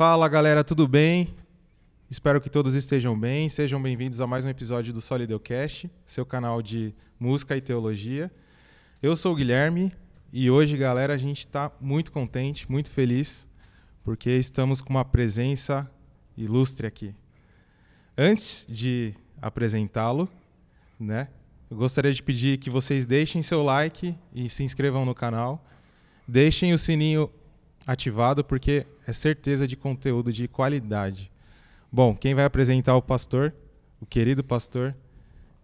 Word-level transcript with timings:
Fala 0.00 0.26
galera, 0.28 0.64
tudo 0.64 0.88
bem? 0.88 1.28
Espero 2.08 2.40
que 2.40 2.48
todos 2.48 2.74
estejam 2.74 3.20
bem. 3.20 3.50
Sejam 3.50 3.82
bem-vindos 3.82 4.22
a 4.22 4.26
mais 4.26 4.46
um 4.46 4.48
episódio 4.48 4.94
do 4.94 5.00
Solideucast, 5.02 5.90
seu 6.06 6.24
canal 6.24 6.62
de 6.62 6.94
música 7.18 7.54
e 7.54 7.60
teologia. 7.60 8.32
Eu 9.02 9.14
sou 9.14 9.34
o 9.34 9.36
Guilherme 9.36 9.92
e 10.32 10.50
hoje, 10.50 10.74
galera, 10.78 11.12
a 11.12 11.18
gente 11.18 11.40
está 11.40 11.70
muito 11.78 12.12
contente, 12.12 12.72
muito 12.72 12.90
feliz, 12.90 13.46
porque 14.02 14.30
estamos 14.30 14.80
com 14.80 14.88
uma 14.88 15.04
presença 15.04 15.86
ilustre 16.34 16.86
aqui. 16.86 17.14
Antes 18.16 18.64
de 18.66 19.12
apresentá-lo, 19.38 20.30
né, 20.98 21.28
eu 21.70 21.76
gostaria 21.76 22.14
de 22.14 22.22
pedir 22.22 22.56
que 22.56 22.70
vocês 22.70 23.04
deixem 23.04 23.42
seu 23.42 23.62
like 23.62 24.16
e 24.34 24.48
se 24.48 24.64
inscrevam 24.64 25.04
no 25.04 25.14
canal. 25.14 25.62
Deixem 26.26 26.72
o 26.72 26.78
sininho 26.78 27.30
ativado, 27.90 28.44
porque 28.44 28.86
é 29.04 29.12
certeza 29.12 29.66
de 29.66 29.76
conteúdo 29.76 30.32
de 30.32 30.46
qualidade. 30.46 31.28
Bom, 31.90 32.14
quem 32.14 32.36
vai 32.36 32.44
apresentar 32.44 32.94
o 32.94 33.02
pastor, 33.02 33.52
o 34.00 34.06
querido 34.06 34.44
pastor, 34.44 34.94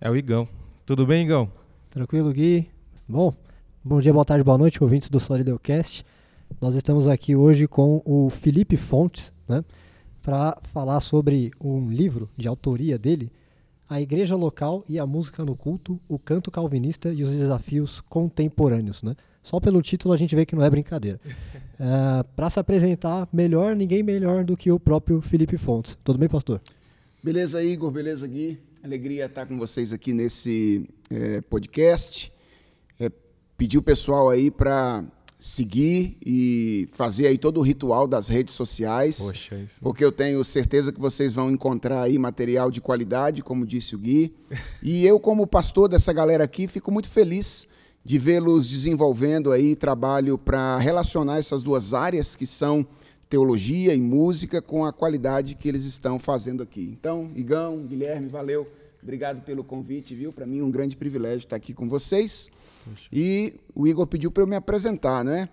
é 0.00 0.10
o 0.10 0.16
Igão. 0.16 0.48
Tudo 0.84 1.06
bem, 1.06 1.24
Igão? 1.24 1.48
Tranquilo, 1.88 2.32
Gui? 2.32 2.68
Bom, 3.08 3.32
bom 3.84 4.00
dia, 4.00 4.12
boa 4.12 4.24
tarde, 4.24 4.42
boa 4.42 4.58
noite, 4.58 4.82
ouvintes 4.82 5.08
do 5.08 5.20
Solideucast. 5.20 6.04
Nós 6.60 6.74
estamos 6.74 7.06
aqui 7.06 7.36
hoje 7.36 7.68
com 7.68 8.02
o 8.04 8.28
Felipe 8.28 8.76
Fontes, 8.76 9.32
né, 9.48 9.64
para 10.20 10.58
falar 10.72 10.98
sobre 10.98 11.52
um 11.60 11.88
livro 11.88 12.28
de 12.36 12.48
autoria 12.48 12.98
dele, 12.98 13.30
A 13.88 14.00
Igreja 14.00 14.34
Local 14.34 14.84
e 14.88 14.98
a 14.98 15.06
Música 15.06 15.44
no 15.44 15.54
Culto, 15.54 16.00
o 16.08 16.18
Canto 16.18 16.50
Calvinista 16.50 17.12
e 17.12 17.22
os 17.22 17.30
Desafios 17.30 18.00
Contemporâneos. 18.00 19.00
Né? 19.04 19.14
Só 19.46 19.60
pelo 19.60 19.80
título 19.80 20.12
a 20.12 20.16
gente 20.16 20.34
vê 20.34 20.44
que 20.44 20.56
não 20.56 20.64
é 20.64 20.68
brincadeira. 20.68 21.20
É, 21.78 22.24
para 22.34 22.48
se 22.48 22.58
apresentar 22.58 23.28
melhor, 23.30 23.76
ninguém 23.76 24.02
melhor 24.02 24.42
do 24.42 24.56
que 24.56 24.72
o 24.72 24.80
próprio 24.80 25.20
Felipe 25.20 25.58
Fontes. 25.58 25.94
Tudo 26.02 26.18
bem, 26.18 26.26
pastor? 26.26 26.58
Beleza, 27.22 27.62
Igor? 27.62 27.90
Beleza, 27.90 28.26
Gui? 28.26 28.58
Alegria 28.82 29.26
estar 29.26 29.44
com 29.44 29.58
vocês 29.58 29.92
aqui 29.92 30.14
nesse 30.14 30.88
é, 31.10 31.42
podcast. 31.42 32.32
É, 32.98 33.12
pedir 33.58 33.76
o 33.76 33.82
pessoal 33.82 34.30
aí 34.30 34.50
para 34.50 35.04
seguir 35.38 36.16
e 36.24 36.88
fazer 36.92 37.26
aí 37.26 37.36
todo 37.36 37.60
o 37.60 37.62
ritual 37.62 38.08
das 38.08 38.26
redes 38.26 38.54
sociais. 38.54 39.18
Poxa, 39.18 39.56
isso. 39.56 39.78
Porque 39.82 40.02
eu 40.02 40.10
tenho 40.10 40.42
certeza 40.44 40.90
que 40.90 40.98
vocês 40.98 41.34
vão 41.34 41.50
encontrar 41.50 42.04
aí 42.04 42.16
material 42.16 42.70
de 42.70 42.80
qualidade, 42.80 43.42
como 43.42 43.66
disse 43.66 43.94
o 43.94 43.98
Gui. 43.98 44.34
E 44.82 45.06
eu, 45.06 45.20
como 45.20 45.46
pastor 45.46 45.90
dessa 45.90 46.10
galera 46.10 46.42
aqui, 46.42 46.66
fico 46.66 46.90
muito 46.90 47.10
feliz 47.10 47.68
de 48.06 48.18
vê-los 48.18 48.68
desenvolvendo 48.68 49.50
aí 49.50 49.74
trabalho 49.74 50.38
para 50.38 50.78
relacionar 50.78 51.38
essas 51.38 51.60
duas 51.60 51.92
áreas 51.92 52.36
que 52.36 52.46
são 52.46 52.86
teologia 53.28 53.92
e 53.96 54.00
música 54.00 54.62
com 54.62 54.84
a 54.84 54.92
qualidade 54.92 55.56
que 55.56 55.68
eles 55.68 55.84
estão 55.84 56.16
fazendo 56.16 56.62
aqui. 56.62 56.96
Então, 56.96 57.32
Igão, 57.34 57.84
Guilherme, 57.84 58.28
valeu. 58.28 58.70
Obrigado 59.02 59.42
pelo 59.42 59.64
convite, 59.64 60.14
viu? 60.14 60.32
Para 60.32 60.46
mim 60.46 60.60
é 60.60 60.62
um 60.62 60.70
grande 60.70 60.96
privilégio 60.96 61.38
estar 61.38 61.56
aqui 61.56 61.74
com 61.74 61.88
vocês. 61.88 62.48
E 63.12 63.54
o 63.74 63.88
Igor 63.88 64.06
pediu 64.06 64.30
para 64.30 64.44
eu 64.44 64.46
me 64.46 64.54
apresentar, 64.54 65.24
né? 65.24 65.48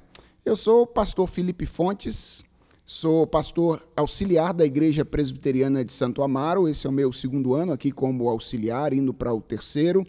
Eu 0.45 0.55
sou 0.55 0.83
o 0.83 0.87
pastor 0.87 1.27
Felipe 1.27 1.65
Fontes, 1.65 2.45
sou 2.85 3.25
pastor 3.25 3.81
auxiliar 3.95 4.53
da 4.53 4.63
Igreja 4.63 5.03
Presbiteriana 5.03 5.83
de 5.83 5.91
Santo 5.91 6.21
Amaro. 6.21 6.69
Esse 6.69 6.85
é 6.85 6.89
o 6.91 6.93
meu 6.93 7.11
segundo 7.11 7.55
ano 7.55 7.71
aqui 7.71 7.91
como 7.91 8.29
auxiliar, 8.29 8.93
indo 8.93 9.11
para 9.11 9.33
o 9.33 9.41
terceiro 9.41 10.05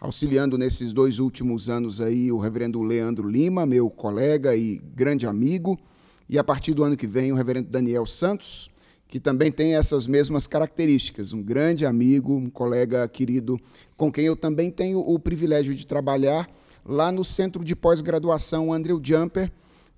auxiliando 0.00 0.56
nesses 0.56 0.92
dois 0.92 1.18
últimos 1.18 1.68
anos 1.68 2.00
aí 2.00 2.32
o 2.32 2.38
reverendo 2.38 2.82
Leandro 2.82 3.28
Lima, 3.28 3.66
meu 3.66 3.90
colega 3.90 4.56
e 4.56 4.78
grande 4.94 5.26
amigo, 5.26 5.78
e 6.26 6.38
a 6.38 6.44
partir 6.44 6.72
do 6.72 6.82
ano 6.82 6.96
que 6.96 7.06
vem 7.06 7.30
o 7.32 7.34
reverendo 7.34 7.68
Daniel 7.68 8.06
Santos, 8.06 8.70
que 9.06 9.20
também 9.20 9.52
tem 9.52 9.74
essas 9.74 10.06
mesmas 10.06 10.46
características, 10.46 11.32
um 11.32 11.42
grande 11.42 11.84
amigo, 11.84 12.32
um 12.32 12.48
colega 12.48 13.06
querido, 13.08 13.60
com 13.96 14.10
quem 14.10 14.24
eu 14.24 14.36
também 14.36 14.70
tenho 14.70 15.00
o 15.00 15.18
privilégio 15.18 15.74
de 15.74 15.86
trabalhar 15.86 16.48
lá 16.84 17.12
no 17.12 17.24
Centro 17.24 17.62
de 17.62 17.76
Pós-Graduação 17.76 18.72
Andrew 18.72 19.00
Jumper, 19.02 19.52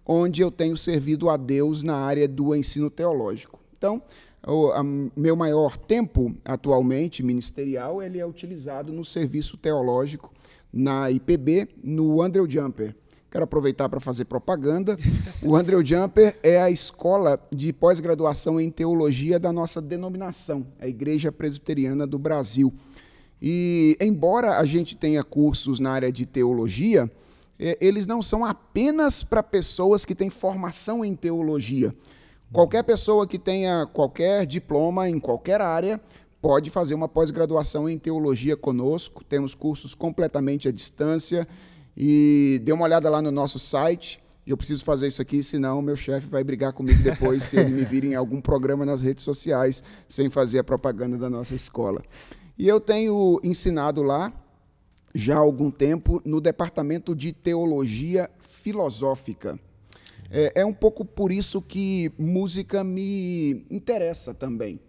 onde 0.04 0.40
eu 0.40 0.50
tenho 0.50 0.76
servido 0.76 1.30
a 1.30 1.36
Deus 1.36 1.82
na 1.82 1.96
área 1.96 2.26
do 2.26 2.54
ensino 2.56 2.90
teológico. 2.90 3.60
Então, 3.76 4.02
o 4.46 4.70
a, 4.72 4.82
meu 4.82 5.36
maior 5.36 5.76
tempo 5.76 6.34
atualmente 6.44 7.22
ministerial 7.22 8.02
ele 8.02 8.18
é 8.18 8.26
utilizado 8.26 8.92
no 8.92 9.04
serviço 9.04 9.56
teológico 9.56 10.32
na 10.72 11.10
IPB, 11.10 11.68
no 11.82 12.22
Andrew 12.22 12.48
Jumper. 12.48 12.94
Quero 13.30 13.44
aproveitar 13.44 13.88
para 13.88 14.00
fazer 14.00 14.24
propaganda. 14.26 14.96
O 15.42 15.56
Andrew 15.56 15.84
Jumper 15.84 16.38
é 16.42 16.60
a 16.60 16.70
escola 16.70 17.40
de 17.50 17.72
pós-graduação 17.72 18.60
em 18.60 18.70
teologia 18.70 19.38
da 19.38 19.52
nossa 19.52 19.80
denominação, 19.80 20.66
a 20.78 20.86
Igreja 20.86 21.32
Presbiteriana 21.32 22.06
do 22.06 22.18
Brasil. 22.18 22.72
E, 23.40 23.96
embora 24.00 24.58
a 24.58 24.64
gente 24.64 24.96
tenha 24.96 25.24
cursos 25.24 25.78
na 25.78 25.90
área 25.90 26.12
de 26.12 26.26
teologia, 26.26 27.10
é, 27.58 27.76
eles 27.80 28.06
não 28.06 28.22
são 28.22 28.44
apenas 28.44 29.22
para 29.22 29.42
pessoas 29.42 30.04
que 30.04 30.14
têm 30.14 30.30
formação 30.30 31.04
em 31.04 31.16
teologia. 31.16 31.94
Qualquer 32.52 32.82
pessoa 32.82 33.26
que 33.26 33.38
tenha 33.38 33.86
qualquer 33.86 34.44
diploma 34.44 35.08
em 35.08 35.18
qualquer 35.18 35.62
área 35.62 35.98
pode 36.38 36.68
fazer 36.68 36.92
uma 36.92 37.08
pós-graduação 37.08 37.88
em 37.88 37.98
teologia 37.98 38.54
conosco. 38.54 39.24
Temos 39.24 39.54
cursos 39.54 39.94
completamente 39.94 40.68
à 40.68 40.72
distância. 40.72 41.48
E 41.96 42.60
dê 42.62 42.70
uma 42.70 42.84
olhada 42.84 43.08
lá 43.08 43.22
no 43.22 43.30
nosso 43.30 43.58
site. 43.58 44.22
Eu 44.46 44.56
preciso 44.56 44.84
fazer 44.84 45.08
isso 45.08 45.22
aqui, 45.22 45.42
senão 45.42 45.80
meu 45.80 45.96
chefe 45.96 46.26
vai 46.26 46.44
brigar 46.44 46.74
comigo 46.74 47.02
depois 47.02 47.44
se 47.44 47.56
ele 47.56 47.72
me 47.72 47.86
vir 47.86 48.04
em 48.04 48.14
algum 48.14 48.40
programa 48.40 48.84
nas 48.84 49.00
redes 49.00 49.24
sociais 49.24 49.82
sem 50.06 50.28
fazer 50.28 50.58
a 50.58 50.64
propaganda 50.64 51.16
da 51.16 51.30
nossa 51.30 51.54
escola. 51.54 52.02
E 52.58 52.68
eu 52.68 52.80
tenho 52.80 53.40
ensinado 53.42 54.02
lá 54.02 54.30
já 55.14 55.36
há 55.36 55.38
algum 55.38 55.70
tempo 55.70 56.20
no 56.22 56.38
departamento 56.38 57.14
de 57.14 57.32
teologia 57.32 58.28
filosófica. 58.40 59.58
É, 60.34 60.62
é 60.62 60.64
um 60.64 60.72
pouco 60.72 61.04
por 61.04 61.30
isso 61.30 61.60
que 61.60 62.10
música 62.18 62.82
me 62.82 63.66
interessa 63.70 64.32
também. 64.32 64.80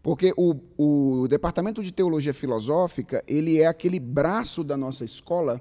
Porque 0.00 0.32
o, 0.36 0.54
o 0.78 1.26
Departamento 1.26 1.82
de 1.82 1.92
Teologia 1.92 2.32
Filosófica, 2.32 3.22
ele 3.26 3.60
é 3.60 3.66
aquele 3.66 3.98
braço 3.98 4.62
da 4.62 4.76
nossa 4.76 5.04
escola 5.04 5.60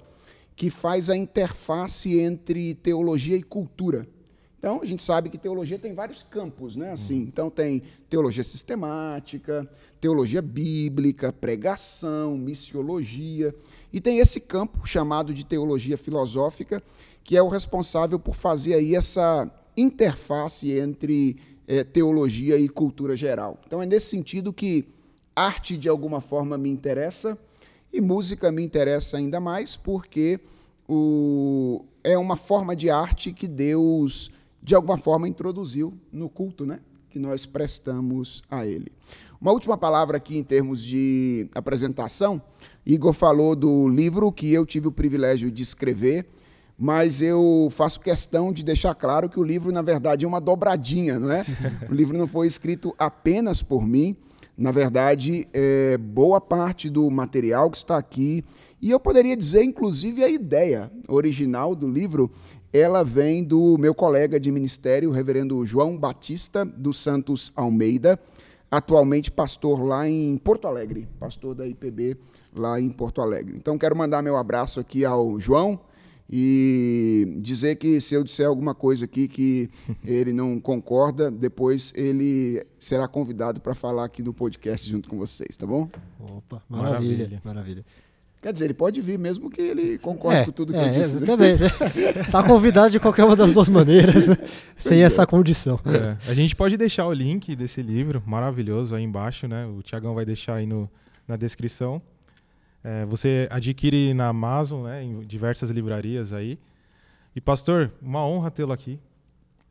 que 0.55 0.69
faz 0.69 1.09
a 1.09 1.17
interface 1.17 2.19
entre 2.19 2.75
teologia 2.75 3.35
e 3.35 3.41
cultura. 3.41 4.07
Então, 4.59 4.79
a 4.79 4.85
gente 4.85 5.01
sabe 5.01 5.27
que 5.27 5.39
teologia 5.39 5.79
tem 5.79 5.95
vários 5.95 6.21
campos, 6.21 6.75
né? 6.75 6.91
Assim, 6.91 7.17
então 7.17 7.49
tem 7.49 7.81
teologia 8.07 8.43
sistemática, 8.43 9.67
teologia 9.99 10.39
bíblica, 10.39 11.33
pregação, 11.33 12.37
missiologia, 12.37 13.55
e 13.91 13.99
tem 13.99 14.19
esse 14.19 14.39
campo 14.39 14.85
chamado 14.85 15.33
de 15.33 15.43
teologia 15.43 15.97
filosófica, 15.97 16.81
que 17.23 17.37
é 17.37 17.41
o 17.41 17.47
responsável 17.47 18.19
por 18.19 18.35
fazer 18.35 18.73
aí 18.73 18.95
essa 18.95 19.51
interface 19.75 20.71
entre 20.73 21.37
é, 21.67 21.83
teologia 21.83 22.57
e 22.57 22.67
cultura 22.67 23.15
geral. 23.15 23.59
Então 23.65 23.81
é 23.81 23.85
nesse 23.85 24.07
sentido 24.07 24.51
que 24.51 24.85
arte 25.35 25.77
de 25.77 25.87
alguma 25.87 26.19
forma 26.19 26.57
me 26.57 26.69
interessa 26.69 27.37
e 27.93 28.01
música 28.01 28.51
me 28.51 28.63
interessa 28.63 29.17
ainda 29.17 29.39
mais 29.39 29.75
porque 29.77 30.39
o, 30.87 31.85
é 32.03 32.17
uma 32.17 32.35
forma 32.35 32.75
de 32.75 32.89
arte 32.89 33.31
que 33.31 33.47
Deus 33.47 34.31
de 34.61 34.75
alguma 34.75 34.97
forma 34.97 35.27
introduziu 35.27 35.93
no 36.11 36.29
culto, 36.29 36.65
né? 36.65 36.79
Que 37.09 37.17
nós 37.17 37.45
prestamos 37.45 38.43
a 38.49 38.65
Ele. 38.65 38.91
Uma 39.39 39.51
última 39.51 39.75
palavra 39.75 40.17
aqui 40.17 40.37
em 40.37 40.43
termos 40.43 40.83
de 40.83 41.49
apresentação. 41.55 42.41
Igor 42.85 43.13
falou 43.13 43.55
do 43.55 43.87
livro 43.89 44.31
que 44.31 44.53
eu 44.53 44.65
tive 44.65 44.87
o 44.87 44.91
privilégio 44.91 45.49
de 45.49 45.63
escrever 45.63 46.27
mas 46.81 47.21
eu 47.21 47.67
faço 47.69 47.99
questão 47.99 48.51
de 48.51 48.63
deixar 48.63 48.95
claro 48.95 49.29
que 49.29 49.39
o 49.39 49.43
livro, 49.43 49.71
na 49.71 49.83
verdade, 49.83 50.25
é 50.25 50.27
uma 50.27 50.41
dobradinha, 50.41 51.19
não 51.19 51.31
é? 51.31 51.45
O 51.87 51.93
livro 51.93 52.17
não 52.17 52.27
foi 52.27 52.47
escrito 52.47 52.91
apenas 52.97 53.61
por 53.61 53.85
mim, 53.85 54.17
na 54.57 54.71
verdade, 54.71 55.47
é, 55.53 55.95
boa 55.95 56.41
parte 56.41 56.89
do 56.89 57.07
material 57.11 57.69
que 57.69 57.77
está 57.77 57.97
aqui, 57.97 58.43
e 58.81 58.89
eu 58.89 58.99
poderia 58.99 59.37
dizer, 59.37 59.63
inclusive, 59.63 60.23
a 60.23 60.29
ideia 60.29 60.91
original 61.07 61.75
do 61.75 61.87
livro, 61.87 62.31
ela 62.73 63.03
vem 63.03 63.43
do 63.43 63.77
meu 63.77 63.93
colega 63.93 64.39
de 64.39 64.51
ministério, 64.51 65.09
o 65.09 65.13
reverendo 65.13 65.63
João 65.63 65.95
Batista 65.95 66.65
dos 66.65 66.97
Santos 66.97 67.53
Almeida, 67.55 68.19
atualmente 68.71 69.29
pastor 69.29 69.83
lá 69.83 70.09
em 70.09 70.35
Porto 70.35 70.67
Alegre, 70.67 71.07
pastor 71.19 71.53
da 71.53 71.67
IPB 71.67 72.17
lá 72.55 72.81
em 72.81 72.89
Porto 72.89 73.21
Alegre. 73.21 73.55
Então, 73.55 73.77
quero 73.77 73.95
mandar 73.95 74.23
meu 74.23 74.35
abraço 74.35 74.79
aqui 74.79 75.05
ao 75.05 75.39
João, 75.39 75.79
e 76.31 77.37
dizer 77.41 77.75
que 77.75 77.99
se 77.99 78.13
eu 78.15 78.23
disser 78.23 78.47
alguma 78.47 78.73
coisa 78.73 79.03
aqui 79.05 79.27
que 79.27 79.69
ele 80.05 80.31
não 80.31 80.59
concorda, 80.59 81.29
depois 81.29 81.91
ele 81.95 82.65
será 82.79 83.07
convidado 83.07 83.59
para 83.59 83.75
falar 83.75 84.05
aqui 84.05 84.23
no 84.23 84.33
podcast 84.33 84.89
junto 84.89 85.09
com 85.09 85.17
vocês, 85.17 85.57
tá 85.57 85.67
bom? 85.67 85.89
Opa, 86.19 86.63
maravilha, 86.69 87.17
maravilha. 87.17 87.41
maravilha. 87.43 87.85
Quer 88.41 88.53
dizer, 88.53 88.65
ele 88.65 88.73
pode 88.73 88.99
vir 89.01 89.19
mesmo 89.19 89.51
que 89.51 89.61
ele 89.61 89.99
concorde 89.99 90.39
É, 90.39 90.45
com 90.45 90.51
tudo 90.51 90.73
que 90.73 90.79
é, 90.79 90.87
eu 90.87 90.93
disse. 90.93 91.13
né? 91.13 91.51
Exatamente. 91.51 92.31
tá 92.31 92.41
convidado 92.41 92.89
de 92.89 92.99
qualquer 92.99 93.23
uma 93.23 93.35
das 93.35 93.51
duas 93.53 93.69
maneiras, 93.69 94.25
né? 94.25 94.35
sem 94.77 95.03
essa 95.03 95.27
condição. 95.27 95.79
É, 95.85 96.17
a 96.27 96.33
gente 96.33 96.55
pode 96.55 96.75
deixar 96.75 97.05
o 97.05 97.13
link 97.13 97.55
desse 97.55 97.83
livro 97.83 98.23
maravilhoso 98.25 98.95
aí 98.95 99.03
embaixo, 99.03 99.47
né? 99.47 99.67
O 99.67 99.83
Tiagão 99.83 100.15
vai 100.15 100.25
deixar 100.25 100.55
aí 100.55 100.65
no, 100.65 100.89
na 101.27 101.35
descrição. 101.35 102.01
É, 102.83 103.05
você 103.05 103.47
adquire 103.51 104.13
na 104.13 104.27
Amazon, 104.27 104.83
né? 104.83 105.03
Em 105.03 105.19
diversas 105.21 105.69
livrarias 105.69 106.33
aí. 106.33 106.57
E 107.35 107.41
pastor, 107.41 107.91
uma 108.01 108.25
honra 108.25 108.51
tê-lo 108.51 108.73
aqui. 108.73 108.99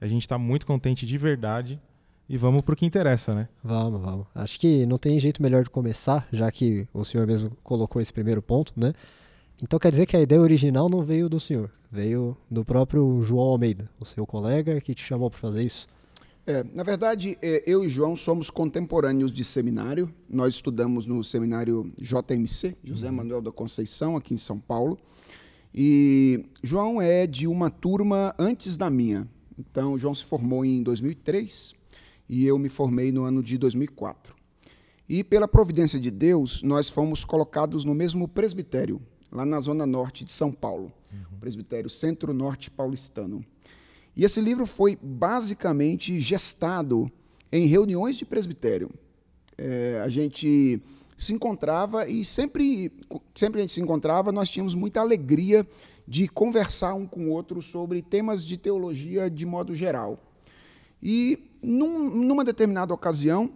A 0.01 0.07
gente 0.07 0.23
está 0.23 0.39
muito 0.39 0.65
contente 0.65 1.07
de 1.07 1.19
verdade. 1.19 1.81
E 2.29 2.37
vamos 2.37 2.63
pro 2.63 2.77
que 2.77 2.87
interessa, 2.87 3.35
né? 3.35 3.49
Vamos, 3.63 4.01
vamos. 4.01 4.27
Acho 4.33 4.61
que 4.61 4.87
não 4.87 4.99
tem 4.99 5.19
jeito 5.19 5.43
melhor 5.43 5.65
de 5.65 5.71
começar, 5.71 6.29
já 6.33 6.51
que 6.53 6.87
o 6.95 7.05
senhor 7.05 7.27
mesmo 7.27 7.51
colocou 7.63 8.01
esse 8.01 8.13
primeiro 8.13 8.41
ponto, 8.41 8.73
né? 8.77 8.93
Então 9.61 9.81
quer 9.81 9.91
dizer 9.91 10.07
que 10.07 10.17
a 10.17 10.21
ideia 10.21 10.41
original 10.41 10.89
não 10.89 11.03
veio 11.03 11.29
do 11.29 11.41
senhor, 11.41 11.71
veio 11.91 12.37
do 12.49 12.65
próprio 12.65 13.21
João 13.23 13.49
Almeida, 13.49 13.91
o 13.99 14.07
seu 14.07 14.25
colega 14.25 14.81
que 14.81 14.95
te 14.95 15.03
chamou 15.03 15.29
para 15.29 15.41
fazer 15.41 15.65
isso. 15.65 15.89
É, 16.47 16.65
na 16.65 16.83
verdade, 16.83 17.39
é, 17.43 17.63
eu 17.67 17.85
e 17.85 17.89
João 17.89 18.17
somos 18.17 18.51
contemporâneos 18.51 19.31
de 19.31 19.45
seminário. 19.45 20.13
Nós 20.29 20.55
estudamos 20.55 21.07
no 21.07 21.23
seminário 21.23 21.93
JMC, 21.99 22.77
José 22.83 23.11
Manuel 23.11 23.43
da 23.43 23.53
Conceição, 23.53 24.17
aqui 24.17 24.35
em 24.35 24.39
São 24.39 24.59
Paulo. 24.59 24.99
E 25.75 26.47
João 26.63 27.01
é 27.01 27.27
de 27.27 27.47
uma 27.47 27.71
turma 27.71 28.35
antes 28.39 28.77
da 28.77 28.91
minha. 28.91 29.29
Então, 29.59 29.99
João 29.99 30.15
se 30.15 30.25
formou 30.25 30.65
em 30.65 30.83
2003 30.83 31.75
e 32.29 32.47
eu 32.47 32.59
me 32.59 32.69
formei 32.69 33.13
no 33.13 33.25
ano 33.25 33.43
de 33.43 33.59
2004. 33.59 34.35
E 35.09 35.23
pela 35.23 35.47
providência 35.47 35.99
de 35.99 36.11
Deus, 36.11 36.63
nós 36.63 36.89
fomos 36.89 37.25
colocados 37.25 37.85
no 37.85 37.95
mesmo 37.95 38.29
presbitério, 38.29 39.03
lá 39.31 39.45
na 39.45 39.61
zona 39.61 39.85
norte 39.85 40.25
de 40.25 40.33
São 40.33 40.53
Paulo, 40.53 40.93
o 41.33 41.37
presbitério 41.37 41.91
Centro-Norte 41.91 42.71
Paulistano. 42.71 43.45
E 44.21 44.25
esse 44.25 44.39
livro 44.39 44.67
foi 44.67 44.99
basicamente 45.01 46.21
gestado 46.21 47.11
em 47.51 47.65
reuniões 47.65 48.19
de 48.19 48.27
presbitério. 48.27 48.91
É, 49.57 49.99
a 50.05 50.11
gente 50.11 50.79
se 51.17 51.33
encontrava 51.33 52.07
e 52.07 52.23
sempre, 52.23 52.93
sempre 53.35 53.61
a 53.61 53.63
gente 53.63 53.73
se 53.73 53.81
encontrava, 53.81 54.31
nós 54.31 54.51
tínhamos 54.51 54.75
muita 54.75 55.01
alegria 55.01 55.67
de 56.07 56.29
conversar 56.29 56.93
um 56.93 57.07
com 57.07 57.29
o 57.29 57.31
outro 57.31 57.63
sobre 57.63 58.03
temas 58.03 58.45
de 58.45 58.59
teologia 58.59 59.31
de 59.31 59.47
modo 59.47 59.75
geral. 59.75 60.23
E 61.03 61.39
num, 61.63 62.11
numa 62.11 62.45
determinada 62.45 62.93
ocasião, 62.93 63.51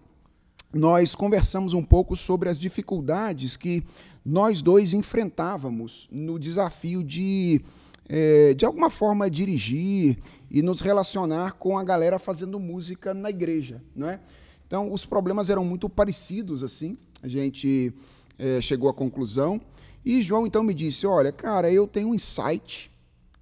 nós 0.72 1.14
conversamos 1.14 1.74
um 1.74 1.84
pouco 1.84 2.16
sobre 2.16 2.48
as 2.48 2.58
dificuldades 2.58 3.54
que 3.54 3.84
nós 4.24 4.62
dois 4.62 4.94
enfrentávamos 4.94 6.08
no 6.10 6.38
desafio 6.38 7.04
de, 7.04 7.60
é, 8.08 8.54
de 8.54 8.64
alguma 8.64 8.90
forma, 8.90 9.30
dirigir 9.30 10.18
e 10.50 10.62
nos 10.62 10.80
relacionar 10.80 11.52
com 11.52 11.78
a 11.78 11.84
galera 11.84 12.18
fazendo 12.18 12.60
música 12.60 13.14
na 13.14 13.30
igreja, 13.30 13.82
não 13.94 14.08
é? 14.08 14.20
Então, 14.66 14.92
os 14.92 15.04
problemas 15.04 15.50
eram 15.50 15.64
muito 15.64 15.88
parecidos, 15.88 16.62
assim. 16.62 16.96
A 17.22 17.28
gente 17.28 17.92
é, 18.38 18.60
chegou 18.60 18.88
à 18.88 18.94
conclusão. 18.94 19.60
E 20.04 20.20
João, 20.20 20.46
então, 20.46 20.62
me 20.62 20.74
disse, 20.74 21.06
olha, 21.06 21.32
cara, 21.32 21.70
eu 21.70 21.86
tenho 21.86 22.08
um 22.08 22.14
insight. 22.14 22.90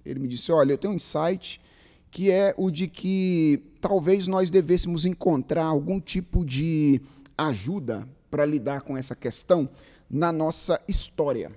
Ele 0.05 0.19
me 0.19 0.27
disse, 0.27 0.51
olha, 0.51 0.73
eu 0.73 0.77
tenho 0.77 0.93
um 0.93 0.95
insight 0.95 1.59
que 2.11 2.29
é 2.29 2.53
o 2.57 2.69
de 2.69 2.87
que 2.87 3.63
talvez 3.81 4.27
nós 4.27 4.51
devêssemos 4.51 5.03
encontrar 5.03 5.65
algum 5.65 5.99
tipo 5.99 6.45
de 6.45 7.01
ajuda 7.35 8.07
para 8.29 8.45
lidar 8.45 8.81
com 8.81 8.95
essa 8.95 9.15
questão 9.15 9.67
na 10.07 10.31
nossa 10.31 10.79
história. 10.87 11.51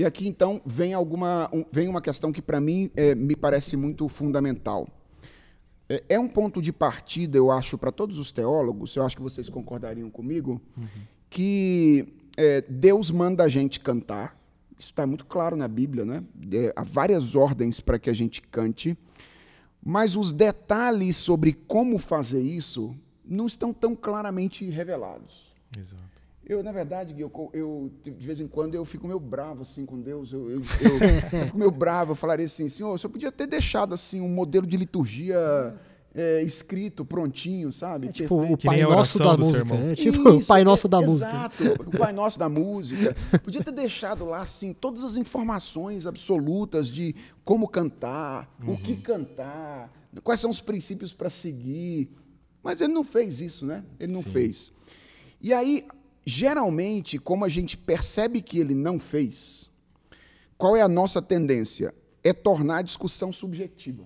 E 0.00 0.04
aqui 0.06 0.26
então 0.26 0.62
vem 0.64 0.94
alguma 0.94 1.50
um, 1.52 1.62
vem 1.70 1.86
uma 1.86 2.00
questão 2.00 2.32
que 2.32 2.40
para 2.40 2.58
mim 2.58 2.90
é, 2.96 3.14
me 3.14 3.36
parece 3.36 3.76
muito 3.76 4.08
fundamental. 4.08 4.88
É, 5.90 6.02
é, 6.08 6.18
um 6.18 6.26
ponto 6.26 6.62
de 6.62 6.72
partida, 6.72 7.36
eu 7.36 7.50
acho, 7.50 7.76
para 7.76 7.92
todos 7.92 8.16
os 8.16 8.32
teólogos. 8.32 8.96
Eu 8.96 9.04
acho 9.04 9.14
que 9.14 9.22
vocês 9.22 9.50
concordariam 9.50 10.08
comigo 10.08 10.58
uhum. 10.74 10.86
que 11.28 12.14
é, 12.34 12.62
Deus 12.62 13.10
manda 13.10 13.44
a 13.44 13.48
gente 13.48 13.78
cantar. 13.78 14.40
Isso 14.78 14.88
está 14.88 15.06
muito 15.06 15.26
claro 15.26 15.54
na 15.54 15.68
Bíblia, 15.68 16.06
né? 16.06 16.24
há 16.74 16.82
várias 16.82 17.34
ordens 17.34 17.78
para 17.78 17.98
que 17.98 18.08
a 18.08 18.14
gente 18.14 18.40
cante. 18.40 18.96
Mas 19.84 20.16
os 20.16 20.32
detalhes 20.32 21.16
sobre 21.16 21.52
como 21.52 21.98
fazer 21.98 22.40
isso 22.40 22.96
não 23.22 23.46
estão 23.46 23.70
tão 23.70 23.94
claramente 23.94 24.64
revelados. 24.64 25.54
Exato. 25.78 26.19
Eu, 26.50 26.64
na 26.64 26.72
verdade, 26.72 27.14
eu, 27.16 27.30
eu, 27.52 27.92
de 28.02 28.26
vez 28.26 28.40
em 28.40 28.48
quando 28.48 28.74
eu 28.74 28.84
fico 28.84 29.06
meio 29.06 29.20
bravo 29.20 29.62
assim 29.62 29.86
com 29.86 30.00
Deus. 30.00 30.32
Eu, 30.32 30.50
eu, 30.50 30.60
eu, 30.80 31.38
eu 31.38 31.46
fico 31.46 31.56
meio 31.56 31.70
bravo. 31.70 32.10
Eu 32.10 32.16
falaria 32.16 32.44
assim, 32.44 32.68
Senhor, 32.68 32.98
você 32.98 33.08
podia 33.08 33.30
ter 33.30 33.46
deixado 33.46 33.94
assim 33.94 34.20
um 34.20 34.28
modelo 34.28 34.66
de 34.66 34.76
liturgia 34.76 35.38
é, 36.12 36.42
escrito, 36.42 37.04
prontinho, 37.04 37.72
sabe? 37.72 38.08
É, 38.08 38.10
tipo 38.10 38.42
o 38.42 38.58
Pai 38.58 38.82
Nosso 38.82 39.20
da 39.20 39.36
música. 39.36 39.74
É, 39.76 39.94
tipo 39.94 40.18
Isso, 40.18 40.38
o 40.38 40.44
Pai 40.44 40.64
Nosso 40.64 40.88
da 40.88 41.00
música. 41.00 41.30
Exato, 41.30 41.64
o 41.86 41.96
Pai 41.96 42.12
Nosso 42.12 42.36
da 42.36 42.48
música. 42.48 43.14
Podia 43.44 43.62
ter 43.62 43.72
deixado 43.72 44.24
lá 44.24 44.42
assim 44.42 44.72
todas 44.72 45.04
as 45.04 45.14
informações 45.14 46.04
absolutas 46.04 46.88
de 46.88 47.14
como 47.44 47.68
cantar, 47.68 48.52
uhum. 48.60 48.74
o 48.74 48.76
que 48.76 48.96
cantar, 48.96 49.88
quais 50.24 50.40
são 50.40 50.50
os 50.50 50.58
princípios 50.58 51.12
para 51.12 51.30
seguir. 51.30 52.10
Mas 52.60 52.80
ele 52.80 52.92
não 52.92 53.04
fez 53.04 53.40
isso, 53.40 53.64
né? 53.64 53.84
Ele 54.00 54.12
não 54.12 54.24
Sim. 54.24 54.30
fez. 54.30 54.72
E 55.40 55.54
aí, 55.54 55.86
geralmente, 56.24 57.18
como 57.18 57.44
a 57.44 57.48
gente 57.48 57.76
percebe 57.76 58.42
que 58.42 58.58
ele 58.58 58.74
não 58.74 58.98
fez, 58.98 59.70
qual 60.56 60.76
é 60.76 60.82
a 60.82 60.88
nossa 60.88 61.22
tendência? 61.22 61.94
É 62.22 62.32
tornar 62.32 62.78
a 62.78 62.82
discussão 62.82 63.32
subjetiva. 63.32 64.04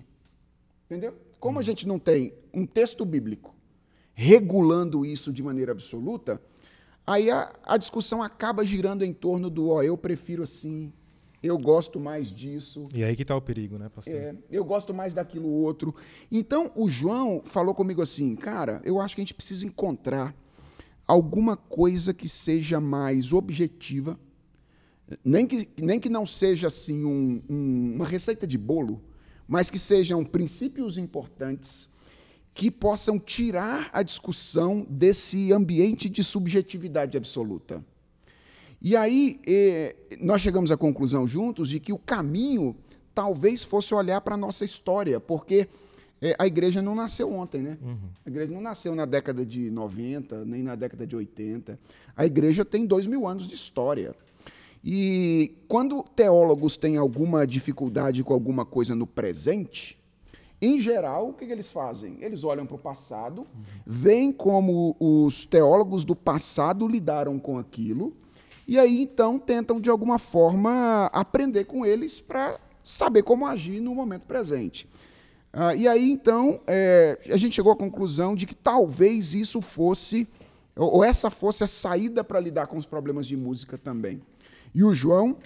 Entendeu? 0.85 1.15
Como 1.39 1.59
a 1.59 1.63
gente 1.63 1.87
não 1.87 1.99
tem 1.99 2.33
um 2.53 2.65
texto 2.65 3.03
bíblico 3.05 3.53
regulando 4.13 5.05
isso 5.05 5.33
de 5.33 5.43
maneira 5.43 5.73
absoluta, 5.73 6.41
aí 7.05 7.29
a, 7.29 7.53
a 7.63 7.77
discussão 7.77 8.23
acaba 8.23 8.65
girando 8.65 9.03
em 9.03 9.13
torno 9.13 9.49
do, 9.49 9.69
ó, 9.69 9.83
eu 9.83 9.97
prefiro 9.97 10.43
assim, 10.43 10.93
eu 11.43 11.57
gosto 11.57 11.99
mais 11.99 12.31
disso. 12.31 12.87
E 12.93 13.03
aí 13.03 13.15
que 13.15 13.23
está 13.23 13.35
o 13.35 13.41
perigo, 13.41 13.77
né, 13.77 13.89
pastor? 13.89 14.13
É, 14.13 14.35
eu 14.49 14.63
gosto 14.63 14.93
mais 14.93 15.13
daquilo 15.13 15.49
outro. 15.49 15.93
Então, 16.31 16.71
o 16.73 16.89
João 16.89 17.41
falou 17.43 17.75
comigo 17.75 18.01
assim, 18.01 18.35
cara, 18.35 18.81
eu 18.85 18.99
acho 18.99 19.15
que 19.15 19.21
a 19.21 19.23
gente 19.23 19.33
precisa 19.33 19.67
encontrar 19.67 20.33
alguma 21.07 21.55
coisa 21.55 22.13
que 22.13 22.27
seja 22.27 22.79
mais 22.79 23.31
objetiva, 23.31 24.19
nem 25.23 25.45
que, 25.45 25.67
nem 25.81 25.99
que 25.99 26.09
não 26.09 26.25
seja 26.25 26.67
assim 26.67 27.03
um, 27.03 27.41
um, 27.49 27.93
uma 27.95 28.05
receita 28.05 28.47
de 28.47 28.57
bolo, 28.57 29.01
mas 29.47 29.69
que 29.69 29.77
sejam 29.77 30.23
princípios 30.23 30.97
importantes 30.97 31.87
que 32.53 32.71
possam 32.71 33.19
tirar 33.19 33.89
a 33.91 34.01
discussão 34.01 34.87
desse 34.89 35.51
ambiente 35.51 36.09
de 36.09 36.23
subjetividade 36.23 37.17
absoluta. 37.17 37.83
E 38.81 38.95
aí 38.95 39.39
eh, 39.45 39.95
nós 40.21 40.41
chegamos 40.41 40.71
à 40.71 40.77
conclusão 40.77 41.27
juntos 41.27 41.69
de 41.69 41.79
que 41.79 41.91
o 41.91 41.97
caminho 41.97 42.75
talvez 43.13 43.63
fosse 43.63 43.93
olhar 43.93 44.21
para 44.21 44.35
a 44.35 44.37
nossa 44.37 44.63
história, 44.63 45.19
porque 45.19 45.67
eh, 46.25 46.35
a 46.39 46.47
igreja 46.47 46.81
não 46.81 46.95
nasceu 46.95 47.31
ontem, 47.31 47.61
né? 47.61 47.77
Uhum. 47.81 48.09
A 48.25 48.29
igreja 48.29 48.51
não 48.51 48.61
nasceu 48.61 48.95
na 48.95 49.05
década 49.05 49.45
de 49.45 49.69
90, 49.69 50.43
nem 50.45 50.63
na 50.63 50.75
década 50.75 51.05
de 51.05 51.15
80. 51.15 51.79
A 52.15 52.25
igreja 52.25 52.65
tem 52.65 52.85
dois 52.85 53.05
mil 53.05 53.27
anos 53.27 53.47
de 53.47 53.53
história. 53.53 54.15
E 54.83 55.55
quando 55.67 56.03
teólogos 56.15 56.77
têm 56.77 56.97
alguma 56.97 57.45
dificuldade 57.45 58.23
com 58.23 58.33
alguma 58.33 58.65
coisa 58.65 58.95
no 58.95 59.05
presente, 59.05 59.99
em 60.61 60.79
geral, 60.79 61.29
o 61.29 61.33
que, 61.33 61.45
eles 61.45 61.71
fazem? 61.71 62.17
Eles 62.21 62.43
olham 62.43 62.65
para 62.65 62.75
o 62.75 62.79
passado, 62.79 63.45
veem 63.85 64.31
como 64.31 64.95
os 64.99 65.45
teólogos 65.45 66.03
do 66.03 66.15
passado 66.15 66.87
lidaram 66.87 67.37
com 67.37 67.57
aquilo, 67.59 68.15
e 68.67 68.79
aí 68.79 69.01
então 69.01 69.37
tentam 69.37 69.79
de 69.79 69.89
alguma 69.89 70.17
forma 70.17 71.07
aprender 71.13 71.65
com 71.65 71.85
eles 71.85 72.19
para 72.19 72.59
saber 72.83 73.23
como 73.23 73.45
agir 73.45 73.79
no 73.79 73.93
momento 73.93 74.23
presente. 74.23 74.87
Ah, 75.57 75.73
e 75.73 75.87
aí 75.87 76.11
então 76.11 76.59
é, 76.67 77.17
a 77.31 77.37
gente 77.37 77.55
chegou 77.55 77.71
à 77.71 77.77
conclusão 77.77 78.35
de 78.35 78.45
que 78.45 78.53
talvez 78.53 79.33
isso 79.33 79.61
fosse, 79.61 80.27
ou 80.75 81.01
essa 81.01 81.31
fosse 81.31 81.63
a 81.63 81.67
saída 81.67 82.25
para 82.25 82.41
lidar 82.41 82.67
com 82.67 82.77
os 82.77 82.85
problemas 82.85 83.25
de 83.25 83.37
música 83.37 83.77
também. 83.77 84.21
E 84.73 84.83
o 84.83 84.93
João 84.93 85.37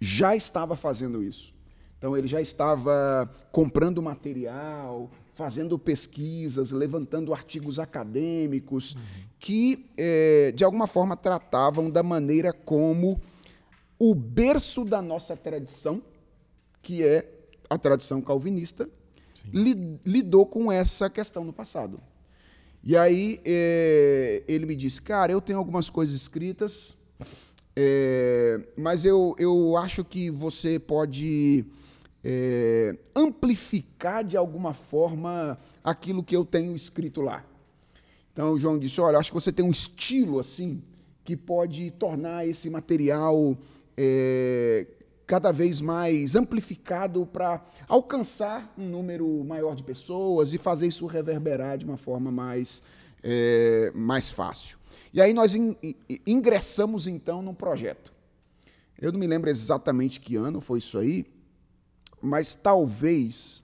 já 0.00 0.36
estava 0.36 0.76
fazendo 0.76 1.24
isso. 1.24 1.52
Então 1.98 2.16
ele 2.16 2.28
já 2.28 2.40
estava 2.40 3.28
comprando 3.50 4.00
material, 4.00 5.10
fazendo 5.34 5.76
pesquisas, 5.76 6.70
levantando 6.70 7.34
artigos 7.34 7.80
acadêmicos 7.80 8.94
uhum. 8.94 9.00
que, 9.40 9.90
é, 9.96 10.52
de 10.54 10.62
alguma 10.62 10.86
forma, 10.86 11.16
tratavam 11.16 11.90
da 11.90 12.04
maneira 12.04 12.52
como 12.52 13.20
o 13.98 14.14
berço 14.14 14.84
da 14.84 15.02
nossa 15.02 15.36
tradição, 15.36 16.00
que 16.80 17.02
é 17.02 17.28
a 17.68 17.76
tradição 17.76 18.22
calvinista, 18.22 18.88
li, 19.52 19.98
lidou 20.04 20.46
com 20.46 20.70
essa 20.70 21.08
questão 21.10 21.44
no 21.44 21.52
passado. 21.52 22.00
E 22.82 22.96
aí 22.96 23.40
é, 23.44 24.42
ele 24.46 24.66
me 24.66 24.76
disse, 24.76 25.02
cara, 25.02 25.32
eu 25.32 25.40
tenho 25.40 25.58
algumas 25.58 25.90
coisas 25.90 26.14
escritas, 26.14 26.94
é, 27.74 28.60
mas 28.76 29.04
eu, 29.04 29.34
eu 29.38 29.76
acho 29.76 30.04
que 30.04 30.30
você 30.30 30.78
pode 30.78 31.64
é, 32.24 32.96
amplificar 33.14 34.24
de 34.24 34.36
alguma 34.36 34.72
forma 34.72 35.58
aquilo 35.84 36.22
que 36.22 36.34
eu 36.34 36.44
tenho 36.44 36.74
escrito 36.74 37.20
lá. 37.20 37.44
Então 38.32 38.52
o 38.52 38.58
João 38.58 38.78
disse: 38.78 39.00
Olha, 39.00 39.18
acho 39.18 39.30
que 39.30 39.34
você 39.34 39.52
tem 39.52 39.64
um 39.64 39.70
estilo 39.70 40.38
assim 40.38 40.82
que 41.24 41.36
pode 41.36 41.90
tornar 41.92 42.46
esse 42.46 42.68
material 42.68 43.56
é, 43.96 44.86
cada 45.26 45.50
vez 45.50 45.80
mais 45.80 46.36
amplificado 46.36 47.26
para 47.26 47.62
alcançar 47.88 48.72
um 48.78 48.88
número 48.88 49.44
maior 49.44 49.74
de 49.74 49.82
pessoas 49.82 50.54
e 50.54 50.58
fazer 50.58 50.86
isso 50.86 51.04
reverberar 51.06 51.76
de 51.76 51.84
uma 51.84 51.96
forma 51.96 52.30
mais, 52.30 52.82
é, 53.22 53.90
mais 53.94 54.30
fácil. 54.30 54.78
E 55.12 55.20
aí 55.20 55.34
nós 55.34 55.54
in, 55.54 55.76
ingressamos 56.26 57.06
então 57.06 57.42
num 57.42 57.54
projeto. 57.54 58.12
Eu 58.98 59.12
não 59.12 59.18
me 59.18 59.26
lembro 59.26 59.50
exatamente 59.50 60.20
que 60.20 60.36
ano 60.36 60.60
foi 60.60 60.78
isso 60.78 60.96
aí, 60.96 61.26
mas 62.22 62.54
talvez 62.54 63.62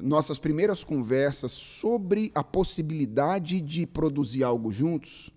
nossas 0.00 0.38
primeiras 0.38 0.84
conversas 0.84 1.52
sobre 1.52 2.30
a 2.34 2.44
possibilidade 2.44 3.60
de 3.60 3.86
produzir 3.86 4.44
algo 4.44 4.70
juntos, 4.70 5.30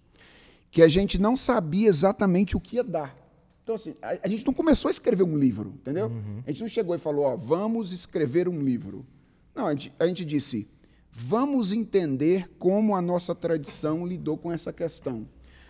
que 0.70 0.82
a 0.82 0.88
gente 0.88 1.20
não 1.20 1.38
sabia 1.38 1.88
exatamente 1.88 2.58
o 2.58 2.60
que 2.60 2.78
ia 2.78 2.84
dar. 2.84 3.23
Então, 3.64 3.76
assim, 3.76 3.96
a, 4.02 4.18
a 4.24 4.28
gente 4.28 4.46
não 4.46 4.54
começou 4.54 4.90
a 4.90 4.92
escrever 4.92 5.24
um 5.24 5.38
livro, 5.38 5.74
entendeu? 5.82 6.08
Uhum. 6.08 6.44
A 6.46 6.52
gente 6.52 6.62
não 6.62 6.70
chegou 6.70 6.94
e 6.94 7.00
falou, 7.00 7.24
ó, 7.24 7.38
vamos 7.38 7.94
escrever 7.94 8.50
um 8.50 8.62
livro. 8.62 9.06
Não, 9.56 9.68
a 9.68 9.72
gente, 9.72 9.94
a 9.98 10.06
gente 10.06 10.26
disse, 10.26 10.68
vamos 11.10 11.72
entender 11.72 12.52
como 12.60 12.94
a 12.94 13.02
nossa 13.02 13.34
tradição 13.34 14.06
lidou 14.06 14.38
com 14.38 14.52
essa 14.52 14.74
questão. 14.74 15.26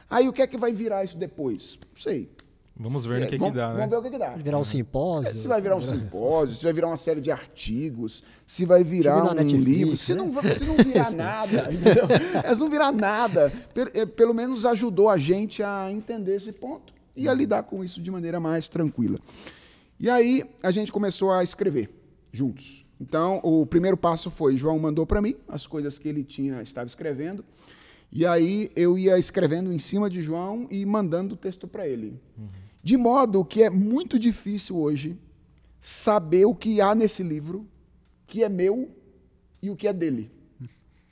Aí 0.10 0.28
o 0.28 0.34
que 0.34 0.42
é 0.42 0.48
que 0.48 0.58
vai 0.58 0.74
virar 0.74 1.04
isso 1.04 1.18
depois? 1.18 1.78
Não 1.96 2.02
sei. 2.02 2.30
Vamos 2.76 3.06
ver 3.06 3.26
o 3.26 3.28
que, 3.28 3.36
é, 3.36 3.38
que 3.38 3.52
dá, 3.52 3.74
né? 3.74 3.88
Vamos 3.88 3.90
ver 3.92 3.96
o 3.98 4.02
que, 4.02 4.10
que 4.10 4.18
dá. 4.18 4.30
Vai 4.32 4.42
virar 4.42 4.58
um 4.58 4.64
simpósio. 4.64 5.30
É, 5.30 5.34
se 5.36 5.48
vai 5.48 5.62
virar 5.62 5.76
um 5.76 5.82
simpósio, 5.84 6.56
se 6.56 6.64
vai 6.64 6.74
virar 6.74 6.88
uma 6.88 6.98
série 6.98 7.22
de 7.22 7.30
artigos, 7.30 8.24
se 8.48 8.66
vai 8.66 8.84
virar 8.84 9.32
um 9.32 9.36
Netflix, 9.36 9.64
livro. 9.64 9.98
Se, 9.98 10.16
né? 10.16 10.24
não, 10.24 10.42
se 10.52 10.64
não 10.64 10.78
virar 10.78 11.12
nada, 11.14 11.72
entendeu? 11.72 12.08
É, 12.44 12.56
se 12.56 12.60
não 12.60 12.72
virar 12.72 12.92
nada, 12.92 13.54
é, 13.94 14.08
pelo 14.08 14.34
menos 14.34 14.66
ajudou 14.66 15.08
a 15.08 15.20
gente 15.20 15.62
a 15.62 15.92
entender 15.92 16.36
esse 16.36 16.52
ponto 16.52 16.92
e 17.16 17.28
a 17.28 17.34
lidar 17.34 17.64
com 17.64 17.84
isso 17.84 18.02
de 18.02 18.12
maneira 18.12 18.40
mais 18.40 18.68
tranquila. 18.68 19.20
E 20.00 20.10
aí 20.10 20.44
a 20.62 20.72
gente 20.72 20.92
começou 20.92 21.32
a 21.32 21.44
escrever 21.44 21.90
juntos. 22.32 22.86
Então, 23.00 23.40
o 23.44 23.66
primeiro 23.66 23.98
passo 23.98 24.32
foi, 24.32 24.56
João 24.56 24.80
mandou 24.80 25.06
para 25.06 25.22
mim 25.22 25.36
as 25.48 25.68
coisas 25.68 26.00
que 26.00 26.08
ele 26.08 26.24
tinha 26.24 26.62
estava 26.62 26.88
escrevendo. 26.88 27.44
E 28.12 28.26
aí 28.26 28.72
eu 28.76 28.98
ia 28.98 29.18
escrevendo 29.18 29.74
em 29.74 29.80
cima 29.80 30.10
de 30.10 30.22
João 30.22 30.68
e 30.70 30.86
mandando 30.86 31.34
o 31.34 31.38
texto 31.38 31.68
para 31.68 31.88
ele. 31.88 32.20
Uhum. 32.38 32.48
De 32.84 32.98
modo 32.98 33.44
que 33.44 33.64
é 33.64 33.70
muito 33.70 34.20
difícil 34.20 34.78
hoje 34.78 35.18
saber 35.82 36.46
o 36.46 36.54
que 36.54 36.80
há 36.80 36.94
nesse 36.94 37.24
livro, 37.24 37.68
que 38.28 38.44
é 38.44 38.50
meu 38.50 38.90
e 39.62 39.70
o 39.70 39.76
que 39.76 39.88
é 39.88 39.94
dele. 39.94 40.32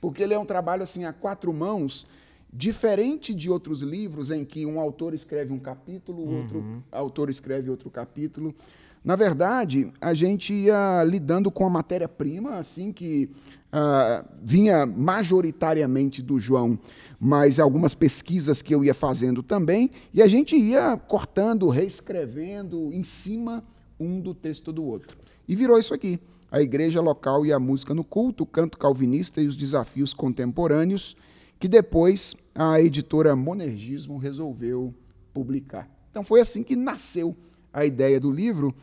Porque 0.00 0.22
ele 0.22 0.34
é 0.34 0.38
um 0.38 0.46
trabalho 0.46 0.82
assim 0.82 1.04
a 1.04 1.12
quatro 1.12 1.52
mãos 1.52 2.06
Diferente 2.52 3.34
de 3.34 3.48
outros 3.48 3.80
livros 3.80 4.30
em 4.30 4.44
que 4.44 4.66
um 4.66 4.78
autor 4.78 5.14
escreve 5.14 5.54
um 5.54 5.58
capítulo, 5.58 6.22
uhum. 6.22 6.38
outro 6.42 6.84
autor 6.92 7.30
escreve 7.30 7.70
outro 7.70 7.90
capítulo. 7.90 8.54
Na 9.02 9.16
verdade, 9.16 9.90
a 9.98 10.12
gente 10.12 10.52
ia 10.52 11.02
lidando 11.02 11.50
com 11.50 11.64
a 11.66 11.70
matéria-prima, 11.70 12.56
assim, 12.56 12.92
que 12.92 13.30
uh, 13.72 14.28
vinha 14.42 14.84
majoritariamente 14.84 16.20
do 16.20 16.38
João, 16.38 16.78
mas 17.18 17.58
algumas 17.58 17.94
pesquisas 17.94 18.60
que 18.60 18.74
eu 18.74 18.84
ia 18.84 18.94
fazendo 18.94 19.42
também, 19.42 19.90
e 20.12 20.20
a 20.20 20.28
gente 20.28 20.54
ia 20.54 20.96
cortando, 20.96 21.68
reescrevendo 21.68 22.92
em 22.92 23.02
cima 23.02 23.64
um 23.98 24.20
do 24.20 24.34
texto 24.34 24.70
do 24.70 24.84
outro. 24.84 25.16
E 25.48 25.56
virou 25.56 25.78
isso 25.78 25.94
aqui: 25.94 26.20
a 26.50 26.60
igreja 26.60 27.00
local 27.00 27.46
e 27.46 27.52
a 27.52 27.58
música 27.58 27.94
no 27.94 28.04
culto, 28.04 28.44
o 28.44 28.46
canto 28.46 28.76
calvinista 28.76 29.40
e 29.40 29.48
os 29.48 29.56
desafios 29.56 30.12
contemporâneos 30.12 31.16
que 31.62 31.68
depois 31.68 32.34
a 32.54 32.80
editora 32.80 33.34
Monergismo 33.34 34.18
resolveu 34.18 34.94
publicar. 35.32 35.88
Então 36.10 36.22
foi 36.22 36.40
assim 36.40 36.62
que 36.62 36.76
nasceu 36.76 37.36
a 37.72 37.84
ideia 37.84 38.20
do 38.20 38.30
livro. 38.30 38.74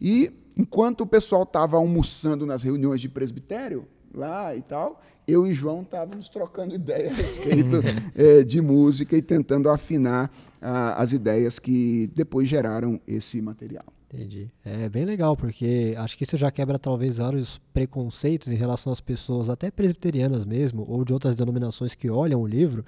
E 0.00 0.32
enquanto 0.56 1.02
o 1.02 1.06
pessoal 1.06 1.42
estava 1.42 1.76
almoçando 1.76 2.46
nas 2.46 2.62
reuniões 2.62 3.00
de 3.00 3.08
presbitério, 3.08 3.86
lá 4.14 4.56
e 4.56 4.62
tal, 4.62 5.02
eu 5.26 5.46
e 5.46 5.52
João 5.52 5.82
estávamos 5.82 6.28
trocando 6.28 6.74
ideias 6.74 7.12
a 7.12 7.16
respeito 7.16 7.76
é, 8.14 8.42
de 8.44 8.60
música 8.60 9.16
e 9.16 9.20
tentando 9.20 9.68
afinar 9.68 10.30
ah, 10.60 11.00
as 11.00 11.12
ideias 11.12 11.58
que 11.58 12.10
depois 12.14 12.48
geraram 12.48 12.98
esse 13.06 13.42
material. 13.42 13.84
Entendi. 14.10 14.50
É 14.64 14.88
bem 14.88 15.04
legal, 15.04 15.36
porque 15.36 15.94
acho 15.98 16.16
que 16.16 16.24
isso 16.24 16.34
já 16.34 16.50
quebra 16.50 16.78
talvez 16.78 17.18
vários 17.18 17.60
preconceitos 17.74 18.48
em 18.48 18.54
relação 18.54 18.90
às 18.90 19.02
pessoas, 19.02 19.50
até 19.50 19.70
presbiterianas 19.70 20.46
mesmo, 20.46 20.82
ou 20.88 21.04
de 21.04 21.12
outras 21.12 21.36
denominações 21.36 21.94
que 21.94 22.08
olham 22.08 22.40
o 22.40 22.46
livro 22.46 22.82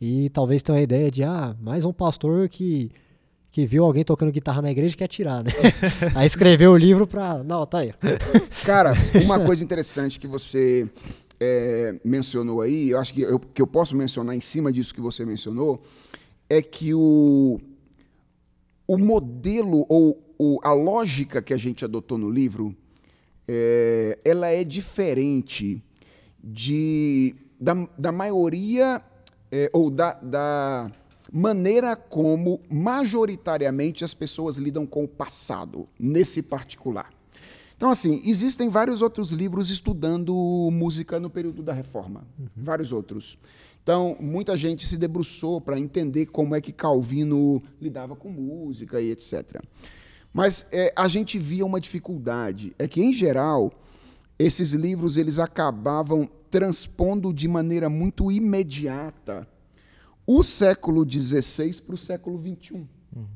e 0.00 0.28
talvez 0.30 0.62
tenham 0.62 0.78
a 0.78 0.82
ideia 0.82 1.10
de, 1.10 1.24
ah, 1.24 1.56
mais 1.60 1.84
um 1.84 1.92
pastor 1.92 2.48
que, 2.48 2.90
que 3.50 3.66
viu 3.66 3.84
alguém 3.84 4.04
tocando 4.04 4.30
guitarra 4.30 4.62
na 4.62 4.70
igreja 4.70 4.94
e 4.94 4.98
quer 4.98 5.08
tirar, 5.08 5.42
né? 5.42 5.50
aí 6.14 6.26
escreveu 6.26 6.72
o 6.72 6.76
livro 6.76 7.06
pra. 7.06 7.42
Não, 7.42 7.66
tá 7.66 7.78
aí. 7.78 7.92
Cara, 8.64 8.92
uma 9.24 9.40
coisa 9.40 9.64
interessante 9.64 10.20
que 10.20 10.28
você 10.28 10.88
é, 11.40 11.96
mencionou 12.04 12.60
aí, 12.60 12.90
eu 12.90 12.98
acho 12.98 13.12
que 13.12 13.22
eu, 13.22 13.38
que 13.38 13.60
eu 13.60 13.66
posso 13.66 13.96
mencionar 13.96 14.36
em 14.36 14.40
cima 14.40 14.70
disso 14.70 14.94
que 14.94 15.00
você 15.00 15.24
mencionou, 15.24 15.82
é 16.48 16.62
que 16.62 16.94
o, 16.94 17.60
o 18.86 18.96
modelo 18.96 19.84
ou 19.88 20.22
o, 20.38 20.60
a 20.62 20.72
lógica 20.72 21.42
que 21.42 21.52
a 21.52 21.56
gente 21.56 21.84
adotou 21.84 22.16
no 22.16 22.30
livro, 22.30 22.74
é, 23.48 24.16
ela 24.24 24.46
é 24.46 24.62
diferente 24.62 25.82
de, 26.42 27.34
da, 27.60 27.74
da 27.98 28.12
maioria 28.12 29.02
é, 29.50 29.70
ou 29.72 29.90
da, 29.90 30.14
da 30.14 30.90
maneira 31.32 31.94
como 31.94 32.60
majoritariamente 32.70 34.04
as 34.04 34.14
pessoas 34.14 34.56
lidam 34.56 34.86
com 34.86 35.04
o 35.04 35.08
passado, 35.08 35.88
nesse 35.98 36.42
particular. 36.42 37.10
Então, 37.76 37.90
assim, 37.90 38.20
existem 38.24 38.68
vários 38.68 39.02
outros 39.02 39.30
livros 39.30 39.70
estudando 39.70 40.34
música 40.72 41.20
no 41.20 41.30
período 41.30 41.62
da 41.62 41.72
Reforma, 41.72 42.26
uhum. 42.38 42.46
vários 42.56 42.90
outros. 42.90 43.38
Então, 43.82 44.16
muita 44.20 44.56
gente 44.56 44.84
se 44.84 44.96
debruçou 44.96 45.60
para 45.60 45.78
entender 45.78 46.26
como 46.26 46.54
é 46.54 46.60
que 46.60 46.72
Calvino 46.72 47.62
lidava 47.80 48.16
com 48.16 48.28
música 48.30 49.00
e 49.00 49.12
etc. 49.12 49.62
Mas 50.32 50.66
é, 50.72 50.92
a 50.94 51.08
gente 51.08 51.38
via 51.38 51.64
uma 51.64 51.80
dificuldade, 51.80 52.74
é 52.78 52.88
que 52.88 53.00
em 53.00 53.12
geral 53.12 53.72
esses 54.38 54.72
livros 54.72 55.16
eles 55.16 55.38
acabavam 55.38 56.28
transpondo 56.50 57.32
de 57.32 57.48
maneira 57.48 57.88
muito 57.88 58.30
imediata 58.30 59.46
o 60.26 60.42
século 60.42 61.10
XVI 61.10 61.80
para 61.82 61.94
o 61.94 61.98
século 61.98 62.38
XXI. 62.38 62.74
Uhum. 62.74 63.26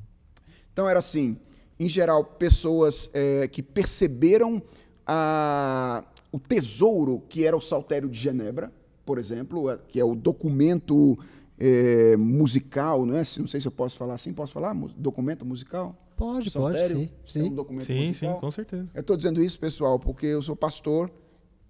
Então 0.73 0.89
era 0.89 0.99
assim, 0.99 1.37
em 1.81 1.89
geral 1.89 2.25
pessoas 2.25 3.11
é, 3.13 3.49
que 3.49 3.63
perceberam 3.63 4.63
a, 5.07 6.05
o 6.31 6.39
tesouro 6.39 7.23
que 7.29 7.45
era 7.45 7.57
o 7.57 7.61
Saltério 7.61 8.09
de 8.09 8.19
Genebra, 8.19 8.73
por 9.05 9.19
exemplo, 9.19 9.71
é, 9.71 9.79
que 9.89 9.99
é 9.99 10.05
o 10.05 10.15
documento 10.15 11.19
é, 11.59 12.17
musical, 12.17 13.05
não 13.07 13.15
é? 13.15 13.23
Não 13.39 13.47
sei 13.47 13.61
se 13.61 13.67
eu 13.67 13.73
posso 13.73 13.97
falar 13.97 14.15
assim, 14.15 14.33
posso 14.33 14.53
falar 14.53 14.75
documento 14.97 15.45
musical? 15.45 15.97
Pode, 16.23 16.53
pode, 16.53 16.89
sim. 16.89 17.09
Sim, 17.27 17.41
é 17.41 17.45
um 17.51 17.55
documento 17.55 17.85
sim, 17.85 18.07
musical. 18.07 18.35
sim, 18.35 18.41
com 18.41 18.51
certeza. 18.53 18.87
Eu 18.95 19.01
estou 19.01 19.17
dizendo 19.17 19.43
isso, 19.43 19.59
pessoal, 19.59 19.99
porque 19.99 20.27
eu 20.27 20.41
sou 20.41 20.55
pastor, 20.55 21.11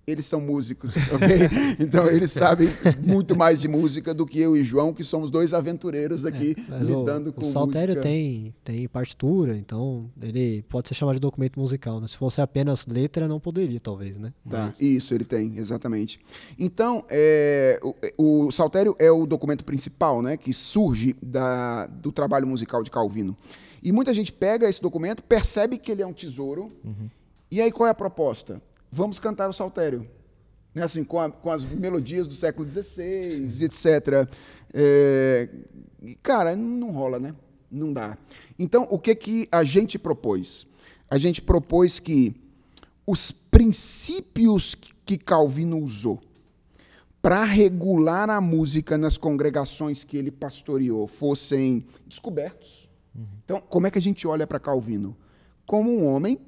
eles 0.06 0.26
são 0.26 0.42
músicos, 0.42 0.94
ok? 1.10 1.76
então 1.80 2.06
eles 2.06 2.30
sabem 2.30 2.68
muito 3.02 3.34
mais 3.34 3.58
de 3.58 3.66
música 3.66 4.12
do 4.12 4.26
que 4.26 4.38
eu 4.38 4.54
e 4.54 4.62
João, 4.62 4.92
que 4.92 5.02
somos 5.02 5.30
dois 5.30 5.54
aventureiros 5.54 6.26
aqui 6.26 6.54
é, 6.70 6.84
lidando 6.84 7.30
o, 7.30 7.32
com 7.32 7.46
o 7.46 7.50
Saltério 7.50 7.94
música. 7.94 8.02
tem 8.02 8.54
tem 8.62 8.86
partitura, 8.88 9.56
então 9.56 10.10
ele 10.20 10.62
pode 10.68 10.88
ser 10.88 10.96
chamado 10.96 11.14
de 11.14 11.20
documento 11.20 11.58
musical. 11.58 11.98
Né? 11.98 12.06
Se 12.06 12.18
fosse 12.18 12.42
apenas 12.42 12.84
letra, 12.86 13.26
não 13.26 13.40
poderia, 13.40 13.80
talvez, 13.80 14.18
né? 14.18 14.34
Tá, 14.50 14.66
Mas... 14.66 14.82
isso 14.82 15.14
ele 15.14 15.24
tem, 15.24 15.56
exatamente. 15.56 16.20
Então, 16.58 17.06
é, 17.08 17.80
o, 18.18 18.48
o 18.48 18.52
Saltério 18.52 18.94
é 18.98 19.10
o 19.10 19.24
documento 19.24 19.64
principal, 19.64 20.20
né, 20.20 20.36
que 20.36 20.52
surge 20.52 21.16
da, 21.22 21.86
do 21.86 22.12
trabalho 22.12 22.46
musical 22.46 22.82
de 22.82 22.90
Calvino. 22.90 23.34
E 23.82 23.90
muita 23.90 24.14
gente 24.14 24.32
pega 24.32 24.68
esse 24.68 24.80
documento, 24.80 25.22
percebe 25.22 25.76
que 25.76 25.90
ele 25.90 26.02
é 26.02 26.06
um 26.06 26.12
tesouro, 26.12 26.70
uhum. 26.84 27.10
e 27.50 27.60
aí 27.60 27.72
qual 27.72 27.88
é 27.88 27.90
a 27.90 27.94
proposta? 27.94 28.62
Vamos 28.90 29.18
cantar 29.18 29.48
o 29.48 29.52
saltério. 29.52 30.08
Né, 30.74 30.82
assim, 30.82 31.04
com, 31.04 31.20
a, 31.20 31.30
com 31.30 31.50
as 31.50 31.64
melodias 31.64 32.26
do 32.26 32.34
século 32.34 32.70
XVI, 32.70 33.64
etc. 33.64 34.26
É, 34.72 35.48
e, 36.00 36.14
cara, 36.14 36.56
não 36.56 36.90
rola, 36.92 37.18
né? 37.18 37.34
Não 37.70 37.92
dá. 37.92 38.16
Então, 38.58 38.86
o 38.90 38.98
que, 38.98 39.14
que 39.14 39.48
a 39.52 39.64
gente 39.64 39.98
propôs? 39.98 40.66
A 41.10 41.18
gente 41.18 41.42
propôs 41.42 41.98
que 41.98 42.34
os 43.06 43.30
princípios 43.30 44.74
que 45.04 45.18
Calvino 45.18 45.78
usou 45.78 46.22
para 47.20 47.44
regular 47.44 48.30
a 48.30 48.40
música 48.40 48.96
nas 48.96 49.18
congregações 49.18 50.04
que 50.04 50.16
ele 50.16 50.30
pastoreou 50.30 51.06
fossem 51.06 51.84
descobertos 52.06 52.81
Uhum. 53.14 53.26
Então, 53.44 53.60
como 53.60 53.86
é 53.86 53.90
que 53.90 53.98
a 53.98 54.02
gente 54.02 54.26
olha 54.26 54.46
para 54.46 54.58
Calvino? 54.58 55.16
Como 55.66 55.90
um 55.90 56.06
homem 56.06 56.38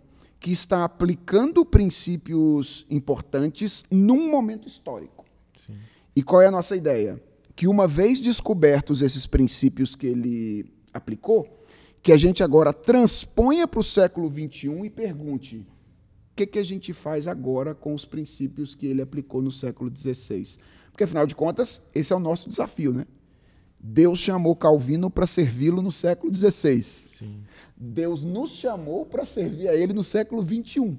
que 0.44 0.52
está 0.52 0.84
aplicando 0.84 1.64
princípios 1.64 2.84
importantes 2.90 3.82
num 3.90 4.30
momento 4.30 4.68
histórico. 4.68 5.24
Sim. 5.56 5.74
E 6.14 6.22
qual 6.22 6.42
é 6.42 6.46
a 6.46 6.50
nossa 6.50 6.76
ideia? 6.76 7.18
Que 7.56 7.66
uma 7.66 7.88
vez 7.88 8.20
descobertos 8.20 9.00
esses 9.00 9.26
princípios 9.26 9.94
que 9.94 10.06
ele 10.06 10.70
aplicou, 10.92 11.64
que 12.02 12.12
a 12.12 12.16
gente 12.18 12.42
agora 12.42 12.74
transponha 12.74 13.66
para 13.66 13.80
o 13.80 13.82
século 13.82 14.30
XXI 14.30 14.84
e 14.84 14.90
pergunte 14.90 15.56
o 15.58 16.36
que, 16.36 16.46
que 16.46 16.58
a 16.58 16.62
gente 16.62 16.92
faz 16.92 17.26
agora 17.26 17.74
com 17.74 17.94
os 17.94 18.04
princípios 18.04 18.74
que 18.74 18.86
ele 18.86 19.00
aplicou 19.00 19.40
no 19.40 19.50
século 19.50 19.90
XVI. 19.96 20.58
Porque, 20.90 21.04
afinal 21.04 21.26
de 21.26 21.34
contas, 21.34 21.80
esse 21.94 22.12
é 22.12 22.16
o 22.16 22.20
nosso 22.20 22.50
desafio, 22.50 22.92
né? 22.92 23.06
Deus 23.86 24.18
chamou 24.18 24.56
Calvino 24.56 25.10
para 25.10 25.26
servi-lo 25.26 25.82
no 25.82 25.92
século 25.92 26.34
XVI. 26.34 26.82
Sim. 26.82 27.42
Deus 27.76 28.24
nos 28.24 28.52
chamou 28.52 29.04
para 29.04 29.26
servir 29.26 29.68
a 29.68 29.74
ele 29.74 29.92
no 29.92 30.02
século 30.02 30.42
XXI. 30.42 30.96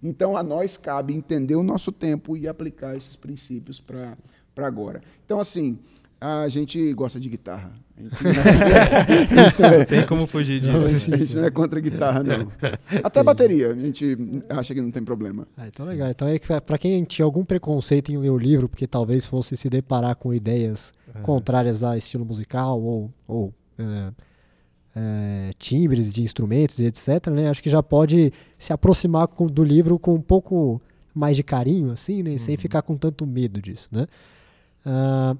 Então, 0.00 0.36
a 0.36 0.42
nós 0.44 0.76
cabe 0.76 1.12
entender 1.12 1.56
o 1.56 1.64
nosso 1.64 1.90
tempo 1.90 2.36
e 2.36 2.46
aplicar 2.46 2.96
esses 2.96 3.16
princípios 3.16 3.80
para 3.80 4.16
agora. 4.56 5.02
Então, 5.24 5.40
assim, 5.40 5.80
a 6.20 6.48
gente 6.48 6.92
gosta 6.94 7.20
de 7.20 7.28
guitarra. 7.28 7.72
Não 7.96 8.10
tem 9.86 10.06
como 10.06 10.26
fugir 10.26 10.60
disso. 10.60 11.12
A 11.12 11.16
gente 11.16 11.36
não 11.36 11.44
é 11.44 11.50
contra 11.50 11.80
guitarra, 11.80 12.22
não. 12.22 12.52
Até 13.02 13.22
bateria, 13.22 13.72
a 13.72 13.74
gente 13.74 14.16
acha 14.48 14.74
que 14.74 14.80
não 14.80 14.90
tem 14.90 15.02
problema. 15.02 15.46
Ah, 15.56 15.68
então 15.68 15.86
legal. 15.86 16.08
Então 16.08 16.28
é 16.28 16.38
que 16.38 16.46
para 16.60 16.78
quem 16.78 17.04
tinha 17.04 17.24
algum 17.24 17.44
preconceito 17.44 18.10
em 18.10 18.18
ler 18.18 18.30
o 18.30 18.38
livro, 18.38 18.68
porque 18.68 18.86
talvez 18.86 19.26
fosse 19.26 19.56
se 19.56 19.68
deparar 19.68 20.16
com 20.16 20.34
ideias 20.34 20.92
é. 21.14 21.20
contrárias 21.20 21.82
a 21.82 21.96
estilo 21.96 22.24
musical 22.24 22.80
ou, 22.80 23.12
ou 23.26 23.54
é, 23.78 24.12
é, 24.96 25.50
timbres 25.58 26.12
de 26.12 26.22
instrumentos 26.22 26.78
e 26.78 26.84
etc, 26.84 27.28
né? 27.28 27.48
Acho 27.48 27.62
que 27.62 27.70
já 27.70 27.82
pode 27.82 28.32
se 28.58 28.72
aproximar 28.72 29.28
com, 29.28 29.46
do 29.46 29.62
livro 29.62 29.98
com 29.98 30.14
um 30.14 30.20
pouco 30.20 30.80
mais 31.14 31.36
de 31.36 31.42
carinho, 31.42 31.92
assim, 31.92 32.22
né? 32.22 32.32
Uhum. 32.32 32.38
Sem 32.38 32.56
ficar 32.56 32.82
com 32.82 32.96
tanto 32.96 33.26
medo 33.26 33.60
disso, 33.60 33.88
né? 33.90 34.06
Uh, 34.86 35.38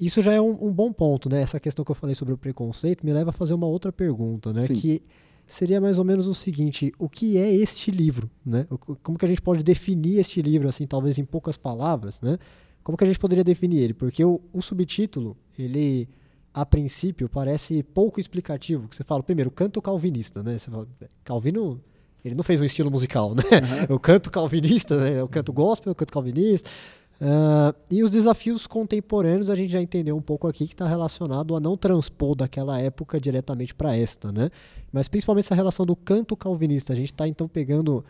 isso 0.00 0.22
já 0.22 0.32
é 0.32 0.40
um, 0.40 0.66
um, 0.66 0.72
bom 0.72 0.92
ponto, 0.92 1.28
né? 1.28 1.42
Essa 1.42 1.60
questão 1.60 1.84
que 1.84 1.90
eu 1.90 1.94
falei 1.94 2.14
sobre 2.14 2.32
o 2.32 2.38
preconceito 2.38 3.04
me 3.04 3.12
leva 3.12 3.30
a 3.30 3.32
fazer 3.32 3.52
uma 3.52 3.66
outra 3.66 3.92
pergunta, 3.92 4.52
né? 4.52 4.62
Sim. 4.62 4.74
Que 4.74 5.02
seria 5.46 5.80
mais 5.80 5.98
ou 5.98 6.04
menos 6.04 6.26
o 6.26 6.34
seguinte: 6.34 6.92
o 6.98 7.08
que 7.08 7.36
é 7.36 7.52
este 7.52 7.90
livro, 7.90 8.30
né? 8.44 8.66
Como 9.02 9.18
que 9.18 9.24
a 9.24 9.28
gente 9.28 9.42
pode 9.42 9.62
definir 9.62 10.18
este 10.18 10.40
livro, 10.40 10.68
assim, 10.68 10.86
talvez 10.86 11.18
em 11.18 11.24
poucas 11.24 11.56
palavras, 11.56 12.20
né? 12.20 12.38
Como 12.82 12.96
que 12.96 13.04
a 13.04 13.06
gente 13.06 13.18
poderia 13.18 13.44
definir 13.44 13.82
ele? 13.82 13.94
Porque 13.94 14.24
o, 14.24 14.40
o 14.52 14.62
subtítulo, 14.62 15.36
ele, 15.58 16.08
a 16.54 16.64
princípio, 16.64 17.28
parece 17.28 17.82
pouco 17.82 18.18
explicativo. 18.18 18.88
Que 18.88 18.96
você 18.96 19.04
fala, 19.04 19.22
primeiro, 19.22 19.50
canto 19.50 19.82
calvinista, 19.82 20.42
né? 20.42 20.58
Você 20.58 20.70
fala, 20.70 20.88
Calvino, 21.22 21.78
ele 22.24 22.34
não 22.34 22.42
fez 22.42 22.60
um 22.60 22.64
estilo 22.64 22.90
musical, 22.90 23.34
né? 23.34 23.42
Uhum. 23.88 23.96
o 23.96 24.00
canto 24.00 24.30
calvinista, 24.30 24.96
né? 24.98 25.22
O 25.22 25.28
canto 25.28 25.52
gospel, 25.52 25.92
o 25.92 25.94
canto 25.94 26.12
calvinista. 26.12 26.70
Uh, 27.20 27.76
e 27.90 28.02
os 28.02 28.10
desafios 28.10 28.66
contemporâneos 28.66 29.50
a 29.50 29.54
gente 29.54 29.70
já 29.70 29.82
entendeu 29.82 30.16
um 30.16 30.22
pouco 30.22 30.48
aqui 30.48 30.66
que 30.66 30.72
está 30.72 30.88
relacionado 30.88 31.54
a 31.54 31.60
não 31.60 31.76
transpor 31.76 32.34
daquela 32.34 32.80
época 32.80 33.20
diretamente 33.20 33.74
para 33.74 33.94
esta, 33.94 34.32
né? 34.32 34.50
Mas 34.90 35.06
principalmente 35.06 35.44
essa 35.44 35.54
relação 35.54 35.84
do 35.84 35.94
canto 35.94 36.34
calvinista. 36.34 36.94
A 36.94 36.96
gente 36.96 37.12
está 37.12 37.28
então 37.28 37.46
pegando, 37.46 38.02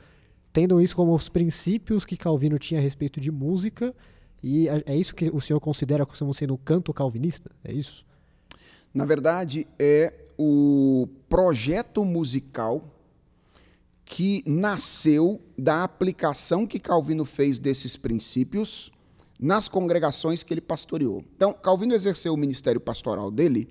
tendo 0.52 0.80
isso 0.80 0.94
como 0.94 1.12
os 1.12 1.28
princípios 1.28 2.04
que 2.04 2.16
Calvino 2.16 2.56
tinha 2.56 2.78
a 2.78 2.82
respeito 2.82 3.20
de 3.20 3.32
música 3.32 3.92
e 4.40 4.68
é, 4.68 4.94
isso 4.94 5.12
que 5.12 5.28
o 5.28 5.40
senhor 5.40 5.58
considera 5.58 6.06
como 6.06 6.32
sendo 6.32 6.54
o 6.54 6.58
canto 6.58 6.94
calvinista? 6.94 7.50
É 7.64 7.72
isso? 7.72 8.06
Na 8.94 9.04
verdade, 9.04 9.66
é 9.76 10.14
o 10.38 11.08
projeto 11.28 12.04
musical 12.04 12.84
que 14.04 14.42
nasceu 14.46 15.40
da 15.58 15.82
aplicação 15.82 16.64
que 16.64 16.78
Calvino 16.78 17.24
fez 17.24 17.58
desses 17.58 17.96
princípios 17.96 18.92
nas 19.40 19.68
congregações 19.68 20.42
que 20.42 20.52
ele 20.52 20.60
pastoreou. 20.60 21.24
Então, 21.34 21.52
Calvino 21.52 21.94
exerceu 21.94 22.34
o 22.34 22.36
ministério 22.36 22.80
pastoral 22.80 23.30
dele 23.30 23.68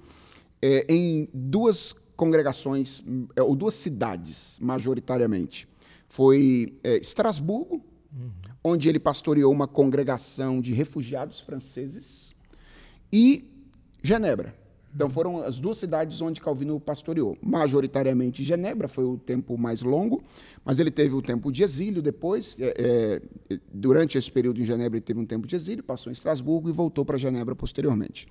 é, 0.61 0.85
em 0.89 1.29
duas 1.33 1.93
congregações, 2.15 3.03
é, 3.35 3.41
ou 3.41 3.55
duas 3.55 3.75
cidades, 3.75 4.57
majoritariamente. 4.59 5.67
Foi 6.07 6.75
é, 6.83 6.97
Estrasburgo, 6.97 7.83
uhum. 8.11 8.31
onde 8.63 8.89
ele 8.89 8.99
pastoreou 8.99 9.53
uma 9.53 9.67
congregação 9.67 10.59
de 10.59 10.73
refugiados 10.73 11.39
franceses, 11.39 12.35
e 13.13 13.47
Genebra, 14.01 14.55
então 14.93 15.09
foram 15.09 15.41
as 15.41 15.59
duas 15.59 15.77
cidades 15.77 16.19
onde 16.21 16.41
Calvino 16.41 16.79
pastoreou. 16.79 17.37
Majoritariamente 17.41 18.43
Genebra 18.43 18.87
foi 18.87 19.05
o 19.05 19.17
tempo 19.17 19.57
mais 19.57 19.81
longo, 19.81 20.23
mas 20.65 20.79
ele 20.79 20.89
teve 20.89 21.13
o 21.13 21.21
tempo 21.21 21.51
de 21.51 21.63
exílio 21.63 22.01
depois. 22.01 22.55
É, 22.59 23.21
é, 23.49 23.59
durante 23.71 24.17
esse 24.17 24.31
período 24.31 24.59
em 24.59 24.63
Genebra 24.63 24.97
ele 24.97 25.05
teve 25.05 25.19
um 25.19 25.25
tempo 25.25 25.47
de 25.47 25.55
exílio, 25.55 25.83
passou 25.83 26.09
em 26.09 26.13
Estrasburgo 26.13 26.69
e 26.69 26.71
voltou 26.71 27.05
para 27.05 27.17
Genebra 27.17 27.55
posteriormente. 27.55 28.27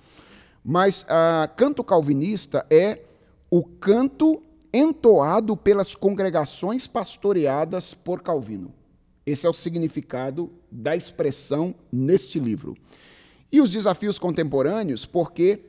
Mas 0.64 1.06
a 1.08 1.48
canto 1.56 1.84
calvinista 1.84 2.66
é 2.68 3.02
o 3.50 3.62
canto 3.62 4.42
entoado 4.72 5.56
pelas 5.56 5.94
congregações 5.94 6.86
pastoreadas 6.86 7.94
por 7.94 8.20
Calvino. 8.20 8.72
Esse 9.24 9.46
é 9.46 9.50
o 9.50 9.54
significado 9.54 10.50
da 10.70 10.96
expressão 10.96 11.74
neste 11.90 12.38
livro. 12.38 12.76
E 13.50 13.60
os 13.60 13.70
desafios 13.70 14.18
contemporâneos, 14.18 15.06
porque 15.06 15.60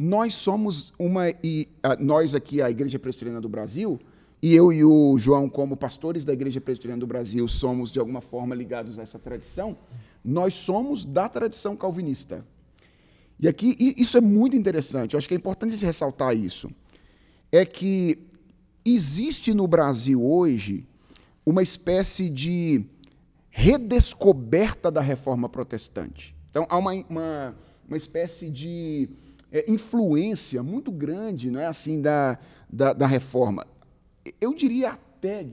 nós 0.00 0.34
somos 0.34 0.92
uma 0.96 1.28
e 1.42 1.68
nós 1.98 2.32
aqui 2.32 2.62
a 2.62 2.70
Igreja 2.70 3.00
Presbiteriana 3.00 3.40
do 3.40 3.48
Brasil 3.48 3.98
e 4.40 4.54
eu 4.54 4.72
e 4.72 4.84
o 4.84 5.18
João 5.18 5.48
como 5.48 5.76
pastores 5.76 6.24
da 6.24 6.32
Igreja 6.32 6.60
Presbiteriana 6.60 7.00
do 7.00 7.06
Brasil 7.06 7.48
somos 7.48 7.90
de 7.90 7.98
alguma 7.98 8.20
forma 8.20 8.54
ligados 8.54 8.96
a 8.96 9.02
essa 9.02 9.18
tradição. 9.18 9.76
Nós 10.24 10.54
somos 10.54 11.04
da 11.04 11.28
tradição 11.28 11.76
calvinista. 11.76 12.46
E 13.40 13.48
aqui 13.48 13.76
e 13.80 14.00
isso 14.00 14.16
é 14.16 14.20
muito 14.20 14.54
interessante. 14.54 15.14
Eu 15.14 15.18
acho 15.18 15.26
que 15.26 15.34
é 15.34 15.36
importante 15.36 15.70
a 15.70 15.72
gente 15.72 15.86
ressaltar 15.86 16.36
isso. 16.36 16.70
É 17.50 17.64
que 17.64 18.20
existe 18.84 19.52
no 19.52 19.66
Brasil 19.66 20.24
hoje 20.24 20.86
uma 21.44 21.62
espécie 21.62 22.30
de 22.30 22.84
redescoberta 23.50 24.92
da 24.92 25.00
reforma 25.00 25.48
protestante. 25.48 26.36
Então 26.50 26.64
há 26.68 26.78
uma, 26.78 26.92
uma, 27.08 27.56
uma 27.88 27.96
espécie 27.96 28.48
de 28.48 29.08
é, 29.52 29.70
influência 29.70 30.62
muito 30.62 30.90
grande, 30.90 31.50
não 31.50 31.60
é 31.60 31.66
assim, 31.66 32.00
da, 32.00 32.38
da, 32.68 32.92
da 32.92 33.06
reforma. 33.06 33.66
Eu 34.40 34.54
diria 34.54 34.90
até 34.90 35.44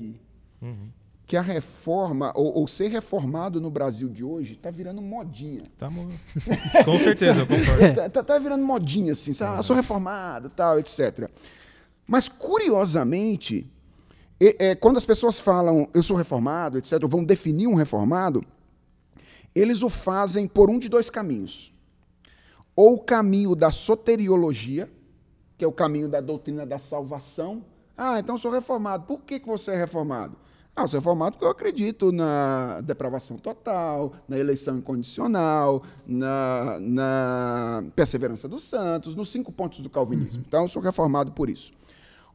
uhum. 0.61 0.89
que 1.25 1.37
a 1.37 1.41
reforma, 1.41 2.33
ou, 2.35 2.59
ou, 2.59 2.67
ser 2.67 2.89
reformado 2.89 3.61
no 3.61 3.69
Brasil 3.69 4.09
de 4.09 4.23
hoje, 4.23 4.53
está 4.53 4.69
virando 4.69 5.01
modinha. 5.01 5.63
Tá, 5.77 5.89
com 6.83 6.99
certeza, 6.99 7.41
eu 7.41 7.47
concordo. 7.47 7.85
Está 7.85 8.09
tá, 8.09 8.23
tá 8.23 8.39
virando 8.39 8.65
modinha, 8.65 9.13
assim, 9.13 9.33
sabe? 9.33 9.59
Ah, 9.59 9.63
sou 9.63 9.75
reformado, 9.75 10.49
tal, 10.49 10.77
etc. 10.77 11.29
Mas, 12.05 12.27
curiosamente, 12.27 13.71
é, 14.39 14.71
é, 14.71 14.75
quando 14.75 14.97
as 14.97 15.05
pessoas 15.05 15.39
falam 15.39 15.87
eu 15.93 16.03
sou 16.03 16.17
reformado, 16.17 16.77
etc., 16.77 16.99
vão 17.07 17.23
definir 17.23 17.67
um 17.67 17.75
reformado, 17.75 18.43
eles 19.55 19.81
o 19.81 19.89
fazem 19.89 20.47
por 20.47 20.69
um 20.69 20.77
de 20.77 20.89
dois 20.89 21.09
caminhos 21.09 21.73
ou 22.75 22.95
o 22.95 22.99
caminho 22.99 23.55
da 23.55 23.71
soteriologia, 23.71 24.91
que 25.57 25.63
é 25.63 25.67
o 25.67 25.71
caminho 25.71 26.09
da 26.09 26.19
doutrina 26.19 26.65
da 26.65 26.77
salvação. 26.77 27.63
Ah, 27.97 28.19
então 28.19 28.37
sou 28.37 28.51
reformado. 28.51 29.05
Por 29.05 29.21
que, 29.21 29.39
que 29.39 29.47
você 29.47 29.71
é 29.71 29.75
reformado? 29.75 30.35
Ah, 30.75 30.81
eu 30.83 30.87
sou 30.89 30.99
reformado 30.99 31.33
porque 31.33 31.45
eu 31.45 31.49
acredito 31.49 32.11
na 32.11 32.81
depravação 32.81 33.37
total, 33.37 34.11
na 34.27 34.37
eleição 34.37 34.77
incondicional, 34.77 35.81
na, 36.05 36.77
na 36.81 37.85
perseverança 37.95 38.45
dos 38.45 38.63
santos, 38.63 39.15
nos 39.15 39.29
cinco 39.29 39.53
pontos 39.53 39.79
do 39.79 39.89
calvinismo. 39.89 40.39
Uhum. 40.39 40.45
Então, 40.45 40.63
eu 40.63 40.67
sou 40.67 40.81
reformado 40.81 41.31
por 41.31 41.49
isso. 41.49 41.71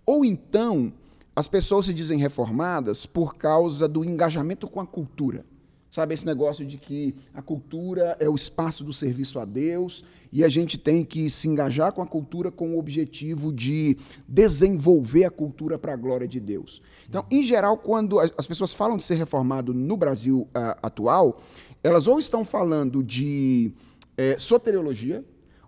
Ou 0.06 0.24
então, 0.24 0.90
as 1.36 1.46
pessoas 1.46 1.84
se 1.86 1.92
dizem 1.92 2.18
reformadas 2.18 3.04
por 3.04 3.34
causa 3.34 3.86
do 3.86 4.02
engajamento 4.02 4.66
com 4.66 4.80
a 4.80 4.86
cultura. 4.86 5.44
Sabe 5.90 6.14
esse 6.14 6.24
negócio 6.24 6.64
de 6.64 6.78
que 6.78 7.16
a 7.34 7.42
cultura 7.42 8.16
é 8.20 8.28
o 8.28 8.34
espaço 8.34 8.84
do 8.84 8.92
serviço 8.92 9.38
a 9.38 9.44
Deus 9.44 10.04
e 10.32 10.44
a 10.44 10.48
gente 10.48 10.78
tem 10.78 11.04
que 11.04 11.28
se 11.28 11.48
engajar 11.48 11.92
com 11.92 12.02
a 12.02 12.06
cultura 12.06 12.50
com 12.50 12.74
o 12.74 12.78
objetivo 12.78 13.52
de 13.52 13.96
desenvolver 14.28 15.24
a 15.24 15.30
cultura 15.30 15.78
para 15.78 15.92
a 15.92 15.96
glória 15.96 16.28
de 16.28 16.38
Deus. 16.38 16.80
Então, 17.08 17.24
em 17.30 17.42
geral, 17.42 17.78
quando 17.78 18.18
as 18.18 18.46
pessoas 18.46 18.72
falam 18.72 18.96
de 18.96 19.04
ser 19.04 19.14
reformado 19.14 19.74
no 19.74 19.96
Brasil 19.96 20.48
uh, 20.48 20.78
atual, 20.82 21.40
elas 21.82 22.06
ou 22.06 22.18
estão 22.18 22.44
falando 22.44 23.02
de 23.02 23.72
é, 24.16 24.38
soteriologia 24.38 25.24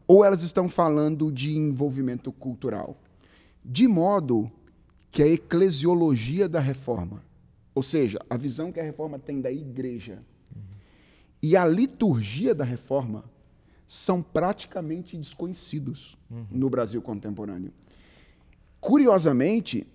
ou 0.07 0.25
elas 0.25 0.43
estão 0.43 0.69
falando 0.69 1.33
de 1.33 1.57
envolvimento 1.57 2.31
cultural. 2.31 2.97
De 3.65 3.89
modo 3.89 4.51
que 5.11 5.23
a 5.23 5.27
eclesiologia 5.27 6.49
da 6.49 6.61
reforma 6.61 7.23
ou 7.75 7.83
seja, 7.83 8.19
a 8.29 8.37
visão 8.37 8.71
que 8.71 8.81
a 8.81 8.83
reforma 8.83 9.19
tem 9.19 9.41
da 9.41 9.51
igreja 9.51 10.23
e 11.43 11.57
a 11.57 11.67
liturgia 11.67 12.55
da 12.55 12.65
reforma 12.65 13.25
são 13.93 14.23
praticamente 14.23 15.19
desconhecidos 15.19 16.17
uhum. 16.31 16.47
no 16.51 16.71
Brasil 16.71 17.03
contemporâneo. 17.03 17.71
curiosamente, 18.81 19.87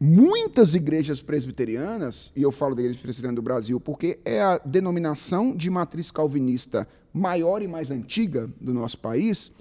muitas 0.00 0.74
igrejas 0.74 1.20
presbiterianas, 1.20 2.32
e 2.34 2.42
eu 2.42 2.50
falo 2.50 2.74
da 2.74 2.80
igreja 2.80 2.98
presbiteriana 2.98 3.36
do 3.36 3.42
Brasil 3.42 3.78
porque 3.78 4.18
é 4.24 4.40
a 4.40 4.56
denominação 4.56 5.54
de 5.54 5.68
matriz 5.68 6.10
calvinista 6.10 6.88
maior 7.12 7.60
e 7.60 7.68
mais 7.68 7.90
antiga 7.90 8.50
do 8.58 8.72
nosso 8.72 8.96
país, 8.96 9.52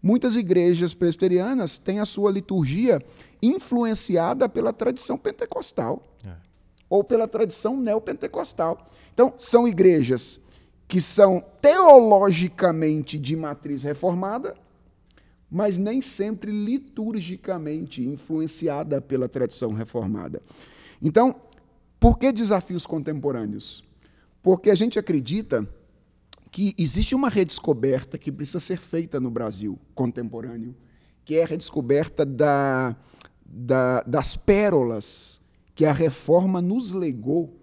muitas 0.00 0.36
igrejas 0.36 0.94
presbiterianas 0.94 1.76
têm 1.76 1.98
a 1.98 2.06
sua 2.06 2.30
liturgia 2.30 3.02
influenciada 3.42 4.48
pela 4.48 4.72
tradição 4.72 5.18
pentecostal 5.18 6.16
é. 6.24 6.34
ou 6.88 7.02
pela 7.02 7.26
tradição 7.26 7.76
neopentecostal. 7.76 8.86
Então, 9.12 9.34
são 9.36 9.66
igrejas 9.66 10.40
que 10.88 11.00
são 11.00 11.38
teologicamente 11.60 13.18
de 13.18 13.36
matriz 13.36 13.82
reformada, 13.82 14.56
mas 15.50 15.76
nem 15.78 16.02
sempre 16.02 16.50
liturgicamente 16.50 18.02
influenciada 18.02 19.00
pela 19.00 19.28
tradição 19.28 19.72
reformada. 19.72 20.42
Então, 21.00 21.34
por 22.00 22.18
que 22.18 22.32
desafios 22.32 22.86
contemporâneos? 22.86 23.84
Porque 24.42 24.70
a 24.70 24.74
gente 24.74 24.98
acredita 24.98 25.68
que 26.50 26.74
existe 26.78 27.14
uma 27.14 27.28
redescoberta 27.28 28.16
que 28.16 28.32
precisa 28.32 28.60
ser 28.60 28.78
feita 28.78 29.20
no 29.20 29.30
Brasil 29.30 29.78
contemporâneo, 29.94 30.74
que 31.24 31.36
é 31.36 31.42
a 31.42 31.46
redescoberta 31.46 32.24
da, 32.24 32.96
da, 33.44 34.02
das 34.02 34.36
pérolas 34.36 35.38
que 35.74 35.84
a 35.84 35.92
reforma 35.92 36.60
nos 36.62 36.92
legou, 36.92 37.54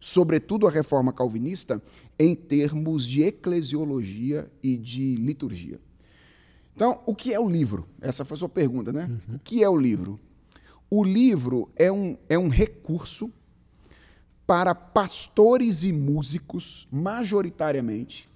sobretudo 0.00 0.66
a 0.66 0.70
reforma 0.70 1.12
calvinista, 1.12 1.82
em 2.18 2.34
termos 2.34 3.06
de 3.06 3.22
eclesiologia 3.22 4.50
e 4.62 4.76
de 4.76 5.16
liturgia. 5.16 5.80
Então, 6.74 7.00
o 7.06 7.14
que 7.14 7.32
é 7.32 7.38
o 7.38 7.48
livro? 7.48 7.86
Essa 8.00 8.24
foi 8.24 8.34
a 8.34 8.38
sua 8.38 8.48
pergunta, 8.48 8.92
né? 8.92 9.08
Uhum. 9.28 9.36
O 9.36 9.38
que 9.38 9.62
é 9.62 9.68
o 9.68 9.76
livro? 9.76 10.18
O 10.90 11.04
livro 11.04 11.70
é 11.76 11.90
um, 11.90 12.16
é 12.28 12.38
um 12.38 12.48
recurso 12.48 13.32
para 14.46 14.74
pastores 14.74 15.84
e 15.84 15.92
músicos, 15.92 16.86
majoritariamente, 16.90 18.28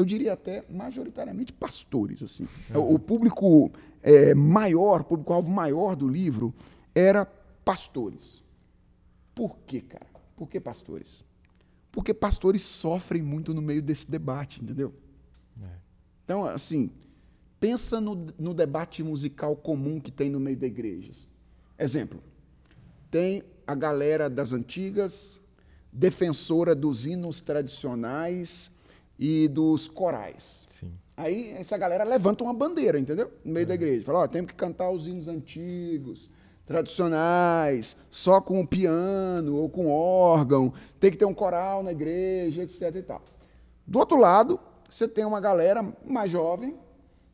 eu 0.00 0.04
diria 0.04 0.32
até 0.32 0.64
majoritariamente 0.70 1.52
pastores. 1.52 2.22
assim. 2.22 2.48
Uhum. 2.74 2.94
O 2.94 2.98
público 2.98 3.70
é, 4.02 4.34
maior, 4.34 5.04
público-alvo 5.04 5.50
maior 5.50 5.94
do 5.94 6.08
livro 6.08 6.54
era 6.94 7.26
pastores. 7.64 8.42
Por 9.34 9.58
quê, 9.66 9.80
cara? 9.80 10.06
Por 10.36 10.48
que 10.48 10.58
pastores? 10.58 11.22
Porque 11.92 12.14
pastores 12.14 12.62
sofrem 12.62 13.22
muito 13.22 13.52
no 13.52 13.60
meio 13.60 13.82
desse 13.82 14.10
debate, 14.10 14.62
entendeu? 14.62 14.94
É. 15.60 15.66
Então, 16.24 16.44
assim, 16.44 16.90
Pensa 17.60 18.00
no, 18.00 18.26
no 18.38 18.54
debate 18.54 19.02
musical 19.02 19.54
comum 19.54 20.00
que 20.00 20.10
tem 20.10 20.30
no 20.30 20.40
meio 20.40 20.56
da 20.56 20.66
igreja. 20.66 21.12
Exemplo, 21.78 22.22
tem 23.10 23.42
a 23.66 23.74
galera 23.74 24.30
das 24.30 24.54
antigas, 24.54 25.38
defensora 25.92 26.74
dos 26.74 27.04
hinos 27.04 27.38
tradicionais 27.40 28.70
e 29.18 29.46
dos 29.46 29.86
corais. 29.86 30.64
Sim. 30.68 30.90
Aí 31.14 31.50
essa 31.50 31.76
galera 31.76 32.02
levanta 32.02 32.42
uma 32.42 32.54
bandeira, 32.54 32.98
entendeu? 32.98 33.30
No 33.44 33.52
meio 33.52 33.64
é. 33.64 33.66
da 33.66 33.74
igreja. 33.74 34.06
Fala, 34.06 34.20
ó, 34.20 34.26
temos 34.26 34.52
que 34.52 34.56
cantar 34.56 34.90
os 34.90 35.06
hinos 35.06 35.28
antigos, 35.28 36.30
tradicionais, 36.70 37.96
só 38.08 38.40
com 38.40 38.60
o 38.60 38.66
piano 38.66 39.56
ou 39.56 39.68
com 39.68 39.90
órgão, 39.90 40.72
tem 41.00 41.10
que 41.10 41.16
ter 41.16 41.24
um 41.24 41.34
coral 41.34 41.82
na 41.82 41.90
igreja, 41.90 42.62
etc 42.62 42.94
e 42.94 43.02
tal. 43.02 43.20
Do 43.84 43.98
outro 43.98 44.16
lado, 44.16 44.60
você 44.88 45.08
tem 45.08 45.24
uma 45.24 45.40
galera 45.40 45.84
mais 46.06 46.30
jovem, 46.30 46.76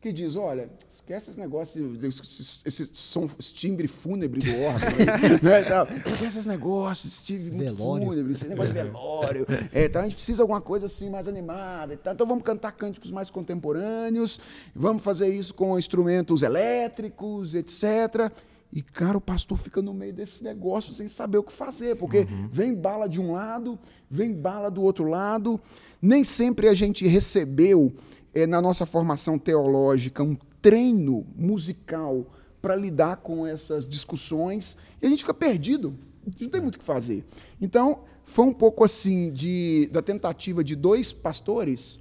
que 0.01 0.11
diz, 0.11 0.37
olha, 0.37 0.71
esquece 0.89 1.33
esse 1.33 1.39
negócio, 1.39 1.99
esse, 2.03 2.63
esse 2.65 2.89
som, 2.95 3.29
esse 3.39 3.53
timbre 3.53 3.87
fúnebre 3.87 4.41
do 4.41 4.63
órgão, 4.63 4.89
né, 5.43 5.61
esquece 6.07 6.39
esse 6.39 6.49
negócio, 6.49 7.07
esse 7.07 7.23
timbre 7.23 7.51
velório. 7.51 8.07
fúnebre, 8.07 8.33
esse 8.33 8.49
negócio 8.49 8.73
de 8.73 8.83
velório, 8.83 9.47
é, 9.71 9.85
então 9.85 10.01
a 10.01 10.05
gente 10.05 10.15
precisa 10.15 10.37
de 10.37 10.43
alguma 10.43 10.63
coisa 10.63 10.87
assim 10.87 11.11
mais 11.11 11.29
animada, 11.29 11.93
então 11.93 12.27
vamos 12.27 12.43
cantar 12.43 12.73
cânticos 12.73 13.11
mais 13.11 13.29
contemporâneos, 13.29 14.41
vamos 14.75 15.03
fazer 15.03 15.29
isso 15.29 15.53
com 15.53 15.79
instrumentos 15.79 16.41
elétricos, 16.41 17.55
etc., 17.55 18.33
e, 18.73 18.83
cara, 18.83 19.17
o 19.17 19.21
pastor 19.21 19.57
fica 19.59 19.81
no 19.81 19.95
meio 19.95 20.13
desse 20.13 20.43
negócio 20.43 20.93
sem 20.93 21.09
saber 21.09 21.39
o 21.39 21.43
que 21.43 21.53
fazer, 21.53 21.97
porque 21.97 22.21
uhum. 22.21 22.49
vem 22.49 22.75
bala 22.75 23.09
de 23.09 23.21
um 23.21 23.33
lado, 23.33 23.79
vem 24.11 24.35
bala 24.35 24.71
do 24.71 24.83
outro 24.83 25.05
lado. 25.05 25.61
Nem 26.01 26.25
sempre 26.25 26.69
a 26.69 26.75
gente 26.75 27.07
recebeu 27.07 27.95
é, 28.35 28.47
na 28.47 28.61
nossa 28.61 28.85
formação 28.85 29.39
teológica, 29.39 30.23
um 30.23 30.37
treino 30.61 31.27
musical 31.37 32.27
para 32.61 32.77
lidar 32.77 33.17
com 33.17 33.47
essas 33.47 33.87
discussões, 33.87 34.77
e 35.01 35.07
a 35.07 35.09
gente 35.09 35.21
fica 35.21 35.35
perdido, 35.35 35.97
não 36.41 36.49
tem 36.49 36.61
muito 36.61 36.75
o 36.75 36.79
que 36.79 36.85
fazer. 36.85 37.25
Então, 37.61 38.01
foi 38.25 38.45
um 38.45 38.53
pouco 38.53 38.85
assim 38.85 39.33
de, 39.33 39.89
da 39.93 40.03
tentativa 40.03 40.65
de 40.65 40.75
dois 40.75 41.13
pastores 41.13 42.01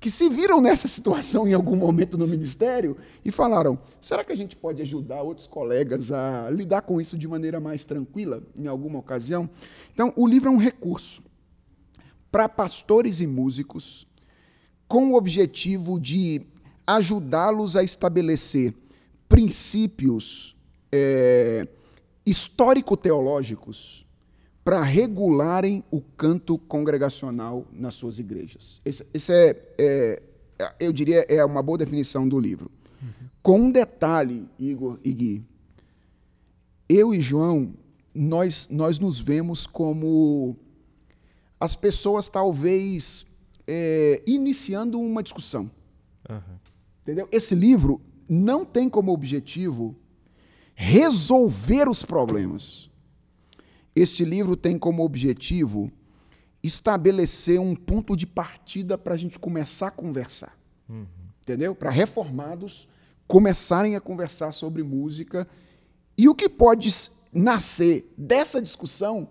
que 0.00 0.10
se 0.10 0.28
viram 0.28 0.60
nessa 0.60 0.86
situação 0.86 1.48
em 1.48 1.54
algum 1.54 1.76
momento 1.76 2.18
no 2.18 2.26
ministério 2.26 2.96
e 3.24 3.30
falaram: 3.30 3.78
será 4.00 4.24
que 4.24 4.32
a 4.32 4.36
gente 4.36 4.54
pode 4.54 4.82
ajudar 4.82 5.22
outros 5.22 5.46
colegas 5.46 6.12
a 6.12 6.50
lidar 6.50 6.82
com 6.82 7.00
isso 7.00 7.16
de 7.16 7.26
maneira 7.26 7.58
mais 7.58 7.84
tranquila 7.84 8.42
em 8.56 8.66
alguma 8.66 8.98
ocasião? 8.98 9.48
Então, 9.92 10.12
o 10.16 10.26
livro 10.26 10.48
é 10.48 10.52
um 10.52 10.58
recurso 10.58 11.22
para 12.30 12.48
pastores 12.48 13.20
e 13.20 13.26
músicos 13.26 14.06
com 14.86 15.12
o 15.12 15.16
objetivo 15.16 15.98
de 15.98 16.42
ajudá-los 16.86 17.74
a 17.76 17.82
estabelecer 17.82 18.72
princípios 19.28 20.56
é, 20.92 21.66
histórico-teológicos 22.24 24.05
para 24.66 24.82
regularem 24.82 25.84
o 25.92 26.00
canto 26.00 26.58
congregacional 26.58 27.64
nas 27.72 27.94
suas 27.94 28.18
igrejas. 28.18 28.80
Esse 28.84 29.32
é, 29.32 29.62
é, 29.78 30.22
eu 30.80 30.92
diria, 30.92 31.24
é 31.28 31.44
uma 31.44 31.62
boa 31.62 31.78
definição 31.78 32.28
do 32.28 32.36
livro. 32.36 32.68
Uhum. 33.00 33.28
Com 33.40 33.60
um 33.60 33.70
detalhe, 33.70 34.44
Igor 34.58 34.98
e 35.04 35.12
Gui, 35.12 35.44
eu 36.88 37.14
e 37.14 37.20
João, 37.20 37.74
nós, 38.12 38.66
nós 38.68 38.98
nos 38.98 39.20
vemos 39.20 39.68
como 39.68 40.56
as 41.60 41.76
pessoas 41.76 42.28
talvez 42.28 43.24
é, 43.68 44.20
iniciando 44.26 44.98
uma 44.98 45.22
discussão. 45.22 45.70
Uhum. 46.28 46.58
Entendeu? 47.02 47.28
Esse 47.30 47.54
livro 47.54 48.00
não 48.28 48.64
tem 48.64 48.88
como 48.88 49.12
objetivo 49.12 49.94
resolver 50.74 51.88
os 51.88 52.02
problemas. 52.02 52.90
Este 53.96 54.26
livro 54.26 54.54
tem 54.56 54.78
como 54.78 55.02
objetivo 55.02 55.90
estabelecer 56.62 57.58
um 57.58 57.74
ponto 57.74 58.14
de 58.14 58.26
partida 58.26 58.98
para 58.98 59.14
a 59.14 59.16
gente 59.16 59.38
começar 59.38 59.86
a 59.86 59.90
conversar. 59.90 60.54
Uhum. 60.86 61.06
Entendeu? 61.40 61.74
Para 61.74 61.88
reformados 61.88 62.86
começarem 63.26 63.96
a 63.96 64.00
conversar 64.00 64.52
sobre 64.52 64.82
música. 64.82 65.48
E 66.16 66.28
o 66.28 66.34
que 66.34 66.46
pode 66.46 66.92
nascer 67.32 68.12
dessa 68.18 68.60
discussão 68.60 69.30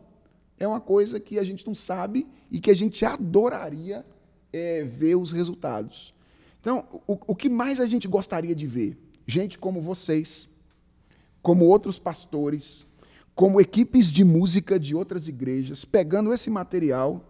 é 0.57 0.67
uma 0.67 0.81
coisa 0.81 1.19
que 1.19 1.37
a 1.37 1.43
gente 1.43 1.65
não 1.67 1.75
sabe 1.75 2.27
e 2.49 2.59
que 2.59 2.71
a 2.71 2.75
gente 2.75 3.05
adoraria 3.05 4.05
é, 4.51 4.83
ver 4.83 5.15
os 5.15 5.31
resultados. 5.31 6.13
Então, 6.59 6.87
o, 7.05 7.17
o 7.27 7.35
que 7.35 7.49
mais 7.49 7.79
a 7.79 7.85
gente 7.85 8.07
gostaria 8.07 8.55
de 8.55 8.65
ver? 8.65 8.97
Gente 9.27 9.57
como 9.57 9.81
vocês, 9.81 10.47
como 11.41 11.65
outros 11.65 11.99
pastores, 11.99 12.85
como 13.35 13.59
equipes 13.59 14.11
de 14.11 14.23
música 14.23 14.79
de 14.79 14.95
outras 14.95 15.27
igrejas, 15.27 15.83
pegando 15.83 16.33
esse 16.33 16.49
material, 16.49 17.21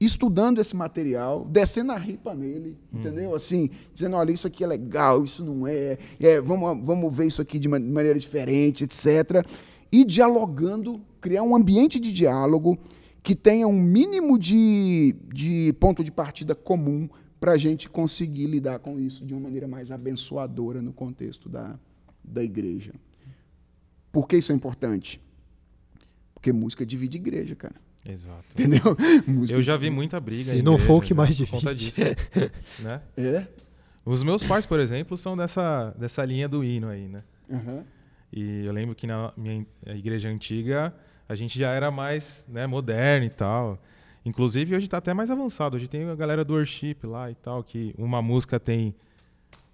estudando 0.00 0.60
esse 0.60 0.74
material, 0.74 1.46
descendo 1.48 1.92
a 1.92 1.96
ripa 1.96 2.34
nele, 2.34 2.76
hum. 2.92 2.98
entendeu? 2.98 3.34
Assim, 3.34 3.70
dizendo, 3.94 4.16
olha, 4.16 4.32
isso 4.32 4.46
aqui 4.46 4.64
é 4.64 4.66
legal, 4.66 5.24
isso 5.24 5.44
não 5.44 5.66
é, 5.66 5.98
é 6.18 6.40
vamos, 6.40 6.84
vamos 6.84 7.14
ver 7.14 7.26
isso 7.26 7.40
aqui 7.40 7.58
de 7.58 7.68
maneira 7.68 8.18
diferente, 8.18 8.84
etc. 8.84 9.46
E 9.92 10.04
dialogando, 10.04 11.00
criar 11.20 11.44
um 11.44 11.54
ambiente 11.54 12.00
de 12.00 12.12
diálogo 12.12 12.76
que 13.22 13.36
tenha 13.36 13.68
um 13.68 13.80
mínimo 13.80 14.38
de, 14.38 15.14
de 15.32 15.72
ponto 15.78 16.02
de 16.02 16.10
partida 16.10 16.54
comum 16.54 17.08
para 17.38 17.52
a 17.52 17.56
gente 17.56 17.88
conseguir 17.88 18.46
lidar 18.46 18.80
com 18.80 18.98
isso 18.98 19.24
de 19.24 19.32
uma 19.32 19.40
maneira 19.40 19.68
mais 19.68 19.92
abençoadora 19.92 20.82
no 20.82 20.92
contexto 20.92 21.48
da, 21.48 21.78
da 22.24 22.42
igreja. 22.42 22.92
Por 24.12 24.26
que 24.26 24.36
isso 24.36 24.52
é 24.52 24.54
importante? 24.54 25.20
Porque 26.34 26.52
música 26.52 26.84
divide 26.84 27.18
igreja, 27.18 27.54
cara. 27.54 27.74
Exato. 28.04 28.44
Entendeu? 28.52 28.96
Música 29.28 29.58
Eu 29.58 29.62
já 29.62 29.76
vi 29.76 29.90
muita 29.90 30.18
briga. 30.18 30.42
Se 30.42 30.62
não 30.62 30.72
igreja, 30.72 30.86
for 30.86 30.96
o 30.96 31.00
que 31.00 31.12
mais 31.12 31.36
divide. 31.36 31.52
Conta 31.52 31.74
disso, 31.74 32.00
né? 32.80 33.02
É? 33.16 33.46
Os 34.04 34.22
meus 34.22 34.42
pais, 34.42 34.64
por 34.64 34.80
exemplo, 34.80 35.16
são 35.16 35.36
dessa, 35.36 35.94
dessa 35.98 36.24
linha 36.24 36.48
do 36.48 36.64
hino 36.64 36.88
aí, 36.88 37.08
né? 37.08 37.22
Uhum. 37.48 37.84
E 38.32 38.64
eu 38.64 38.72
lembro 38.72 38.94
que 38.94 39.06
na 39.06 39.32
minha 39.36 39.66
igreja 39.86 40.28
antiga 40.28 40.94
a 41.28 41.34
gente 41.34 41.58
já 41.58 41.72
era 41.72 41.90
mais 41.90 42.44
né, 42.48 42.66
moderno 42.66 43.26
e 43.26 43.30
tal. 43.30 43.78
Inclusive, 44.24 44.74
hoje 44.74 44.86
está 44.86 44.98
até 44.98 45.12
mais 45.12 45.30
avançado. 45.30 45.76
Hoje 45.76 45.88
tem 45.88 46.08
a 46.08 46.14
galera 46.14 46.44
do 46.44 46.54
worship 46.54 46.96
lá 47.04 47.30
e 47.30 47.34
tal, 47.34 47.62
que 47.62 47.94
uma 47.98 48.22
música 48.22 48.58
tem 48.58 48.94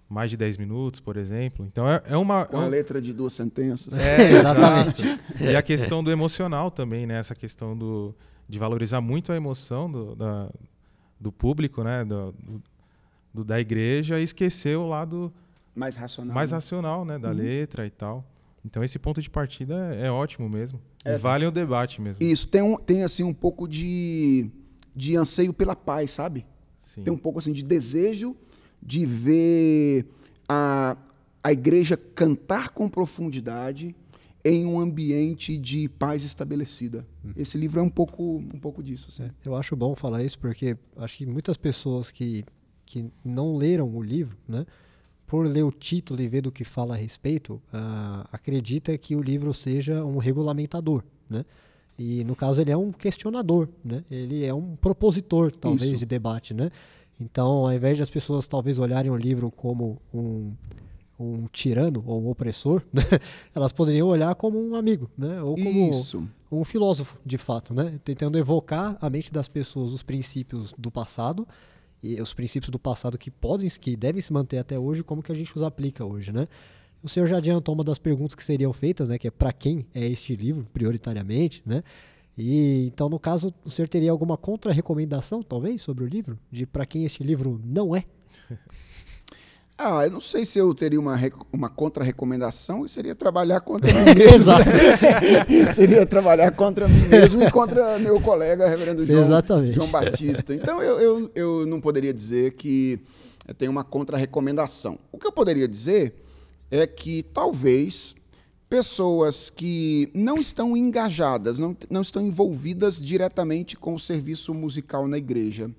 mais 0.09 0.31
de 0.31 0.37
10 0.37 0.57
minutos, 0.57 0.99
por 0.99 1.17
exemplo. 1.17 1.65
Então 1.65 1.89
é, 1.89 2.01
é 2.05 2.17
uma. 2.17 2.45
Com 2.45 2.57
a 2.57 2.65
letra 2.65 3.01
de 3.01 3.13
duas 3.13 3.33
sentenças. 3.33 3.97
É, 3.97 4.31
exatamente. 4.39 5.03
e 5.39 5.55
a 5.55 5.61
questão 5.61 6.03
do 6.03 6.11
emocional 6.11 6.71
também, 6.71 7.05
né? 7.05 7.19
Essa 7.19 7.35
questão 7.35 7.77
do, 7.77 8.15
de 8.47 8.57
valorizar 8.57 9.01
muito 9.01 9.31
a 9.31 9.35
emoção 9.35 9.91
do, 9.91 10.15
da, 10.15 10.49
do 11.19 11.31
público, 11.31 11.83
né? 11.83 12.05
Do, 12.05 12.33
do, 13.33 13.43
da 13.43 13.59
igreja 13.59 14.19
e 14.19 14.23
esquecer 14.23 14.77
o 14.77 14.87
lado 14.87 15.31
mais 15.75 15.95
racional, 15.95 16.33
mais 16.33 16.51
né? 16.51 16.57
racional, 16.57 17.05
né? 17.05 17.19
Da 17.19 17.29
uhum. 17.29 17.35
letra 17.35 17.85
e 17.85 17.91
tal. 17.91 18.25
Então 18.65 18.83
esse 18.83 18.97
ponto 18.97 19.21
de 19.21 19.29
partida 19.29 19.95
é, 19.95 20.07
é 20.07 20.11
ótimo 20.11 20.49
mesmo. 20.49 20.81
É, 21.03 21.17
vale 21.17 21.45
o 21.45 21.51
debate 21.51 22.01
mesmo. 22.01 22.23
Isso 22.23 22.47
tem 22.47 22.61
um, 22.61 22.75
tem 22.77 23.03
assim 23.03 23.23
um 23.23 23.33
pouco 23.33 23.67
de 23.67 24.49
de 24.95 25.15
anseio 25.15 25.53
pela 25.53 25.75
paz, 25.75 26.11
sabe? 26.11 26.45
Sim. 26.83 27.03
Tem 27.03 27.13
um 27.13 27.17
pouco 27.17 27.37
assim 27.37 27.53
de 27.53 27.63
desejo 27.63 28.35
de 28.81 29.05
ver 29.05 30.05
a, 30.47 30.97
a 31.43 31.51
igreja 31.51 31.97
cantar 31.97 32.69
com 32.69 32.89
profundidade 32.89 33.95
em 34.43 34.65
um 34.65 34.79
ambiente 34.79 35.57
de 35.57 35.89
paz 35.89 36.23
estabelecida. 36.23 37.05
Hum. 37.25 37.31
Esse 37.35 37.57
livro 37.57 37.79
é 37.79 37.83
um 37.83 37.89
pouco, 37.89 38.37
um 38.37 38.59
pouco 38.59 38.81
disso. 38.81 39.07
Assim. 39.09 39.23
É, 39.23 39.31
eu 39.43 39.55
acho 39.55 39.75
bom 39.75 39.93
falar 39.95 40.23
isso 40.23 40.39
porque 40.39 40.77
acho 40.95 41.17
que 41.17 41.25
muitas 41.25 41.57
pessoas 41.57 42.11
que, 42.11 42.45
que 42.85 43.05
não 43.25 43.57
leram 43.57 43.93
o 43.93 44.01
livro, 44.01 44.37
né, 44.47 44.65
por 45.25 45.45
ler 45.45 45.63
o 45.63 45.71
título 45.71 46.21
e 46.21 46.27
ver 46.29 46.41
do 46.41 46.51
que 46.51 46.63
fala 46.63 46.93
a 46.93 46.97
respeito, 46.97 47.61
uh, 47.73 48.25
acredita 48.31 48.97
que 48.97 49.15
o 49.15 49.21
livro 49.21 49.53
seja 49.53 50.03
um 50.05 50.17
regulamentador, 50.17 51.03
né? 51.29 51.43
E 51.99 52.23
no 52.23 52.35
caso 52.35 52.61
ele 52.61 52.71
é 52.71 52.77
um 52.77 52.91
questionador, 52.91 53.67
né? 53.83 54.05
Ele 54.09 54.45
é 54.45 54.53
um 54.53 54.75
propositor, 54.77 55.51
talvez, 55.51 55.91
isso. 55.91 55.99
de 55.99 56.05
debate, 56.05 56.53
né? 56.53 56.71
Então, 57.19 57.65
ao 57.65 57.73
invés 57.73 57.97
de 57.97 58.03
as 58.03 58.09
pessoas 58.09 58.47
talvez 58.47 58.77
olharem 58.79 59.11
o 59.11 59.15
livro 59.15 59.49
como 59.49 59.99
um, 60.13 60.53
um 61.19 61.47
tirano 61.51 62.03
ou 62.05 62.21
um 62.21 62.29
opressor, 62.29 62.81
né? 62.93 63.03
elas 63.53 63.71
poderiam 63.71 64.07
olhar 64.07 64.33
como 64.35 64.59
um 64.59 64.75
amigo, 64.75 65.09
né? 65.17 65.41
Ou 65.41 65.55
como 65.55 65.89
Isso. 65.89 66.27
um 66.51 66.63
filósofo, 66.63 67.17
de 67.25 67.37
fato, 67.37 67.73
né? 67.73 67.99
Tentando 68.03 68.37
evocar 68.37 68.97
a 69.01 69.09
mente 69.09 69.31
das 69.31 69.47
pessoas 69.47 69.91
os 69.91 70.03
princípios 70.03 70.73
do 70.77 70.91
passado 70.91 71.47
e 72.01 72.21
os 72.21 72.33
princípios 72.33 72.69
do 72.69 72.77
passado 72.77 73.17
que 73.17 73.31
podem, 73.31 73.67
que 73.69 73.95
devem 73.95 74.21
se 74.21 74.31
manter 74.31 74.59
até 74.59 74.77
hoje, 74.77 75.03
como 75.03 75.23
que 75.23 75.31
a 75.31 75.35
gente 75.35 75.55
os 75.55 75.63
aplica 75.63 76.05
hoje, 76.05 76.31
né? 76.31 76.47
O 77.01 77.09
senhor 77.09 77.27
já 77.27 77.37
adiantou 77.37 77.73
uma 77.73 77.83
das 77.83 77.99
perguntas 77.99 78.35
que 78.35 78.43
seriam 78.43 78.73
feitas, 78.73 79.09
né? 79.09 79.17
Que 79.17 79.27
é 79.27 79.31
para 79.31 79.51
quem 79.51 79.85
é 79.93 80.05
este 80.05 80.35
livro, 80.35 80.67
prioritariamente, 80.73 81.63
né? 81.65 81.83
E 82.37 82.85
então, 82.87 83.09
no 83.09 83.19
caso, 83.19 83.51
o 83.65 83.69
senhor 83.69 83.87
teria 83.87 84.11
alguma 84.11 84.37
contra-recomendação, 84.37 85.41
talvez, 85.41 85.81
sobre 85.81 86.03
o 86.03 86.07
livro? 86.07 86.37
De 86.51 86.65
para 86.65 86.85
quem 86.85 87.03
este 87.03 87.23
livro 87.23 87.59
não 87.63 87.95
é? 87.95 88.03
Ah, 89.79 90.05
eu 90.05 90.09
não 90.09 90.19
sei 90.19 90.43
se 90.43 90.57
eu 90.57 90.73
teria 90.73 90.99
uma, 90.99 91.15
uma 91.53 91.69
contra-recomendação, 91.69 92.87
seria 92.87 93.13
trabalhar 93.13 93.61
contra 93.61 93.93
mim 93.93 94.05
mesmo. 94.05 94.33
Exato. 94.33 94.65
seria 95.75 96.03
trabalhar 96.03 96.49
contra 96.49 96.87
mim 96.87 97.07
mesmo 97.07 97.43
e 97.43 97.51
contra 97.51 97.99
meu 97.99 98.19
colega, 98.19 98.67
reverendo 98.67 99.05
João, 99.05 99.23
Exatamente. 99.23 99.75
João 99.75 99.87
Batista. 99.87 100.55
Então, 100.55 100.81
eu, 100.81 100.99
eu, 100.99 101.31
eu 101.35 101.65
não 101.67 101.79
poderia 101.79 102.11
dizer 102.11 102.53
que 102.53 102.99
tem 103.59 103.69
uma 103.69 103.83
contra-recomendação. 103.83 104.97
O 105.11 105.19
que 105.19 105.27
eu 105.27 105.31
poderia 105.31 105.67
dizer 105.67 106.15
é 106.71 106.87
que 106.87 107.21
talvez 107.21 108.15
pessoas 108.69 109.49
que 109.49 110.09
não 110.13 110.37
estão 110.37 110.75
engajadas, 110.75 111.57
não, 111.57 111.75
não 111.89 112.01
estão 112.01 112.21
envolvidas 112.21 113.01
diretamente 113.01 113.77
com 113.77 113.95
o 113.95 113.99
serviço 113.99 114.53
musical 114.53 115.07
na 115.07 115.17
igreja, 115.17 115.71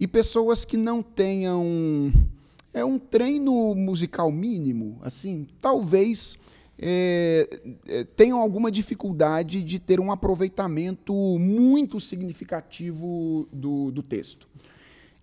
e 0.00 0.06
pessoas 0.06 0.64
que 0.64 0.76
não 0.76 1.02
tenham 1.02 2.12
é 2.72 2.84
um 2.84 2.98
treino 2.98 3.74
musical 3.74 4.30
mínimo, 4.30 4.98
assim, 5.02 5.46
talvez 5.60 6.38
é, 6.78 7.60
é, 7.88 8.04
tenham 8.04 8.40
alguma 8.40 8.70
dificuldade 8.70 9.62
de 9.62 9.78
ter 9.80 9.98
um 9.98 10.12
aproveitamento 10.12 11.12
muito 11.38 11.98
significativo 11.98 13.48
do, 13.52 13.90
do 13.90 14.02
texto. 14.02 14.46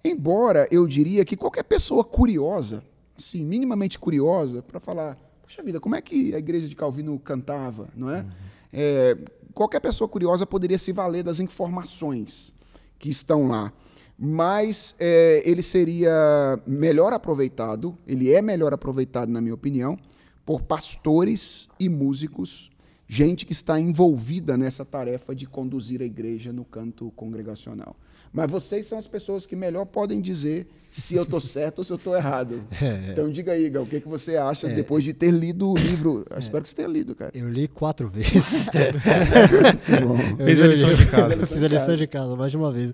Embora 0.04 0.68
eu 0.70 0.86
diria 0.86 1.24
que 1.24 1.38
qualquer 1.38 1.64
pessoa 1.64 2.04
curiosa, 2.04 2.84
assim, 3.18 3.44
minimamente 3.44 3.98
curiosa, 3.98 4.62
para 4.62 4.80
falar 4.80 5.18
Poxa 5.46 5.62
vida, 5.62 5.80
como 5.80 5.96
é 5.96 6.02
que 6.02 6.34
a 6.34 6.40
igreja 6.40 6.68
de 6.68 6.76
Calvino 6.76 7.20
cantava, 7.20 7.88
não 7.96 8.10
é? 8.10 8.22
Uhum. 8.22 8.28
é? 8.74 9.18
Qualquer 9.54 9.80
pessoa 9.80 10.08
curiosa 10.08 10.44
poderia 10.44 10.80
se 10.80 10.92
valer 10.92 11.24
das 11.24 11.40
informações 11.40 12.52
que 12.98 13.10
estão 13.10 13.48
lá, 13.48 13.72
mas 14.18 14.96
é, 14.98 15.44
ele 15.46 15.62
seria 15.62 16.60
melhor 16.66 17.14
aproveitado, 17.14 17.96
ele 18.08 18.34
é 18.34 18.42
melhor 18.42 18.74
aproveitado, 18.74 19.30
na 19.30 19.40
minha 19.40 19.54
opinião, 19.54 20.00
por 20.44 20.64
pastores 20.64 21.70
e 21.80 21.88
músicos, 21.88 22.72
gente 23.08 23.46
que 23.46 23.54
está 23.54 23.80
envolvida 23.80 24.58
nessa 24.58 24.84
tarefa 24.84 25.36
de 25.36 25.46
conduzir 25.46 26.02
a 26.02 26.06
igreja 26.06 26.52
no 26.52 26.66
canto 26.66 27.12
congregacional. 27.16 27.96
Mas 28.36 28.52
vocês 28.52 28.86
são 28.86 28.98
as 28.98 29.08
pessoas 29.08 29.46
que 29.46 29.56
melhor 29.56 29.86
podem 29.86 30.20
dizer 30.20 30.68
se 30.92 31.16
eu 31.16 31.24
estou 31.24 31.40
certo 31.40 31.80
ou 31.80 31.86
se 31.86 31.92
eu 31.92 31.96
estou 31.96 32.16
errado. 32.16 32.64
É. 32.82 33.12
Então 33.12 33.30
diga 33.32 33.54
aí, 33.54 33.70
Gal, 33.70 33.84
o 33.84 33.88
que, 33.88 34.02
que 34.02 34.08
você 34.08 34.36
acha 34.36 34.68
é. 34.68 34.76
depois 34.76 35.04
de 35.04 35.14
ter 35.14 35.32
lido 35.32 35.72
o 35.72 35.78
livro? 35.78 36.26
Eu 36.30 36.36
é. 36.36 36.40
espero 36.40 36.62
que 36.62 36.70
você 36.70 36.76
tenha 36.76 36.88
lido, 36.90 37.16
cara. 37.16 37.32
Eu 37.34 37.50
li 37.50 37.68
quatro 37.70 38.10
vezes. 38.10 38.68
Muito 39.90 40.08
bom. 40.08 40.46
Fiz 40.46 40.62
a 40.62 40.68
lição 40.68 40.94
de 40.94 41.06
casa. 41.06 41.48
Fiz 41.48 41.64
a 41.64 41.68
lição 41.68 41.96
de 41.96 42.08
casa, 42.08 42.36
mais 42.36 42.52
de 42.52 42.58
uma 42.58 42.72
vez. 42.72 42.92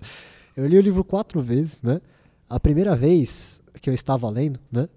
Eu 0.56 0.66
li 0.66 0.78
o 0.78 0.80
livro 0.80 1.02
quatro 1.02 1.42
vezes, 1.42 1.82
né? 1.82 2.00
A 2.48 2.60
primeira 2.60 2.94
vez 2.94 3.60
que 3.80 3.90
eu 3.90 3.94
estava 3.94 4.30
lendo, 4.30 4.60
né? 4.70 4.88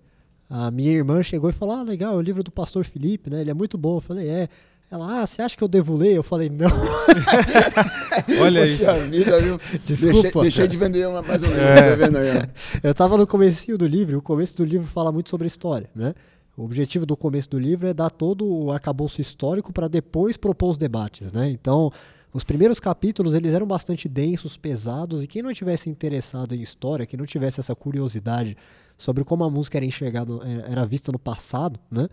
A 0.47 0.69
minha 0.69 0.91
irmã 0.91 1.23
chegou 1.23 1.49
e 1.49 1.53
falou: 1.53 1.75
Ah, 1.75 1.83
legal, 1.83 2.13
é 2.13 2.17
o 2.17 2.21
livro 2.21 2.43
do 2.43 2.51
pastor 2.51 2.85
Felipe, 2.85 3.29
né? 3.29 3.41
Ele 3.41 3.49
é 3.49 3.53
muito 3.53 3.77
bom. 3.77 3.97
Eu 3.97 4.01
falei: 4.01 4.27
É. 4.27 4.49
Ela, 4.89 5.21
ah, 5.21 5.27
você 5.27 5.41
acha 5.41 5.57
que 5.57 5.63
eu 5.63 5.67
devo 5.67 5.95
ler? 5.95 6.13
Eu 6.15 6.23
falei, 6.23 6.49
não. 6.49 6.67
Olha 8.39 8.61
Poxa 8.61 8.97
isso. 8.97 9.09
Vida, 9.09 9.41
viu? 9.41 9.59
Desculpa. 9.85 10.21
Deixei, 10.21 10.41
deixei 10.41 10.67
de 10.67 10.77
vender 10.77 11.07
uma, 11.07 11.21
mais 11.21 11.41
ou 11.41 11.49
menos, 11.49 11.63
é. 11.63 11.89
tá 11.89 11.95
vendo 11.95 12.17
aí? 12.17 12.49
Eu 12.83 12.91
estava 12.91 13.17
no 13.17 13.25
começo 13.25 13.77
do 13.77 13.87
livro, 13.87 14.19
o 14.19 14.21
começo 14.21 14.55
do 14.55 14.63
livro 14.63 14.87
fala 14.87 15.11
muito 15.11 15.29
sobre 15.29 15.47
história, 15.47 15.89
né? 15.95 16.13
O 16.55 16.63
objetivo 16.63 17.05
do 17.05 17.17
começo 17.17 17.49
do 17.49 17.59
livro 17.59 17.87
é 17.87 17.93
dar 17.93 18.09
todo 18.09 18.45
o 18.47 18.71
arcabouço 18.71 19.19
histórico 19.19 19.73
para 19.73 19.89
depois 19.89 20.37
propor 20.37 20.69
os 20.69 20.77
debates, 20.77 21.31
né? 21.31 21.49
Então, 21.49 21.91
os 22.31 22.43
primeiros 22.43 22.79
capítulos, 22.79 23.33
eles 23.33 23.53
eram 23.53 23.65
bastante 23.65 24.07
densos, 24.07 24.55
pesados, 24.55 25.23
e 25.23 25.27
quem 25.27 25.41
não 25.41 25.51
tivesse 25.51 25.89
interessado 25.89 26.53
em 26.53 26.61
história, 26.61 27.05
quem 27.05 27.17
não 27.17 27.25
tivesse 27.25 27.59
essa 27.59 27.75
curiosidade 27.75 28.55
sobre 28.97 29.23
como 29.23 29.43
a 29.43 29.49
música 29.49 29.77
era 29.77 29.85
enxergada, 29.85 30.33
é, 30.43 30.71
era 30.71 30.85
vista 30.85 31.11
no 31.11 31.19
passado, 31.19 31.79
né? 31.89 32.07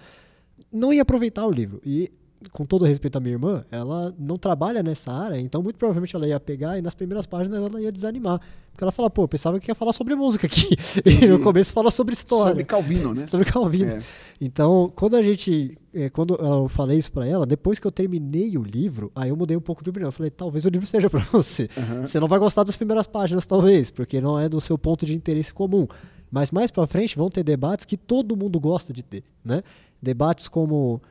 Não 0.73 0.93
ia 0.93 1.03
aproveitar 1.03 1.47
o 1.47 1.51
livro. 1.51 1.81
E 1.85 2.11
com 2.51 2.65
todo 2.65 2.85
respeito 2.85 3.17
à 3.17 3.21
minha 3.21 3.35
irmã, 3.35 3.65
ela 3.71 4.15
não 4.19 4.37
trabalha 4.37 4.83
nessa 4.83 5.13
área, 5.13 5.39
então 5.39 5.63
muito 5.63 5.77
provavelmente 5.77 6.15
ela 6.17 6.27
ia 6.27 6.41
pegar 6.41 6.79
e 6.79 6.83
nas 6.83 6.95
primeiras 6.95 7.27
páginas 7.27 7.63
ela 7.63 7.81
ia 7.81 7.93
desanimar. 7.93 8.41
Porque 8.73 8.83
ela 8.83 8.93
fala, 8.93 9.11
pô, 9.11 9.25
eu 9.25 9.29
pensava 9.29 9.61
que 9.61 9.71
ia 9.71 9.75
falar 9.75 9.93
sobre 9.93 10.15
música 10.15 10.47
aqui. 10.47 10.77
E 11.05 11.27
no 11.27 11.41
começo 11.41 11.73
fala 11.73 11.91
sobre 11.91 12.15
história. 12.15 12.53
Sobre 12.53 12.65
Calvino, 12.65 13.15
né? 13.15 13.27
sobre 13.27 13.51
Calvino. 13.51 13.93
É. 13.93 14.03
Então, 14.41 14.91
quando 14.95 15.15
a 15.15 15.23
gente. 15.23 15.77
É, 15.93 16.09
quando 16.09 16.35
eu 16.35 16.69
falei 16.69 16.97
isso 16.97 17.13
para 17.13 17.27
ela, 17.27 17.45
depois 17.45 17.79
que 17.79 17.87
eu 17.87 17.93
terminei 17.93 18.57
o 18.57 18.63
livro, 18.63 19.13
aí 19.15 19.29
eu 19.29 19.37
mudei 19.37 19.57
um 19.57 19.61
pouco 19.61 19.85
de 19.85 19.91
opinião. 19.91 20.09
Eu 20.09 20.13
falei, 20.13 20.31
talvez 20.31 20.65
o 20.65 20.69
livro 20.71 20.87
seja 20.87 21.11
para 21.11 21.21
você. 21.21 21.69
Uhum. 21.77 22.03
Você 22.03 22.19
não 22.19 22.27
vai 22.27 22.39
gostar 22.39 22.65
das 22.65 22.75
primeiras 22.75 23.07
páginas, 23.07 23.45
talvez, 23.47 23.91
porque 23.91 24.21
não 24.21 24.39
é 24.39 24.49
do 24.49 24.61
seu 24.61 24.79
ponto 24.79 25.05
de 25.05 25.15
interesse 25.15 25.53
comum. 25.53 25.87
Mas 26.31 26.51
mais 26.51 26.71
para 26.71 26.87
frente 26.87 27.15
vão 27.15 27.29
ter 27.29 27.45
debates 27.45 27.85
que 27.85 27.97
todo 27.97 28.35
mundo 28.35 28.59
gosta 28.59 28.91
de 28.91 29.03
ter, 29.03 29.23
né? 29.45 29.63
Debates 30.01 30.49
como 30.49 31.03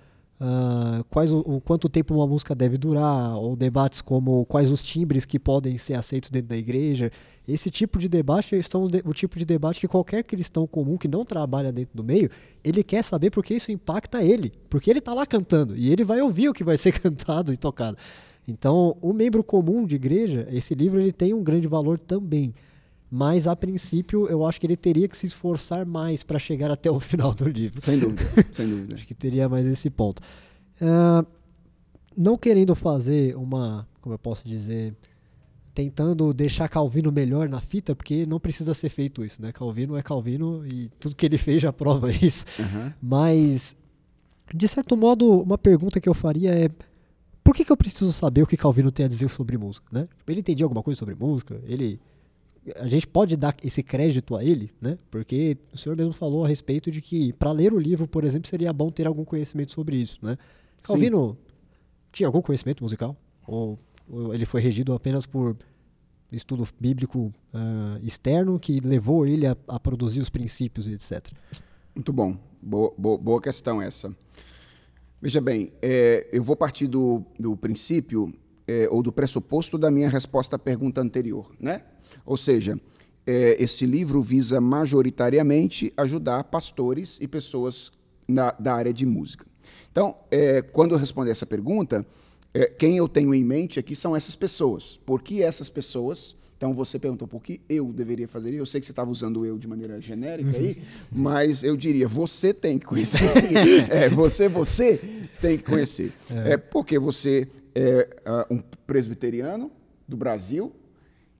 Uh, 0.41 1.03
quais 1.03 1.31
o, 1.31 1.37
o, 1.41 1.61
quanto 1.61 1.87
tempo 1.87 2.15
uma 2.15 2.25
música 2.25 2.55
deve 2.55 2.75
durar, 2.75 3.35
ou 3.35 3.55
debates 3.55 4.01
como 4.01 4.43
quais 4.47 4.71
os 4.71 4.81
timbres 4.81 5.23
que 5.23 5.37
podem 5.37 5.77
ser 5.77 5.93
aceitos 5.93 6.31
dentro 6.31 6.49
da 6.49 6.57
igreja. 6.57 7.11
Esse 7.47 7.69
tipo 7.69 7.99
de 7.99 8.09
debate 8.09 8.59
são 8.63 8.87
o 9.05 9.13
tipo 9.13 9.37
de 9.37 9.45
debate 9.45 9.79
que 9.79 9.87
qualquer 9.87 10.23
cristão 10.23 10.65
comum 10.65 10.97
que 10.97 11.07
não 11.07 11.23
trabalha 11.23 11.71
dentro 11.71 11.95
do 11.95 12.03
meio, 12.03 12.31
ele 12.63 12.83
quer 12.83 13.03
saber 13.03 13.29
porque 13.29 13.53
isso 13.53 13.71
impacta 13.71 14.23
ele, 14.23 14.51
porque 14.67 14.89
ele 14.89 14.97
está 14.97 15.13
lá 15.13 15.27
cantando 15.27 15.77
e 15.77 15.91
ele 15.91 16.03
vai 16.03 16.19
ouvir 16.21 16.49
o 16.49 16.53
que 16.53 16.63
vai 16.63 16.77
ser 16.79 16.99
cantado 16.99 17.53
e 17.53 17.57
tocado. 17.57 17.95
Então, 18.47 18.97
o 18.99 19.13
membro 19.13 19.43
comum 19.43 19.85
de 19.85 19.95
igreja, 19.95 20.47
esse 20.51 20.73
livro 20.73 20.99
ele 20.99 21.11
tem 21.11 21.35
um 21.35 21.43
grande 21.43 21.67
valor 21.67 21.99
também 21.99 22.51
mas 23.13 23.45
a 23.45 23.53
princípio 23.57 24.25
eu 24.29 24.45
acho 24.45 24.57
que 24.57 24.65
ele 24.65 24.77
teria 24.77 25.05
que 25.05 25.17
se 25.17 25.25
esforçar 25.25 25.85
mais 25.85 26.23
para 26.23 26.39
chegar 26.39 26.71
até 26.71 26.89
o 26.89 26.97
final 26.97 27.35
do 27.35 27.43
livro. 27.49 27.81
Sem 27.81 27.99
dúvida, 27.99 28.23
sem 28.53 28.69
dúvida. 28.69 28.95
acho 28.95 29.05
que 29.05 29.13
teria 29.13 29.49
mais 29.49 29.67
esse 29.67 29.89
ponto. 29.89 30.21
Uh, 30.81 31.27
não 32.15 32.37
querendo 32.37 32.73
fazer 32.73 33.35
uma, 33.35 33.85
como 33.99 34.15
eu 34.15 34.19
posso 34.19 34.47
dizer, 34.47 34.95
tentando 35.73 36.33
deixar 36.33 36.69
Calvino 36.69 37.11
melhor 37.11 37.49
na 37.49 37.59
fita, 37.59 37.93
porque 37.93 38.25
não 38.25 38.39
precisa 38.39 38.73
ser 38.73 38.87
feito 38.87 39.25
isso, 39.25 39.41
né? 39.41 39.51
Calvino 39.51 39.97
é 39.97 40.01
Calvino 40.01 40.65
e 40.65 40.89
tudo 40.97 41.13
que 41.13 41.25
ele 41.25 41.37
fez 41.37 41.61
já 41.61 41.73
prova 41.73 42.09
isso. 42.15 42.45
Uhum. 42.57 42.93
Mas, 43.01 43.75
de 44.55 44.67
certo 44.69 44.95
modo, 44.95 45.41
uma 45.41 45.57
pergunta 45.57 45.99
que 45.99 46.07
eu 46.07 46.13
faria 46.13 46.51
é 46.51 46.69
por 47.43 47.53
que, 47.53 47.65
que 47.65 47.71
eu 47.73 47.77
preciso 47.77 48.13
saber 48.13 48.41
o 48.43 48.47
que 48.47 48.55
Calvino 48.55 48.89
tem 48.89 49.05
a 49.05 49.09
dizer 49.09 49.29
sobre 49.29 49.57
música, 49.57 49.85
né? 49.91 50.07
Ele 50.25 50.39
entendia 50.39 50.65
alguma 50.65 50.81
coisa 50.81 50.97
sobre 50.97 51.13
música? 51.13 51.59
Ele 51.65 51.99
a 52.75 52.87
gente 52.87 53.07
pode 53.07 53.35
dar 53.35 53.55
esse 53.63 53.81
crédito 53.81 54.35
a 54.35 54.43
ele, 54.43 54.71
né? 54.79 54.97
Porque 55.09 55.57
o 55.73 55.77
senhor 55.77 55.95
mesmo 55.95 56.13
falou 56.13 56.45
a 56.45 56.47
respeito 56.47 56.91
de 56.91 57.01
que 57.01 57.33
para 57.33 57.51
ler 57.51 57.73
o 57.73 57.79
livro, 57.79 58.07
por 58.07 58.23
exemplo, 58.23 58.47
seria 58.47 58.71
bom 58.71 58.91
ter 58.91 59.07
algum 59.07 59.25
conhecimento 59.25 59.71
sobre 59.71 59.95
isso, 59.97 60.19
né? 60.21 60.37
Calvino 60.83 61.37
tinha 62.11 62.27
algum 62.27 62.41
conhecimento 62.41 62.83
musical? 62.83 63.15
Ou, 63.47 63.79
ou, 64.07 64.33
ele 64.33 64.45
foi 64.45 64.61
regido 64.61 64.93
apenas 64.93 65.25
por 65.25 65.57
estudo 66.31 66.67
bíblico 66.79 67.33
uh, 67.53 68.05
externo 68.05 68.59
que 68.59 68.79
levou 68.79 69.25
ele 69.25 69.47
a, 69.47 69.57
a, 69.67 69.79
produzir 69.79 70.19
os 70.19 70.29
princípios 70.29 70.87
e 70.87 70.93
etc? 70.93 71.29
Muito 71.95 72.13
bom. 72.13 72.37
Boa, 72.61 72.93
boa, 72.97 73.17
boa 73.17 73.41
questão 73.41 73.81
essa. 73.81 74.15
Veja 75.21 75.41
bem, 75.41 75.71
é, 75.81 76.29
eu 76.31 76.43
vou 76.43 76.55
partir 76.55 76.87
do, 76.87 77.23
do 77.39 77.55
princípio 77.57 78.33
é, 78.67 78.87
ou 78.89 79.03
do 79.03 79.11
pressuposto 79.11 79.77
da 79.77 79.91
minha 79.91 80.09
resposta 80.09 80.55
à 80.55 80.59
pergunta 80.59 81.01
anterior, 81.01 81.51
né? 81.59 81.83
Ou 82.25 82.37
seja, 82.37 82.79
é, 83.25 83.61
este 83.61 83.85
livro 83.85 84.21
visa 84.21 84.59
majoritariamente 84.59 85.93
ajudar 85.97 86.43
pastores 86.45 87.17
e 87.21 87.27
pessoas 87.27 87.91
na, 88.27 88.51
da 88.51 88.73
área 88.73 88.93
de 88.93 89.05
música. 89.05 89.45
Então, 89.91 90.15
é, 90.29 90.61
quando 90.61 90.93
eu 90.93 90.97
responder 90.97 91.31
essa 91.31 91.45
pergunta, 91.45 92.05
é, 92.53 92.65
quem 92.65 92.97
eu 92.97 93.07
tenho 93.07 93.33
em 93.33 93.43
mente 93.43 93.79
aqui 93.79 93.95
são 93.95 94.15
essas 94.15 94.35
pessoas. 94.35 94.99
Por 95.05 95.21
que 95.21 95.41
essas 95.43 95.69
pessoas? 95.69 96.35
Então 96.61 96.73
você 96.73 96.99
perguntou 96.99 97.27
por 97.27 97.41
que 97.41 97.59
eu 97.67 97.91
deveria 97.91 98.27
fazer 98.27 98.49
isso. 98.49 98.59
Eu 98.59 98.65
sei 98.67 98.79
que 98.79 98.85
você 98.85 98.91
estava 98.91 99.09
usando 99.09 99.43
eu 99.43 99.57
de 99.57 99.67
maneira 99.67 99.99
genérica 99.99 100.55
aí, 100.55 100.77
uhum. 101.11 101.23
mas 101.23 101.63
eu 101.63 101.75
diria 101.75 102.07
você 102.07 102.53
tem 102.53 102.77
que 102.77 102.85
conhecer. 102.85 103.19
é, 103.89 104.07
você, 104.09 104.47
você 104.47 105.01
tem 105.41 105.57
que 105.57 105.63
conhecer. 105.63 106.13
É, 106.29 106.53
é 106.53 106.57
porque 106.57 106.99
você 106.99 107.47
é 107.73 108.07
uh, 108.27 108.53
um 108.53 108.61
presbiteriano 108.85 109.71
do 110.07 110.15
Brasil, 110.15 110.71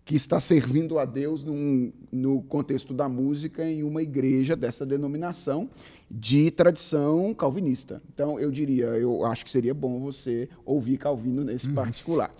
que 0.04 0.16
está 0.16 0.40
servindo 0.40 0.98
a 1.00 1.06
Deus 1.06 1.44
num, 1.44 1.92
no 2.12 2.42
contexto 2.44 2.94
da 2.94 3.08
música 3.08 3.70
em 3.70 3.84
uma 3.84 4.02
igreja 4.02 4.56
dessa 4.56 4.86
denominação 4.86 5.70
de 6.10 6.52
tradição 6.52 7.34
calvinista. 7.34 8.02
Então, 8.14 8.40
eu 8.40 8.52
diria, 8.52 8.86
eu 8.88 9.26
acho 9.26 9.46
que 9.46 9.52
seria 9.52 9.74
bom 9.74 10.00
você 10.00 10.50
ouvir 10.66 10.98
Calvino 10.98 11.44
nesse 11.44 11.68
uhum. 11.68 11.76
particular. 11.76 12.34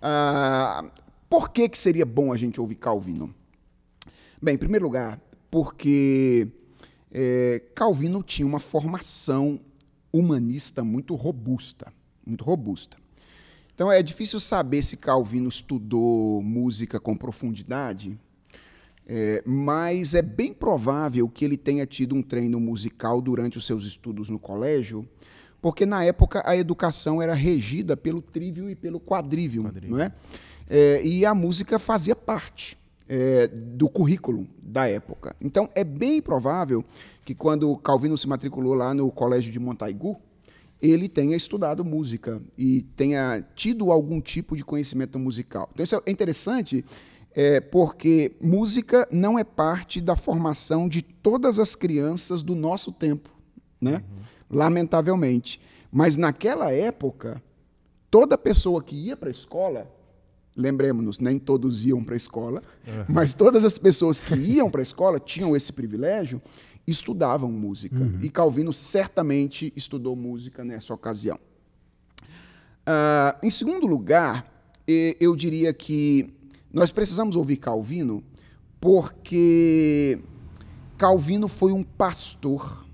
Ah, 0.00 0.90
por 1.28 1.50
que, 1.50 1.68
que 1.68 1.78
seria 1.78 2.06
bom 2.06 2.32
a 2.32 2.36
gente 2.36 2.60
ouvir 2.60 2.76
Calvino? 2.76 3.34
Bem, 4.42 4.54
em 4.54 4.58
primeiro 4.58 4.84
lugar, 4.84 5.20
porque 5.50 6.48
é, 7.12 7.62
Calvino 7.74 8.22
tinha 8.22 8.46
uma 8.46 8.58
formação 8.58 9.60
humanista 10.12 10.82
muito 10.82 11.14
robusta, 11.14 11.92
muito 12.26 12.44
robusta. 12.44 12.96
Então 13.74 13.90
é 13.90 14.02
difícil 14.02 14.38
saber 14.38 14.82
se 14.82 14.96
Calvino 14.96 15.48
estudou 15.48 16.40
música 16.40 17.00
com 17.00 17.16
profundidade, 17.16 18.18
é, 19.06 19.42
mas 19.44 20.14
é 20.14 20.22
bem 20.22 20.52
provável 20.52 21.28
que 21.28 21.44
ele 21.44 21.56
tenha 21.56 21.84
tido 21.84 22.14
um 22.14 22.22
treino 22.22 22.60
musical 22.60 23.20
durante 23.20 23.58
os 23.58 23.66
seus 23.66 23.84
estudos 23.84 24.30
no 24.30 24.38
colégio, 24.38 25.06
porque 25.60 25.84
na 25.84 26.04
época 26.04 26.42
a 26.46 26.56
educação 26.56 27.20
era 27.20 27.34
regida 27.34 27.96
pelo 27.96 28.22
trivium 28.22 28.70
e 28.70 28.76
pelo 28.76 29.00
quadrivium, 29.00 29.70
não 29.88 29.98
é? 29.98 30.12
é? 30.68 31.04
E 31.04 31.26
a 31.26 31.34
música 31.34 31.78
fazia 31.78 32.14
parte 32.14 32.78
é, 33.08 33.48
do 33.48 33.88
currículo 33.88 34.46
da 34.62 34.88
época. 34.88 35.34
Então 35.40 35.68
é 35.74 35.82
bem 35.82 36.22
provável 36.22 36.84
que 37.24 37.34
quando 37.34 37.76
Calvino 37.78 38.16
se 38.16 38.28
matriculou 38.28 38.74
lá 38.74 38.94
no 38.94 39.10
colégio 39.10 39.50
de 39.50 39.58
Montaigu, 39.58 40.16
ele 40.90 41.08
tenha 41.08 41.36
estudado 41.36 41.84
música 41.84 42.42
e 42.58 42.82
tenha 42.94 43.44
tido 43.54 43.90
algum 43.90 44.20
tipo 44.20 44.56
de 44.56 44.64
conhecimento 44.64 45.18
musical. 45.18 45.70
Então, 45.72 45.84
isso 45.84 46.02
é 46.04 46.10
interessante 46.10 46.84
é, 47.34 47.60
porque 47.60 48.36
música 48.40 49.08
não 49.10 49.38
é 49.38 49.42
parte 49.42 50.00
da 50.00 50.14
formação 50.14 50.88
de 50.88 51.02
todas 51.02 51.58
as 51.58 51.74
crianças 51.74 52.42
do 52.42 52.54
nosso 52.54 52.92
tempo, 52.92 53.30
né? 53.80 53.94
Uhum. 53.94 54.58
lamentavelmente. 54.58 55.60
Mas 55.90 56.16
naquela 56.16 56.70
época, 56.72 57.42
toda 58.10 58.36
pessoa 58.36 58.82
que 58.82 58.94
ia 58.94 59.16
para 59.16 59.28
a 59.28 59.30
escola, 59.30 59.90
lembremos-nos, 60.56 61.18
nem 61.18 61.38
todos 61.38 61.84
iam 61.84 62.04
para 62.04 62.14
a 62.14 62.16
escola, 62.16 62.62
mas 63.08 63.32
todas 63.32 63.64
as 63.64 63.78
pessoas 63.78 64.20
que 64.20 64.34
iam 64.34 64.70
para 64.70 64.80
a 64.80 64.82
escola 64.82 65.18
tinham 65.18 65.56
esse 65.56 65.72
privilégio, 65.72 66.40
estudavam 66.86 67.50
música. 67.50 68.00
Uhum. 68.00 68.18
E 68.22 68.28
Calvino 68.28 68.72
certamente 68.72 69.72
estudou 69.74 70.14
música 70.14 70.64
nessa 70.64 70.92
ocasião. 70.92 71.38
Uh, 72.86 73.38
em 73.42 73.50
segundo 73.50 73.86
lugar, 73.86 74.46
eu 75.18 75.34
diria 75.34 75.72
que 75.72 76.34
nós 76.72 76.92
precisamos 76.92 77.36
ouvir 77.36 77.56
Calvino 77.56 78.22
porque 78.78 80.20
Calvino 80.98 81.48
foi 81.48 81.72
um 81.72 81.82
pastor 81.82 82.86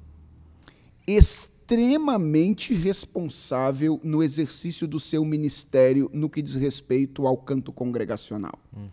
extremamente 1.06 2.72
responsável 2.74 4.00
no 4.04 4.22
exercício 4.22 4.86
do 4.86 5.00
seu 5.00 5.24
ministério 5.24 6.08
no 6.12 6.30
que 6.30 6.40
diz 6.40 6.54
respeito 6.54 7.26
ao 7.26 7.36
canto 7.36 7.72
congregacional. 7.72 8.56
Uhum. 8.76 8.88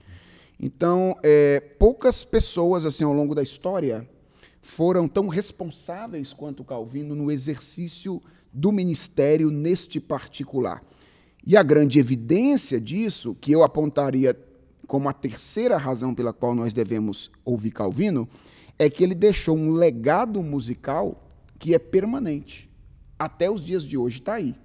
Então, 0.60 1.16
é, 1.22 1.60
poucas 1.60 2.24
pessoas 2.24 2.84
assim 2.84 3.04
ao 3.04 3.14
longo 3.14 3.36
da 3.36 3.44
história 3.44 4.10
foram 4.62 5.08
tão 5.08 5.28
responsáveis 5.28 6.34
quanto 6.34 6.64
Calvino 6.64 7.16
no 7.16 7.32
exercício 7.32 8.22
do 8.52 8.72
ministério 8.72 9.50
neste 9.52 10.00
particular. 10.00 10.84
E 11.46 11.56
a 11.56 11.64
grande 11.64 12.00
evidência 12.00 12.80
disso, 12.80 13.36
que 13.40 13.52
eu 13.52 13.64
apontaria 13.64 14.38
como 14.86 15.08
a 15.10 15.14
terceira 15.14 15.78
razão 15.78 16.14
pela 16.14 16.34
qual 16.34 16.56
nós 16.56 16.74
devemos 16.74 17.32
ouvir 17.46 17.72
Calvino, 17.72 18.28
é 18.80 18.90
que 18.90 19.04
ele 19.04 19.16
deixou 19.16 19.58
um 19.58 19.72
legado 19.72 20.42
musical 20.42 21.24
que 21.60 21.74
é 21.74 21.80
permanente. 21.80 22.70
Até 23.18 23.50
os 23.50 23.64
dias 23.64 23.84
de 23.84 23.98
hoje 23.98 24.20
está 24.20 24.36
aí. 24.36 24.56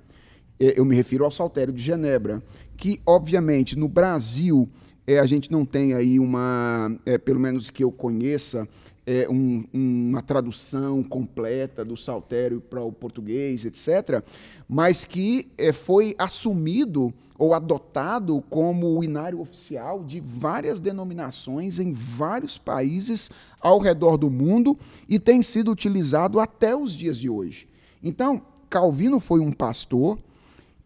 É, 0.59 0.79
eu 0.79 0.85
me 0.85 0.95
refiro 0.95 1.25
ao 1.25 1.31
Saltério 1.31 1.73
de 1.73 1.83
Genebra, 1.83 2.43
que, 2.77 3.01
obviamente, 3.07 3.77
no 3.77 3.89
Brasil, 3.89 4.69
é, 5.07 5.19
a 5.19 5.27
gente 5.27 5.51
não 5.51 5.65
tem 5.65 5.95
aí 5.95 6.19
uma, 6.21 6.97
é, 7.05 7.19
pelo 7.19 7.41
menos 7.41 7.71
que 7.71 7.83
eu 7.83 7.91
conheça, 7.91 8.69
é, 9.07 9.29
um, 9.29 9.65
uma 9.73 10.23
tradução 10.23 11.03
completa 11.03 11.85
do 11.85 11.97
saltério 11.97 12.61
para 12.61 12.83
o 12.83 12.93
português, 12.93 13.65
etc., 13.65 14.23
mas 14.69 15.05
que 15.05 15.51
é, 15.59 15.73
foi 15.73 16.15
assumido 16.19 17.13
ou 17.39 17.55
adotado 17.55 18.43
como 18.49 18.99
o 18.99 19.03
inário 19.03 19.41
oficial 19.41 20.05
de 20.05 20.21
várias 20.21 20.79
denominações 20.79 21.79
em 21.79 21.93
vários 21.93 22.57
países 22.57 23.31
ao 23.61 23.81
redor 23.81 24.17
do 24.17 24.31
mundo 24.31 24.79
e 25.09 25.19
tem 25.19 25.43
sido 25.43 25.73
utilizado 25.73 26.39
até 26.39 26.77
os 26.77 26.93
dias 26.93 27.19
de 27.19 27.29
hoje. 27.29 27.67
Então, 28.03 28.43
Calvino 28.71 29.19
foi 29.19 29.41
um 29.41 29.51
pastor 29.51 30.19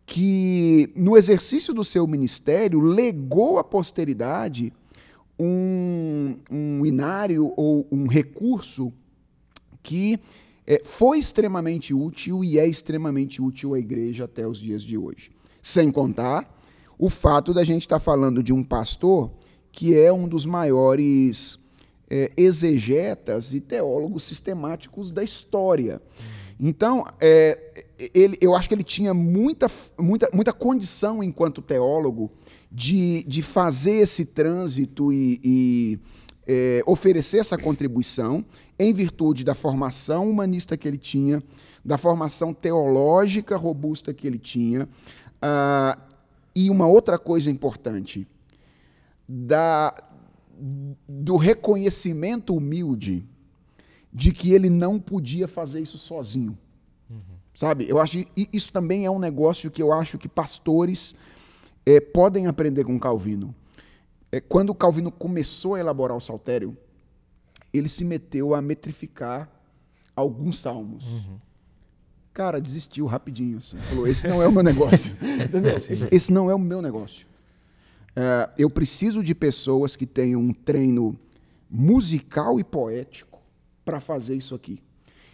que, 0.07 0.90
no 0.96 1.16
exercício 1.16 1.74
do 1.74 1.85
seu 1.85 2.07
ministério, 2.07 2.81
legou 2.81 3.59
à 3.59 3.64
posteridade 3.64 4.72
um, 5.38 6.37
um 6.51 6.87
inário 6.87 7.53
ou 7.57 7.87
um 7.90 8.07
recurso 8.07 8.92
que 9.83 10.18
é, 10.66 10.81
foi 10.85 11.18
extremamente 11.18 11.94
útil 11.94 12.42
e 12.42 12.59
é 12.59 12.66
extremamente 12.66 13.40
útil 13.40 13.75
à 13.75 13.79
igreja 13.79 14.25
até 14.25 14.46
os 14.46 14.59
dias 14.59 14.83
de 14.83 14.99
hoje. 14.99 15.31
Sem 15.62 15.90
contar 15.90 16.53
o 16.99 17.11
fato 17.11 17.53
da 17.53 17.62
gente 17.62 17.83
estar 17.83 17.99
tá 17.99 18.05
falando 18.05 18.42
de 18.42 18.53
um 18.53 18.62
pastor 18.62 19.31
que 19.70 19.99
é 19.99 20.12
um 20.12 20.27
dos 20.27 20.46
maiores 20.46 21.59
é, 22.09 22.33
exegetas 22.37 23.53
e 23.53 23.61
teólogos 23.61 24.25
sistemáticos 24.25 25.11
da 25.11 25.22
história. 25.22 26.01
Então, 26.59 27.05
é, 27.20 27.85
ele, 28.14 28.38
eu 28.40 28.55
acho 28.55 28.68
que 28.68 28.75
ele 28.75 28.83
tinha 28.83 29.12
muita, 29.12 29.70
muita, 29.99 30.31
muita 30.33 30.53
condição, 30.53 31.22
enquanto 31.22 31.61
teólogo, 31.61 32.31
de, 32.76 33.24
de 33.24 33.40
fazer 33.40 34.02
esse 34.02 34.26
trânsito 34.26 35.10
e, 35.10 35.40
e 35.42 35.98
é, 36.46 36.82
oferecer 36.86 37.38
essa 37.38 37.56
contribuição 37.56 38.44
em 38.78 38.92
virtude 38.92 39.42
da 39.42 39.54
formação 39.54 40.28
humanista 40.28 40.76
que 40.76 40.86
ele 40.86 40.98
tinha, 40.98 41.42
da 41.82 41.96
formação 41.96 42.52
teológica 42.52 43.56
robusta 43.56 44.12
que 44.12 44.26
ele 44.26 44.38
tinha. 44.38 44.84
Uh, 45.36 45.98
e 46.54 46.68
uma 46.68 46.86
outra 46.86 47.18
coisa 47.18 47.50
importante, 47.50 48.29
da, 49.27 49.94
do 51.08 51.37
reconhecimento 51.37 52.54
humilde 52.54 53.24
de 54.12 54.33
que 54.33 54.52
ele 54.52 54.68
não 54.68 55.00
podia 55.00 55.48
fazer 55.48 55.81
isso 55.81 55.96
sozinho. 55.96 56.58
Uhum. 57.08 57.20
Sabe? 57.54 57.88
Eu 57.88 57.98
acho 57.98 58.18
que 58.18 58.48
isso 58.52 58.70
também 58.70 59.06
é 59.06 59.10
um 59.10 59.18
negócio 59.18 59.70
que 59.70 59.83
eu 59.83 59.94
acho 59.94 60.18
que 60.18 60.29
pastores 60.29 61.14
é, 61.87 62.00
podem 62.00 62.48
aprender 62.48 62.84
com 62.84 62.98
Calvino. 62.98 63.54
É, 64.32 64.40
quando 64.40 64.74
Calvino 64.74 65.12
começou 65.12 65.76
a 65.76 65.80
elaborar 65.80 66.16
o 66.16 66.20
saltério, 66.20 66.76
ele 67.72 67.88
se 67.88 68.04
meteu 68.04 68.54
a 68.54 68.60
metrificar 68.60 69.48
alguns 70.16 70.58
salmos. 70.58 71.04
Uhum. 71.06 71.38
Cara, 72.32 72.60
desistiu 72.60 73.06
rapidinho. 73.06 73.58
Assim. 73.58 73.78
Falou: 73.88 74.08
esse 74.08 74.26
não 74.26 74.42
é 74.42 74.48
o 74.48 74.52
meu 74.52 74.62
negócio. 74.62 75.14
esse, 75.88 76.08
esse, 76.10 76.32
não 76.32 76.50
é 76.50 76.54
o 76.54 76.58
meu 76.58 76.82
negócio. 76.82 77.26
É, 78.16 78.50
eu 78.58 78.68
preciso 78.68 79.22
de 79.22 79.34
pessoas 79.34 79.94
que 79.94 80.06
tenham 80.06 80.40
um 80.40 80.52
treino 80.52 81.16
musical 81.70 82.58
e 82.58 82.64
poético 82.64 83.40
para 83.84 84.00
fazer 84.00 84.34
isso 84.34 84.54
aqui. 84.54 84.82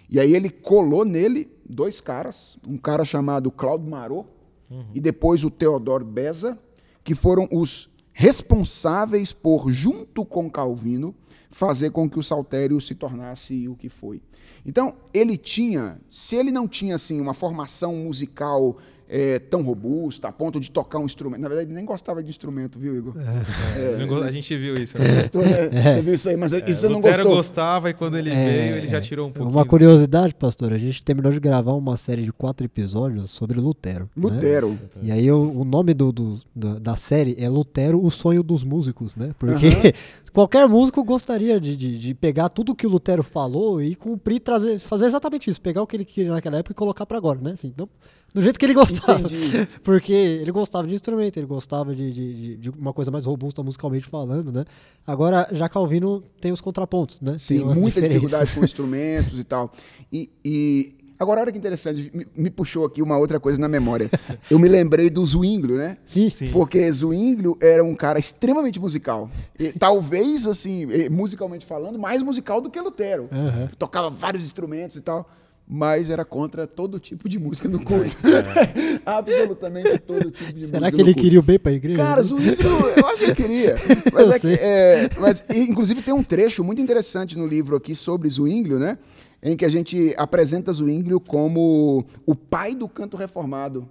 E 0.09 0.21
aí 0.21 0.35
ele 0.35 0.51
colou 0.51 1.05
nele 1.05 1.51
dois 1.69 2.01
caras, 2.01 2.59
um 2.67 2.77
cara 2.77 3.05
chamado 3.05 3.51
Claudio 3.51 3.89
Marot 3.89 4.29
uhum. 4.73 4.87
e 4.95 5.01
depois 5.01 5.45
o 5.45 5.51
Theodor 5.51 6.05
Beza, 6.05 6.59
que 7.05 7.15
foram 7.15 7.49
os 7.53 7.91
responsáveis 8.13 9.33
por, 9.33 9.71
junto 9.71 10.25
com 10.25 10.51
Calvino, 10.51 11.15
fazer 11.51 11.91
com 11.91 12.09
que 12.09 12.19
o 12.19 12.23
saltério 12.23 12.81
se 12.81 12.95
tornasse 12.95 13.69
o 13.69 13.77
que 13.77 13.89
foi. 13.89 14.23
Então, 14.65 14.95
ele 15.13 15.37
tinha, 15.37 16.01
se 16.09 16.37
ele 16.37 16.51
não 16.51 16.67
tinha 16.67 16.95
assim 16.95 17.21
uma 17.21 17.35
formação 17.35 17.97
musical 17.97 18.77
é, 19.15 19.39
tão 19.39 19.63
robusta, 19.63 20.29
a 20.29 20.33
ponto 20.33 20.59
de 20.59 20.71
tocar 20.71 20.99
um 20.99 21.05
instrumento. 21.05 21.43
Na 21.43 21.49
verdade, 21.49 21.69
ele 21.69 21.77
nem 21.77 21.85
gostava 21.85 22.23
de 22.23 22.31
instrumento, 22.31 22.79
viu, 22.79 22.97
Igor? 22.97 23.15
É. 23.19 24.03
É, 24.03 24.27
a 24.27 24.33
gente 24.33 24.57
viu 24.57 24.75
isso. 24.79 24.99
Né? 24.99 25.25
Você 25.29 26.01
viu 26.01 26.15
isso 26.15 26.31
aí, 26.31 26.37
mas 26.37 26.55
isso 26.55 26.63
você 26.67 26.89
não 26.89 27.01
gostou. 27.01 27.25
gostava 27.27 27.91
e 27.91 27.95
quando 27.95 28.17
ele 28.17 28.31
veio, 28.31 28.77
ele 28.77 28.89
já 28.89 29.03
tirou 29.03 29.29
um 29.29 29.33
pouco. 29.33 29.53
Uma 29.53 29.67
curiosidade, 29.67 30.35
pastor, 30.35 30.73
a 30.73 30.79
gente 30.79 31.03
terminou 31.03 31.31
de 31.31 31.39
gravar 31.39 31.75
uma 31.75 31.97
série 31.99 32.23
de 32.23 32.33
quatro 32.33 32.65
episódios 32.65 33.31
sobre 33.31 33.61
Lutero. 33.61 34.09
Né? 34.17 34.23
Lutero. 34.23 34.71
Né? 34.71 34.79
E 35.03 35.13
aí 35.13 35.31
o, 35.31 35.61
o 35.61 35.65
nome 35.65 35.93
do, 35.93 36.11
do, 36.11 36.41
da 36.55 36.97
série 36.97 37.37
é 37.39 37.51
Lutero, 37.51 38.03
o 38.03 38.11
sonho 38.11 38.43
dos 38.43 38.65
músicos, 38.65 39.15
né? 39.15 39.35
Porque 39.39 39.69
uh 39.69 39.71
-huh. 39.93 39.95
qualquer 40.33 40.67
músico 40.67 41.05
gostaria 41.05 41.61
de, 41.61 41.77
de, 41.77 41.99
de, 41.99 42.15
pegar 42.15 42.49
tudo 42.49 42.75
que 42.75 42.87
o 42.87 42.91
Lutero 42.91 43.23
falou 43.23 43.83
e 43.83 43.95
cumprir, 43.95 44.41
trazer, 44.41 44.79
fazer 44.79 45.07
exatamente 45.07 45.51
isso, 45.51 45.61
pegar 45.61 45.83
o 45.83 45.87
que 45.87 45.97
ele 45.97 46.05
queria 46.05 46.33
naquela 46.33 46.57
época 46.57 46.73
e 46.73 46.75
colocar 46.75 47.05
para 47.05 47.19
agora, 47.19 47.41
né? 47.41 47.53
Assim, 47.53 47.69
então, 47.69 47.89
do 48.33 48.41
jeito 48.41 48.59
que 48.59 48.65
ele 48.65 48.75
gostava. 48.75 49.21
Entendi. 49.21 49.69
Porque 49.85 50.13
ele 50.13 50.51
gostava 50.51 50.87
de 50.87 50.95
instrumento, 50.95 51.37
ele 51.37 51.47
gostava 51.47 51.95
de, 51.95 52.13
de, 52.13 52.57
de, 52.57 52.71
uma 52.71 52.93
coisa 52.93 53.11
mais 53.11 53.27
robusta 53.27 53.63
musicalmente 53.63 54.07
falando, 54.07 54.51
né? 54.51 54.65
Agora, 55.07 55.49
já 55.53 55.69
Calvino 55.69 56.23
tem 56.41 56.51
os 56.51 56.61
contrapontos, 56.61 57.21
né? 57.21 57.37
Sim, 57.39 57.65
muita 57.65 58.01
dificuldade 58.01 58.55
com 58.55 58.65
instrumentos 58.65 59.39
e 59.39 59.45
tal. 59.45 59.71
E, 60.11 60.31
e, 60.43 60.95
agora, 61.19 61.43
olha 61.43 61.53
que 61.53 61.59
interessante, 61.59 62.11
me, 62.15 62.27
me, 62.35 62.51
puxou 62.51 62.87
aqui 62.87 63.03
uma 63.03 63.19
outra 63.19 63.39
coisa 63.39 63.61
na 63.61 63.69
memória. 63.69 64.11
Eu 64.51 64.59
me 64.59 64.69
lembrei 64.69 65.11
do 65.11 65.25
Zwinglio, 65.27 65.77
né? 65.77 65.99
Sim. 66.07 66.31
Sim. 66.31 66.51
Porque 66.51 66.91
Zwinglio 66.91 67.57
era 67.61 67.85
um 67.85 67.95
cara 67.95 68.19
extremamente 68.19 68.81
musical. 68.81 69.31
E, 69.59 69.73
talvez, 69.73 70.47
assim, 70.47 70.87
musicalmente 71.11 71.67
falando, 71.67 71.99
mais 71.99 72.23
musical 72.23 72.63
do 72.63 72.71
que 72.71 72.81
Lutero. 72.81 73.25
Uhum. 73.25 73.69
Tocava 73.79 74.09
vários 74.09 74.43
instrumentos 74.45 74.97
e 74.97 75.03
tal 75.03 75.29
mas 75.67 76.11
era 76.11 76.25
contra 76.25 76.67
todo 76.67 76.99
tipo 76.99 77.29
de 77.29 77.39
música 77.39 77.69
no 77.69 77.83
culto. 77.83 78.17
Absolutamente 79.07 79.99
todo 79.99 80.31
tipo 80.31 80.53
de 80.53 80.67
Será 80.67 80.79
música. 80.79 80.79
Será 80.79 80.91
que 80.91 81.01
ele 81.01 81.15
queria 81.15 81.41
o 81.41 81.43
bem 81.43 81.59
para 81.59 81.73
a 81.73 81.75
igreja? 81.75 81.99
Cara, 81.99 82.21
o 82.33 82.39
livro, 82.39 82.69
eu 82.69 83.07
acho 83.07 83.19
que 83.19 83.25
ele 83.25 83.35
queria. 83.35 83.77
Mas, 84.13 84.33
é 84.33 84.39
que, 84.39 84.55
é, 84.61 85.11
mas, 85.19 85.45
inclusive, 85.55 86.03
tem 86.03 86.15
um 86.15 86.23
trecho 86.23 86.63
muito 86.63 86.81
interessante 86.81 87.37
no 87.37 87.47
livro 87.47 87.77
aqui 87.77 87.95
sobre 87.95 88.29
Zwinglio, 88.29 88.79
né? 88.79 88.99
Em 89.43 89.57
que 89.57 89.65
a 89.65 89.69
gente 89.69 90.15
apresenta 90.17 90.73
Zwinglio 90.73 91.19
como 91.21 92.05
o 92.25 92.35
pai 92.35 92.75
do 92.75 92.89
canto 92.89 93.17
reformado, 93.17 93.89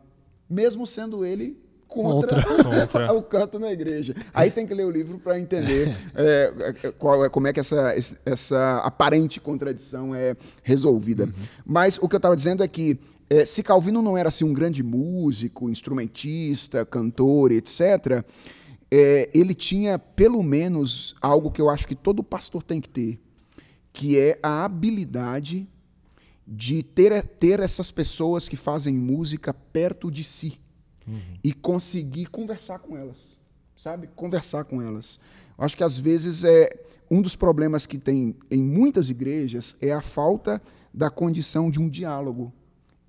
mesmo 0.50 0.88
sendo 0.88 1.26
ele 1.26 1.61
contra, 1.92 2.42
contra. 2.42 3.12
o 3.14 3.22
canto 3.22 3.60
na 3.60 3.72
igreja. 3.72 4.16
Aí 4.34 4.50
tem 4.50 4.66
que 4.66 4.74
ler 4.74 4.86
o 4.86 4.90
livro 4.90 5.20
para 5.20 5.38
entender 5.38 5.94
é, 6.16 6.54
é, 6.84 6.92
qual 6.92 7.26
é, 7.26 7.30
como 7.30 7.48
é 7.48 7.54
que 7.54 7.60
essa, 7.60 7.94
essa 8.26 8.78
aparente 8.78 9.42
contradição 9.42 10.16
é 10.16 10.38
resolvida. 10.64 11.26
Uhum. 11.26 11.34
Mas 11.66 11.98
o 11.98 12.08
que 12.08 12.16
eu 12.16 12.18
estava 12.18 12.36
dizendo 12.36 12.64
é 12.64 12.68
que 12.68 12.98
é, 13.30 13.46
se 13.46 13.62
Calvino 13.62 14.02
não 14.02 14.18
era 14.18 14.30
assim, 14.30 14.46
um 14.46 14.54
grande 14.54 14.82
músico, 14.82 15.70
instrumentista, 15.70 16.86
cantor, 16.86 17.52
etc., 17.52 18.24
é, 18.94 19.30
ele 19.34 19.54
tinha 19.54 20.00
pelo 20.00 20.42
menos 20.44 21.16
algo 21.22 21.52
que 21.52 21.62
eu 21.62 21.70
acho 21.70 21.88
que 21.88 21.96
todo 21.96 22.24
pastor 22.24 22.64
tem 22.64 22.82
que 22.82 22.90
ter, 22.90 23.20
que 23.94 24.18
é 24.18 24.38
a 24.42 24.66
habilidade 24.66 25.68
de 26.46 26.84
ter, 26.84 27.26
ter 27.26 27.62
essas 27.62 27.90
pessoas 27.90 28.50
que 28.50 28.58
fazem 28.58 28.94
música 28.94 29.54
perto 29.54 30.12
de 30.12 30.26
si 30.26 30.60
uhum. 31.12 31.38
e 31.44 31.54
conseguir 31.54 32.28
conversar 32.28 32.80
com 32.80 32.98
elas, 32.98 33.38
sabe? 33.76 34.08
Conversar 34.16 34.64
com 34.64 34.82
elas. 34.82 35.20
Eu 35.58 35.66
acho 35.66 35.78
que 35.78 35.84
às 35.84 35.98
vezes 35.98 36.44
é 36.44 36.70
um 37.10 37.22
dos 37.22 37.36
problemas 37.36 37.86
que 37.86 37.98
tem 37.98 38.36
em 38.50 38.64
muitas 38.64 39.10
igrejas 39.10 39.76
é 39.82 39.92
a 39.92 40.02
falta 40.02 40.62
da 40.94 41.10
condição 41.10 41.70
de 41.70 41.80
um 41.80 41.90
diálogo 41.90 42.54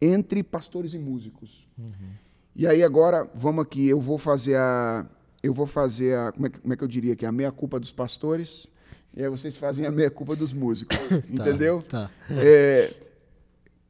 entre 0.00 0.42
pastores 0.42 0.92
e 0.92 0.98
músicos. 0.98 1.68
Uhum. 1.78 2.10
E 2.54 2.66
aí 2.66 2.82
agora 2.82 3.30
vamos 3.34 3.62
aqui, 3.62 3.88
eu 3.88 4.00
vou 4.00 4.18
fazer 4.18 4.56
a 4.56 5.06
eu 5.42 5.52
vou 5.52 5.66
fazer 5.66 6.16
a 6.16 6.32
como 6.32 6.46
é, 6.46 6.50
como 6.50 6.72
é 6.74 6.76
que 6.76 6.84
eu 6.84 6.88
diria 6.88 7.16
que 7.16 7.24
a 7.24 7.32
meia 7.32 7.50
culpa 7.50 7.80
dos 7.80 7.90
pastores 7.90 8.66
e 9.14 9.22
aí 9.22 9.28
vocês 9.28 9.56
fazem 9.56 9.86
a 9.86 9.90
meia 9.90 10.10
culpa 10.10 10.34
dos 10.34 10.52
músicos, 10.52 10.96
tá, 11.08 11.16
entendeu? 11.28 11.82
Tá. 11.82 12.10
É, 12.30 12.94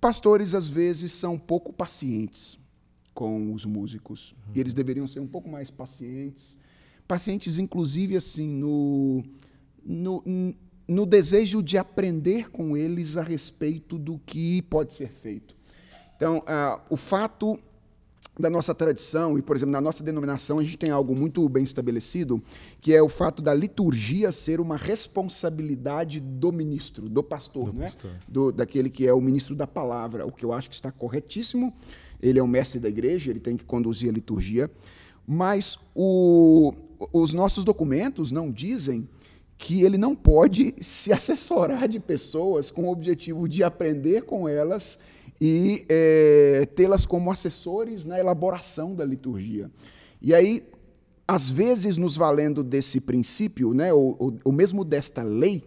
pastores 0.01 0.55
às 0.55 0.69
vezes 0.69 1.13
são 1.13 1.39
pouco 1.39 1.73
pacientes 1.73 2.59
com 3.15 3.53
os 3.53 3.65
músicos. 3.65 4.33
Uhum. 4.33 4.53
E 4.55 4.61
eles 4.61 4.75
deveriam 4.75 5.07
ser 5.07 5.21
um 5.21 5.27
pouco 5.27 5.49
mais 5.49 5.71
pacientes. 5.71 6.57
Pacientes, 7.07 7.59
inclusive, 7.59 8.17
assim, 8.17 8.49
no, 8.49 9.23
no, 9.85 10.55
no 10.87 11.07
desejo 11.07 11.63
de 11.63 11.77
aprender 11.77 12.51
com 12.51 12.77
eles 12.77 13.17
a 13.17 13.23
respeito 13.23 13.99
do 13.99 14.19
que 14.19 14.63
pode 14.63 14.93
ser 14.95 15.09
feito. 15.09 15.55
Então, 16.17 16.43
ah, 16.47 16.81
o 16.89 16.97
fato 16.97 17.59
da 18.39 18.49
nossa 18.49 18.75
tradição, 18.75 19.37
e, 19.37 19.43
por 19.43 19.55
exemplo, 19.55 19.73
na 19.73 19.81
nossa 19.81 20.03
denominação, 20.03 20.59
a 20.59 20.63
gente 20.63 20.79
tem 20.79 20.91
algo 20.91 21.15
muito 21.15 21.47
bem 21.49 21.63
estabelecido, 21.63 22.43
que 22.81 22.95
é 22.95 23.03
o 23.03 23.09
fato 23.09 23.43
da 23.43 23.53
liturgia 23.53 24.33
ser 24.33 24.59
uma 24.59 24.77
responsabilidade 24.77 26.19
do 26.19 26.51
ministro, 26.51 27.09
do 27.09 27.23
pastor, 27.23 27.73
do, 27.73 27.79
né? 27.79 27.85
pastor. 27.87 28.11
do 28.27 28.51
daquele 28.51 28.89
que 28.89 29.07
é 29.07 29.13
o 29.13 29.21
ministro 29.21 29.55
da 29.55 29.67
palavra, 29.67 30.27
o 30.27 30.33
que 30.33 30.45
eu 30.45 30.53
acho 30.53 30.71
que 30.71 30.75
está 30.75 30.91
corretíssimo 30.91 31.75
ele 32.23 32.39
é 32.39 32.43
o 32.43 32.49
mestre 32.49 32.79
da 32.79 32.89
igreja, 32.89 33.31
ele 33.31 33.41
tem 33.41 33.57
que 33.57 33.65
conduzir 33.65 34.09
a 34.09 34.13
liturgia, 34.13 34.71
mas 35.27 35.79
o, 35.95 36.73
os 37.13 37.33
nossos 37.33 37.65
documentos 37.65 38.31
não 38.31 38.51
dizem 38.51 39.09
que 39.59 39.83
ele 39.83 39.99
não 39.99 40.15
pode 40.15 40.75
se 40.81 41.13
assessorar 41.13 41.89
de 41.89 42.01
pessoas 42.01 42.71
com 42.71 42.85
o 42.85 42.93
objetivo 42.93 43.49
de 43.49 43.63
aprender 43.63 44.23
com 44.23 44.49
elas 44.49 44.99
e 45.41 45.85
é, 45.89 46.67
tê-las 46.75 47.05
como 47.05 47.31
assessores 47.31 48.05
na 48.05 48.19
elaboração 48.19 48.95
da 48.95 49.05
liturgia. 49.05 49.71
E 50.21 50.35
aí, 50.35 50.65
às 51.27 51.49
vezes, 51.49 51.97
nos 51.97 52.17
valendo 52.17 52.63
desse 52.63 53.01
princípio, 53.01 53.73
né, 53.73 53.93
ou, 53.93 54.17
ou, 54.19 54.39
ou 54.45 54.53
mesmo 54.53 54.85
desta 54.85 55.23
lei, 55.23 55.65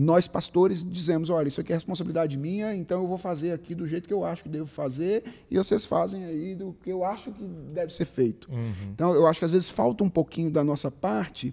nós 0.00 0.28
pastores 0.28 0.84
dizemos, 0.84 1.28
olha, 1.28 1.48
isso 1.48 1.60
aqui 1.60 1.72
é 1.72 1.74
responsabilidade 1.74 2.38
minha, 2.38 2.72
então 2.72 3.02
eu 3.02 3.08
vou 3.08 3.18
fazer 3.18 3.50
aqui 3.50 3.74
do 3.74 3.84
jeito 3.84 4.06
que 4.06 4.14
eu 4.14 4.24
acho 4.24 4.44
que 4.44 4.48
devo 4.48 4.68
fazer 4.68 5.24
e 5.50 5.58
vocês 5.58 5.84
fazem 5.84 6.24
aí 6.24 6.54
do 6.54 6.72
que 6.84 6.88
eu 6.88 7.04
acho 7.04 7.32
que 7.32 7.42
deve 7.42 7.92
ser 7.92 8.04
feito. 8.04 8.48
Uhum. 8.48 8.92
Então 8.94 9.12
eu 9.12 9.26
acho 9.26 9.40
que 9.40 9.44
às 9.44 9.50
vezes 9.50 9.68
falta 9.68 10.04
um 10.04 10.08
pouquinho 10.08 10.52
da 10.52 10.62
nossa 10.62 10.88
parte, 10.88 11.52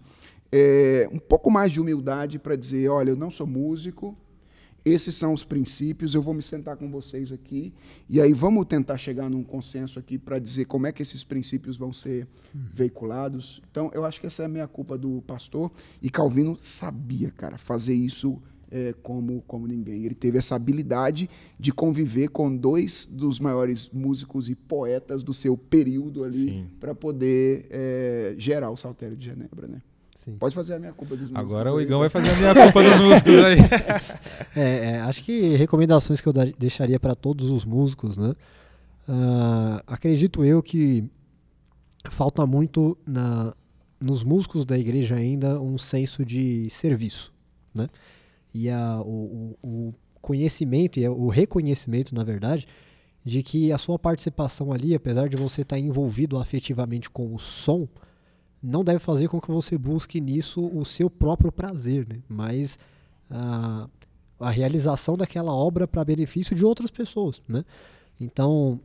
é, 0.52 1.10
um 1.12 1.18
pouco 1.18 1.50
mais 1.50 1.72
de 1.72 1.82
humildade 1.82 2.38
para 2.38 2.56
dizer, 2.56 2.88
olha, 2.88 3.10
eu 3.10 3.16
não 3.16 3.32
sou 3.32 3.48
músico, 3.48 4.16
esses 4.86 5.16
são 5.16 5.34
os 5.34 5.44
princípios, 5.44 6.14
eu 6.14 6.22
vou 6.22 6.34
me 6.34 6.44
sentar 6.44 6.78
com 6.78 6.92
vocês 6.92 7.32
aqui 7.32 7.74
e 8.08 8.22
aí 8.22 8.32
vamos 8.34 8.66
tentar 8.66 9.00
chegar 9.00 9.28
num 9.32 9.44
consenso 9.44 9.98
aqui 9.98 10.16
para 10.16 10.38
dizer 10.38 10.66
como 10.66 10.86
é 10.86 10.92
que 10.92 11.02
esses 11.02 11.24
princípios 11.24 11.76
vão 11.76 11.92
ser 11.92 12.28
veiculados. 12.54 13.64
Então, 13.72 13.90
eu 13.96 14.06
acho 14.06 14.22
que 14.22 14.28
essa 14.28 14.44
é 14.44 14.46
a 14.46 14.50
minha 14.50 14.68
culpa 14.68 14.96
do 14.96 15.24
pastor 15.26 15.72
e 16.04 16.10
Calvino 16.10 16.56
sabia, 16.62 17.32
cara, 17.32 17.58
fazer 17.58 17.96
isso 17.96 18.40
é, 18.70 18.94
como, 19.02 19.44
como 19.48 19.66
ninguém. 19.66 20.06
Ele 20.06 20.14
teve 20.14 20.38
essa 20.38 20.56
habilidade 20.56 21.28
de 21.60 21.72
conviver 21.72 22.28
com 22.28 22.56
dois 22.56 23.08
dos 23.10 23.40
maiores 23.40 23.90
músicos 23.92 24.50
e 24.50 24.56
poetas 24.56 25.24
do 25.24 25.34
seu 25.34 25.58
período 25.58 26.24
ali 26.24 26.68
para 26.80 26.94
poder 26.94 27.66
é, 27.72 28.36
gerar 28.38 28.70
o 28.70 28.76
Saltério 28.76 29.18
de 29.18 29.26
Genebra, 29.26 29.68
né? 29.68 29.82
Sim. 30.26 30.38
Pode 30.38 30.56
fazer 30.56 30.74
a 30.74 30.80
minha 30.80 30.92
culpa 30.92 31.16
dos 31.16 31.30
músicos. 31.30 31.40
Agora 31.40 31.72
o 31.72 31.80
Igão 31.80 32.00
vai 32.00 32.10
fazer 32.10 32.32
a 32.32 32.36
minha 32.36 32.54
culpa 32.56 32.84
dos 32.84 33.00
músicos 33.00 33.40
aí. 33.44 33.58
É, 34.58 34.62
é, 34.62 35.00
acho 35.02 35.22
que 35.22 35.58
recomendações 35.58 36.22
que 36.22 36.30
eu 36.30 36.34
deixaria 36.58 36.98
para 36.98 37.14
todos 37.14 37.52
os 37.52 37.66
músicos, 37.66 38.16
né? 38.16 38.30
Uh, 39.06 39.84
acredito 39.86 40.46
eu 40.46 40.64
que 40.64 41.04
falta 42.10 42.46
muito 42.46 42.98
na, 43.06 43.54
nos 44.00 44.24
músicos 44.24 44.64
da 44.64 44.78
igreja 44.78 45.16
ainda 45.16 45.60
um 45.60 45.78
senso 45.78 46.24
de 46.24 46.70
serviço, 46.70 47.34
né? 47.74 47.90
E 48.54 48.70
a, 48.70 49.02
o, 49.02 49.58
o 49.62 49.94
conhecimento 50.22 51.02
e 51.02 51.08
o 51.10 51.28
reconhecimento, 51.28 52.16
na 52.16 52.24
verdade, 52.24 52.66
de 53.26 53.44
que 53.44 53.74
a 53.74 53.78
sua 53.78 54.00
participação 54.00 54.72
ali, 54.72 54.96
apesar 54.96 55.28
de 55.28 55.36
você 55.36 55.64
estar 55.64 55.78
envolvido 55.78 56.38
afetivamente 56.38 57.10
com 57.10 57.36
o 57.36 57.38
som, 57.38 57.90
não 58.66 58.84
deve 58.84 59.00
fazer 59.00 59.28
com 59.28 59.40
que 59.40 59.52
você 59.52 59.78
busque 59.78 60.20
nisso 60.20 60.66
o 60.68 60.84
seu 60.84 61.10
próprio 61.10 61.52
prazer, 61.52 62.08
né? 62.08 62.20
mas 62.28 62.80
a, 63.30 63.88
a 64.40 64.50
realização 64.50 65.16
daquela 65.16 65.54
obra 65.54 65.88
para 65.88 66.04
benefício 66.04 66.56
de 66.56 66.66
outras 66.66 66.90
pessoas. 66.90 67.42
Né? 67.48 67.64
Então, 68.20 68.80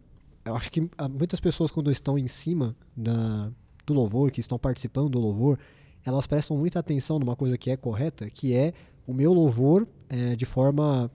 eu 0.44 0.54
acho 0.54 0.70
que 0.70 0.88
muitas 1.10 1.40
pessoas, 1.40 1.70
quando 1.70 1.90
estão 1.90 2.18
em 2.18 2.26
cima 2.26 2.76
da, 2.96 3.50
do 3.86 3.94
louvor, 3.94 4.30
que 4.30 4.40
estão 4.40 4.58
participando 4.58 5.08
do 5.08 5.18
louvor, 5.20 5.58
elas 6.04 6.26
prestam 6.26 6.56
muita 6.56 6.78
atenção 6.78 7.18
numa 7.18 7.36
coisa 7.36 7.56
que 7.56 7.70
é 7.70 7.76
correta, 7.76 8.28
que 8.28 8.54
é 8.54 8.72
o 9.06 9.14
meu 9.14 9.32
louvor 9.32 9.86
é, 10.08 10.36
de 10.36 10.44
forma 10.44 11.10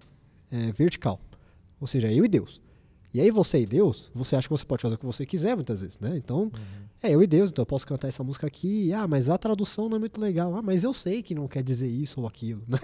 é, 0.51 0.71
vertical. 0.71 1.19
Ou 1.79 1.87
seja, 1.87 2.11
eu 2.11 2.25
e 2.25 2.27
Deus. 2.27 2.61
E 3.13 3.21
aí 3.21 3.31
você 3.31 3.59
e 3.59 3.65
Deus, 3.65 4.09
você 4.13 4.35
acha 4.35 4.47
que 4.47 4.51
você 4.51 4.65
pode 4.65 4.81
fazer 4.81 4.95
o 4.95 4.97
que 4.97 5.05
você 5.05 5.25
quiser 5.25 5.55
muitas 5.55 5.81
vezes, 5.81 5.99
né? 5.99 6.17
Então, 6.17 6.43
uhum. 6.43 6.84
É 7.05 7.11
eu 7.11 7.23
e 7.23 7.27
Deus, 7.27 7.49
então 7.49 7.61
eu 7.61 7.65
posso 7.65 7.85
cantar 7.87 8.07
essa 8.07 8.23
música 8.23 8.47
aqui, 8.47 8.91
ah, 8.93 9.07
mas 9.07 9.29
a 9.29 9.37
tradução 9.37 9.87
não 9.89 9.97
é 9.97 9.99
muito 9.99 10.19
legal. 10.19 10.55
Ah, 10.55 10.61
mas 10.61 10.83
eu 10.83 10.93
sei 10.93 11.21
que 11.21 11.35
não 11.35 11.47
quer 11.47 11.63
dizer 11.63 11.87
isso 11.87 12.21
ou 12.21 12.27
aquilo, 12.27 12.63
né? 12.67 12.79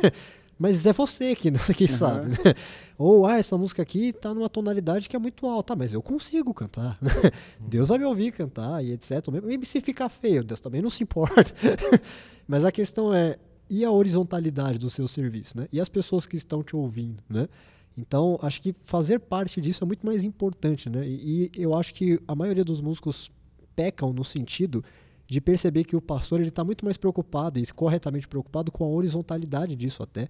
Mas 0.57 0.85
é 0.85 0.93
você 0.93 1.33
que, 1.35 1.51
que 1.73 1.85
uhum. 1.85 1.87
sabe, 1.87 2.29
né? 2.29 2.53
Ou, 2.95 3.25
ah, 3.25 3.39
essa 3.39 3.57
música 3.57 3.81
aqui 3.81 4.13
tá 4.13 4.31
numa 4.31 4.47
tonalidade 4.47 5.09
que 5.09 5.15
é 5.15 5.19
muito 5.19 5.47
alta, 5.47 5.75
mas 5.75 5.91
eu 5.91 6.03
consigo 6.03 6.53
cantar. 6.53 6.99
Né? 7.01 7.11
Uhum. 7.59 7.67
Deus 7.67 7.87
vai 7.87 7.97
me 7.97 8.05
ouvir 8.05 8.31
cantar 8.31 8.83
e 8.85 8.91
etc. 8.91 9.27
Mesmo 9.43 9.65
se 9.65 9.81
ficar 9.81 10.07
feio, 10.07 10.43
Deus 10.43 10.59
também 10.59 10.79
não 10.79 10.89
se 10.89 11.01
importa. 11.01 11.51
mas 12.47 12.63
a 12.63 12.71
questão 12.71 13.11
é, 13.11 13.39
e 13.67 13.83
a 13.83 13.89
horizontalidade 13.89 14.77
do 14.77 14.89
seu 14.89 15.07
serviço, 15.07 15.57
né? 15.57 15.67
E 15.73 15.81
as 15.81 15.89
pessoas 15.89 16.27
que 16.27 16.35
estão 16.35 16.61
te 16.61 16.75
ouvindo, 16.75 17.23
né? 17.27 17.49
Então, 17.97 18.37
acho 18.41 18.61
que 18.61 18.75
fazer 18.85 19.19
parte 19.19 19.59
disso 19.59 19.83
é 19.83 19.87
muito 19.87 20.05
mais 20.05 20.23
importante, 20.23 20.89
né? 20.89 21.07
E, 21.07 21.49
e 21.55 21.61
eu 21.61 21.73
acho 21.73 21.93
que 21.93 22.19
a 22.27 22.35
maioria 22.35 22.63
dos 22.63 22.81
músicos 22.81 23.31
pecam 23.75 24.13
no 24.13 24.23
sentido 24.23 24.83
de 25.27 25.39
perceber 25.39 25.85
que 25.85 25.95
o 25.95 26.01
pastor 26.01 26.39
ele 26.39 26.49
está 26.49 26.63
muito 26.63 26.83
mais 26.83 26.97
preocupado 26.97 27.57
e 27.57 27.65
corretamente 27.67 28.27
preocupado 28.27 28.71
com 28.71 28.83
a 28.83 28.87
horizontalidade 28.87 29.75
disso 29.75 30.03
até, 30.03 30.27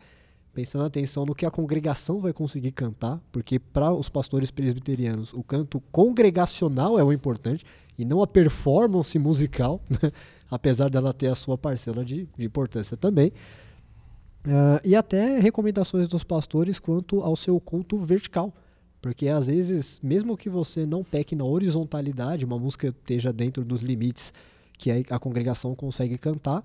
pensando 0.53 0.85
atenção 0.85 1.25
no 1.25 1.33
que 1.33 1.45
a 1.45 1.49
congregação 1.49 2.19
vai 2.19 2.31
conseguir 2.31 2.71
cantar, 2.71 3.19
porque 3.31 3.57
para 3.57 3.91
os 3.91 4.09
pastores 4.09 4.51
presbiterianos 4.51 5.33
o 5.33 5.41
canto 5.41 5.81
congregacional 5.91 6.99
é 6.99 7.03
o 7.03 7.11
importante 7.11 7.65
e 7.97 8.05
não 8.05 8.21
a 8.21 8.27
performance 8.27 9.17
musical, 9.17 9.81
né? 9.89 10.11
apesar 10.49 10.89
dela 10.89 11.13
ter 11.13 11.27
a 11.27 11.35
sua 11.35 11.57
parcela 11.57 12.05
de, 12.05 12.27
de 12.37 12.45
importância 12.45 12.95
também. 12.95 13.31
Uh, 14.45 14.81
e 14.83 14.95
até 14.95 15.39
recomendações 15.39 16.07
dos 16.07 16.23
pastores 16.23 16.79
quanto 16.79 17.21
ao 17.21 17.35
seu 17.35 17.59
culto 17.59 17.97
vertical. 17.99 18.53
Porque 19.01 19.27
às 19.27 19.47
vezes, 19.47 19.99
mesmo 20.03 20.37
que 20.37 20.49
você 20.49 20.85
não 20.85 21.03
peque 21.03 21.35
na 21.35 21.43
horizontalidade, 21.43 22.45
uma 22.45 22.59
música 22.59 22.87
esteja 22.87 23.33
dentro 23.33 23.65
dos 23.65 23.81
limites 23.81 24.31
que 24.77 24.91
a, 25.09 25.19
congregação 25.19 25.75
consegue 25.75 26.17
cantar, 26.17 26.63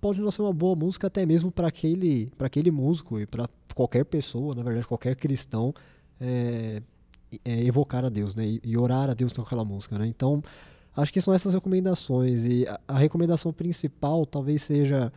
pode 0.00 0.20
não 0.20 0.30
ser 0.30 0.42
uma 0.42 0.52
boa 0.52 0.74
música 0.76 1.06
até 1.06 1.24
mesmo 1.24 1.50
para 1.50 1.68
aquele, 1.68 2.30
aquele 2.38 2.70
músico 2.70 3.18
e 3.18 3.26
para 3.26 3.48
qualquer 3.74 4.04
pessoa, 4.04 4.54
na 4.54 4.62
verdade, 4.62 4.86
qualquer 4.86 5.14
cristão, 5.16 5.74
é, 6.20 6.82
é, 7.44 7.64
evocar 7.64 8.04
a 8.04 8.08
Deus 8.08 8.34
né, 8.34 8.46
e, 8.46 8.60
e, 8.64 8.76
orar 8.76 9.08
a 9.08 9.14
Deus 9.14 9.32
com 9.32 9.42
aquela 9.42 9.64
música. 9.64 9.98
Né? 9.98 10.06
Então, 10.06 10.42
acho 10.96 11.12
que 11.12 11.20
são 11.20 11.32
essas 11.32 11.54
recomendações. 11.54 12.44
E 12.44 12.66
a, 12.66 12.80
a 12.88 12.98
recomendação 12.98 13.52
principal 13.52 14.26
talvez 14.26 14.62
seja 14.62 15.12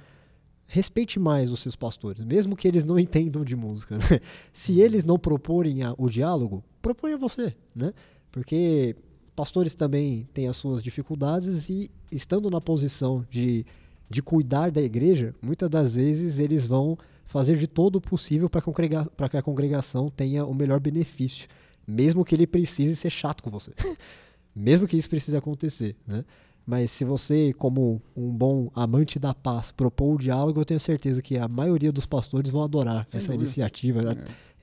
respeite 0.74 1.20
mais 1.20 1.52
os 1.52 1.60
seus 1.60 1.76
pastores, 1.76 2.26
mesmo 2.26 2.56
que 2.56 2.68
eles 2.68 2.84
não 2.84 2.98
entendam 3.00 3.46
de 3.46 3.56
música. 3.56 3.96
Né? 3.96 4.20
Se 4.52 4.72
uhum. 4.72 4.80
eles 4.80 5.06
não 5.06 5.20
proporem 5.20 5.84
a, 5.84 5.94
o 6.00 6.10
diálogo, 6.10 6.64
proponha 6.82 7.16
você, 7.16 7.56
né? 7.76 7.94
Porque 8.32 8.96
pastores 9.36 9.76
também 9.76 10.28
têm 10.34 10.48
as 10.48 10.58
suas 10.58 10.82
dificuldades 10.82 11.70
e 11.70 11.92
estando 12.12 12.50
na 12.50 12.60
posição 12.60 13.24
de, 13.30 13.64
de 14.10 14.24
cuidar 14.24 14.72
da 14.72 14.82
igreja, 14.82 15.36
muitas 15.40 15.70
das 15.70 15.94
vezes 15.94 16.40
eles 16.40 16.66
vão 16.66 16.98
fazer 17.24 17.56
de 17.56 17.68
todo 17.68 17.98
o 17.98 18.02
possível 18.02 18.50
para 18.50 18.62
congrega 18.62 19.08
que 19.30 19.38
a 19.38 19.44
congregação 19.44 20.10
tenha 20.10 20.44
o 20.44 20.56
melhor 20.56 20.80
benefício, 20.80 21.48
mesmo 21.88 22.26
que 22.26 22.34
ele 22.34 22.48
precise 22.48 22.96
ser 22.96 23.12
chato 23.12 23.44
com 23.44 23.52
você. 23.52 23.72
mesmo 24.56 24.88
que 24.88 24.98
isso 24.98 25.10
precise 25.10 25.38
acontecer, 25.38 25.96
né? 26.08 26.26
Mas 26.66 26.92
se 26.92 27.04
você, 27.04 27.54
como 27.54 28.02
um 28.16 28.30
bom 28.30 28.72
amante 28.74 29.20
da 29.20 29.34
paz, 29.34 29.72
propor 29.72 30.16
o 30.16 30.18
diálogo, 30.18 30.62
eu 30.62 30.66
tenho 30.66 30.80
certeza 30.80 31.22
que 31.22 31.38
a 31.38 31.48
maioria 31.48 31.92
dos 31.92 32.06
pastores 32.06 32.50
vão 32.50 32.64
adorar 32.64 33.06
Sem 33.08 33.18
essa 33.18 33.28
dúvida. 33.28 33.44
iniciativa. 33.44 34.02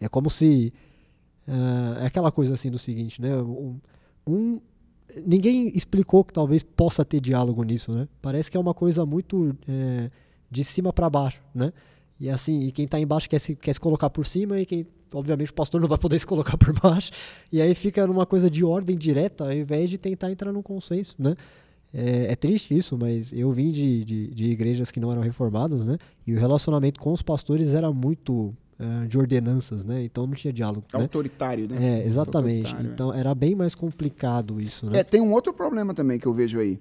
É. 0.01 0.05
é. 0.07 0.09
como 0.09 0.30
se. 0.30 0.72
Uh, 1.46 2.01
é 2.01 2.07
aquela 2.07 2.30
coisa 2.32 2.55
assim 2.55 2.70
do 2.70 2.78
seguinte, 2.78 3.20
né? 3.20 3.36
Um, 3.36 3.78
um, 4.26 4.61
ninguém 5.26 5.68
explicou 5.74 6.24
que 6.24 6.32
talvez 6.32 6.62
possa 6.62 7.05
ter 7.05 7.20
diálogo 7.20 7.62
nisso, 7.62 7.92
né? 7.92 8.09
Parece 8.22 8.51
que 8.51 8.57
é 8.57 8.61
uma 8.61 8.74
coisa 8.74 9.05
muito 9.05 9.55
é, 9.68 10.11
de 10.51 10.64
cima 10.64 10.92
para 10.92 11.11
baixo, 11.11 11.42
né? 11.55 11.72
E 12.18 12.28
assim, 12.28 12.66
e 12.66 12.72
quem 12.72 12.84
está 12.84 13.01
embaixo 13.01 13.28
quer 13.28 13.38
se, 13.38 13.57
quer 13.57 13.72
se 13.72 13.80
colocar 13.80 14.11
por 14.11 14.26
cima 14.26 14.61
e 14.61 14.66
quem, 14.66 14.86
obviamente, 15.12 15.51
o 15.51 15.55
pastor 15.55 15.80
não 15.80 15.88
vai 15.88 15.98
poder 15.98 16.18
se 16.18 16.26
colocar 16.26 16.57
por 16.57 16.72
baixo. 16.78 17.11
E 17.51 17.61
aí 17.61 17.74
fica 17.74 18.07
numa 18.07 18.26
coisa 18.26 18.51
de 18.51 18.64
ordem 18.64 18.96
direta, 18.96 19.44
ao 19.44 19.53
invés 19.53 19.90
de 19.90 19.98
tentar 19.98 20.30
entrar 20.30 20.53
num 20.53 20.62
consenso, 20.62 21.14
né? 21.18 21.34
É, 21.93 22.32
é, 22.32 22.36
triste 22.36 22.76
isso, 22.76 22.97
mas 22.97 23.32
eu 23.32 23.51
vim 23.51 23.70
de, 23.72 24.05
de, 24.05 24.26
de, 24.28 24.47
igrejas 24.47 24.91
que 24.91 25.01
não 25.01 25.11
eram 25.11 25.22
reformadas, 25.22 25.84
né? 25.84 25.99
E 26.24 26.32
o 26.32 26.38
relacionamento 26.38 27.01
com 27.01 27.12
os 27.12 27.20
pastores 27.20 27.74
era 27.74 27.93
muito 27.93 28.55
uh, 28.78 29.09
de 29.09 29.18
ordenanças, 29.18 29.84
né? 29.84 30.05
Então 30.05 30.24
não 30.24 30.34
tinha 30.34 30.53
diálogo. 30.53 30.84
Né? 30.95 31.01
Autoritário, 31.01 31.68
né? 31.68 31.78
né? 31.78 32.01
É, 32.01 32.07
exatamente. 32.07 32.74
É. 32.76 32.80
Então 32.82 33.12
era 33.12 33.34
bem 33.34 33.57
mais 33.57 33.74
complicado 33.74 34.61
isso, 34.61 34.86
né? 34.86 35.01
É, 35.01 35.05
tem 35.05 35.20
um 35.20 35.32
outro 35.32 35.53
problema 35.53 35.93
também 35.93 36.18
que 36.18 36.26
eu 36.26 36.32
vejo 36.32 36.61
aí, 36.61 36.78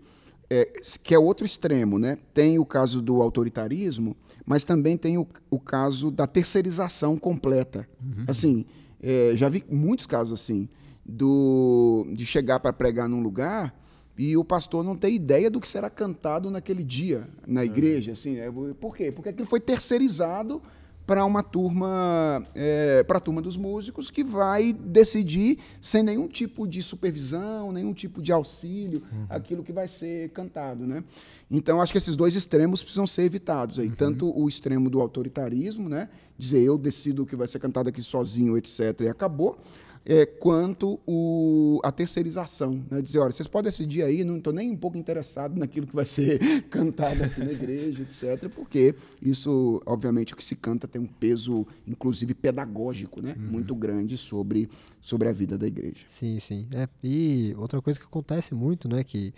é, 0.47 0.65
que 1.03 1.15
é 1.15 1.19
outro 1.19 1.43
extremo, 1.43 1.97
né? 1.97 2.15
Tem 2.31 2.59
o 2.59 2.65
caso 2.65 3.01
do 3.01 3.19
autoritarismo, 3.19 4.15
mas 4.45 4.63
também 4.63 4.95
tem 4.95 5.17
o, 5.17 5.27
o 5.49 5.59
caso 5.59 6.11
da 6.11 6.27
terceirização 6.27 7.17
completa. 7.17 7.87
Uhum. 7.99 8.25
Assim, 8.27 8.63
é, 9.01 9.31
já 9.33 9.49
vi 9.49 9.63
muitos 9.67 10.05
casos 10.05 10.39
assim, 10.39 10.69
do, 11.03 12.05
de 12.13 12.27
chegar 12.27 12.59
para 12.59 12.71
pregar 12.71 13.09
num 13.09 13.23
lugar 13.23 13.73
e 14.19 14.35
o 14.35 14.43
pastor 14.43 14.83
não 14.83 14.97
tem 14.97 15.15
ideia 15.15 15.49
do 15.49 15.61
que 15.61 15.67
será 15.67 15.89
cantado 15.89 16.51
naquele 16.51 16.83
dia 16.83 17.25
na 17.47 17.63
igreja. 17.63 18.11
Assim, 18.11 18.37
é, 18.37 18.51
por 18.77 18.93
quê? 18.93 19.13
Porque 19.13 19.29
aquilo 19.29 19.47
foi 19.47 19.61
terceirizado 19.61 20.61
para 21.07 21.23
uma 21.23 21.41
turma, 21.41 22.45
é, 22.53 23.01
para 23.05 23.17
a 23.17 23.21
turma 23.21 23.41
dos 23.41 23.55
músicos, 23.55 24.11
que 24.11 24.21
vai 24.21 24.73
decidir 24.73 25.57
sem 25.79 26.03
nenhum 26.03 26.27
tipo 26.27 26.67
de 26.67 26.83
supervisão, 26.83 27.71
nenhum 27.71 27.93
tipo 27.93 28.21
de 28.21 28.33
auxílio, 28.33 29.03
uhum. 29.09 29.25
aquilo 29.29 29.63
que 29.63 29.71
vai 29.71 29.87
ser 29.87 30.27
cantado. 30.31 30.85
Né? 30.85 31.01
Então, 31.49 31.81
acho 31.81 31.93
que 31.93 31.97
esses 31.97 32.17
dois 32.17 32.35
extremos 32.35 32.83
precisam 32.83 33.07
ser 33.07 33.21
evitados. 33.21 33.79
Aí. 33.79 33.87
Uhum. 33.87 33.95
Tanto 33.95 34.37
o 34.37 34.49
extremo 34.49 34.89
do 34.89 34.99
autoritarismo, 34.99 35.87
né? 35.87 36.09
dizer 36.37 36.61
eu 36.61 36.77
decido 36.77 37.23
o 37.23 37.25
que 37.25 37.37
vai 37.37 37.47
ser 37.47 37.59
cantado 37.59 37.87
aqui 37.87 38.01
sozinho, 38.01 38.57
etc., 38.57 38.99
e 38.99 39.07
acabou 39.07 39.57
é, 40.05 40.25
quanto 40.25 40.99
o, 41.05 41.79
a 41.83 41.91
terceirização. 41.91 42.83
Né? 42.89 43.01
Dizer, 43.01 43.19
olha, 43.19 43.31
vocês 43.31 43.47
podem 43.47 43.69
decidir 43.69 44.03
aí, 44.03 44.23
não 44.23 44.37
estou 44.37 44.53
nem 44.53 44.71
um 44.71 44.75
pouco 44.75 44.97
interessado 44.97 45.57
naquilo 45.57 45.87
que 45.87 45.95
vai 45.95 46.05
ser 46.05 46.39
cantado 46.69 47.23
aqui 47.23 47.39
na 47.39 47.51
igreja, 47.51 48.01
etc., 48.01 48.49
porque 48.49 48.95
isso, 49.21 49.81
obviamente, 49.85 50.33
o 50.33 50.37
que 50.37 50.43
se 50.43 50.55
canta 50.55 50.87
tem 50.87 51.01
um 51.01 51.07
peso, 51.07 51.65
inclusive 51.87 52.33
pedagógico, 52.33 53.21
né? 53.21 53.35
Uhum. 53.37 53.51
muito 53.51 53.75
grande 53.75 54.17
sobre, 54.17 54.69
sobre 55.01 55.27
a 55.27 55.31
vida 55.31 55.57
da 55.57 55.67
igreja. 55.67 56.05
Sim, 56.07 56.39
sim. 56.39 56.67
É, 56.73 56.87
e 57.03 57.53
outra 57.57 57.81
coisa 57.81 57.99
que 57.99 58.05
acontece 58.05 58.53
muito, 58.55 58.87
né, 58.87 59.03
que 59.03 59.33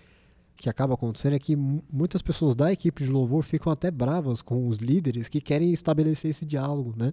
que 0.62 0.70
acaba 0.70 0.94
acontecendo 0.94 1.36
é 1.36 1.40
que 1.40 1.56
muitas 1.56 2.22
pessoas 2.22 2.56
da 2.56 2.72
equipe 2.72 3.04
de 3.04 3.10
louvor 3.10 3.44
ficam 3.44 3.72
até 3.72 3.90
bravas 3.90 4.44
com 4.44 4.68
os 4.68 4.78
líderes 4.78 5.28
que 5.28 5.42
querem 5.42 5.74
estabelecer 5.74 6.30
esse 6.30 6.46
diálogo, 6.46 6.94
né? 6.96 7.12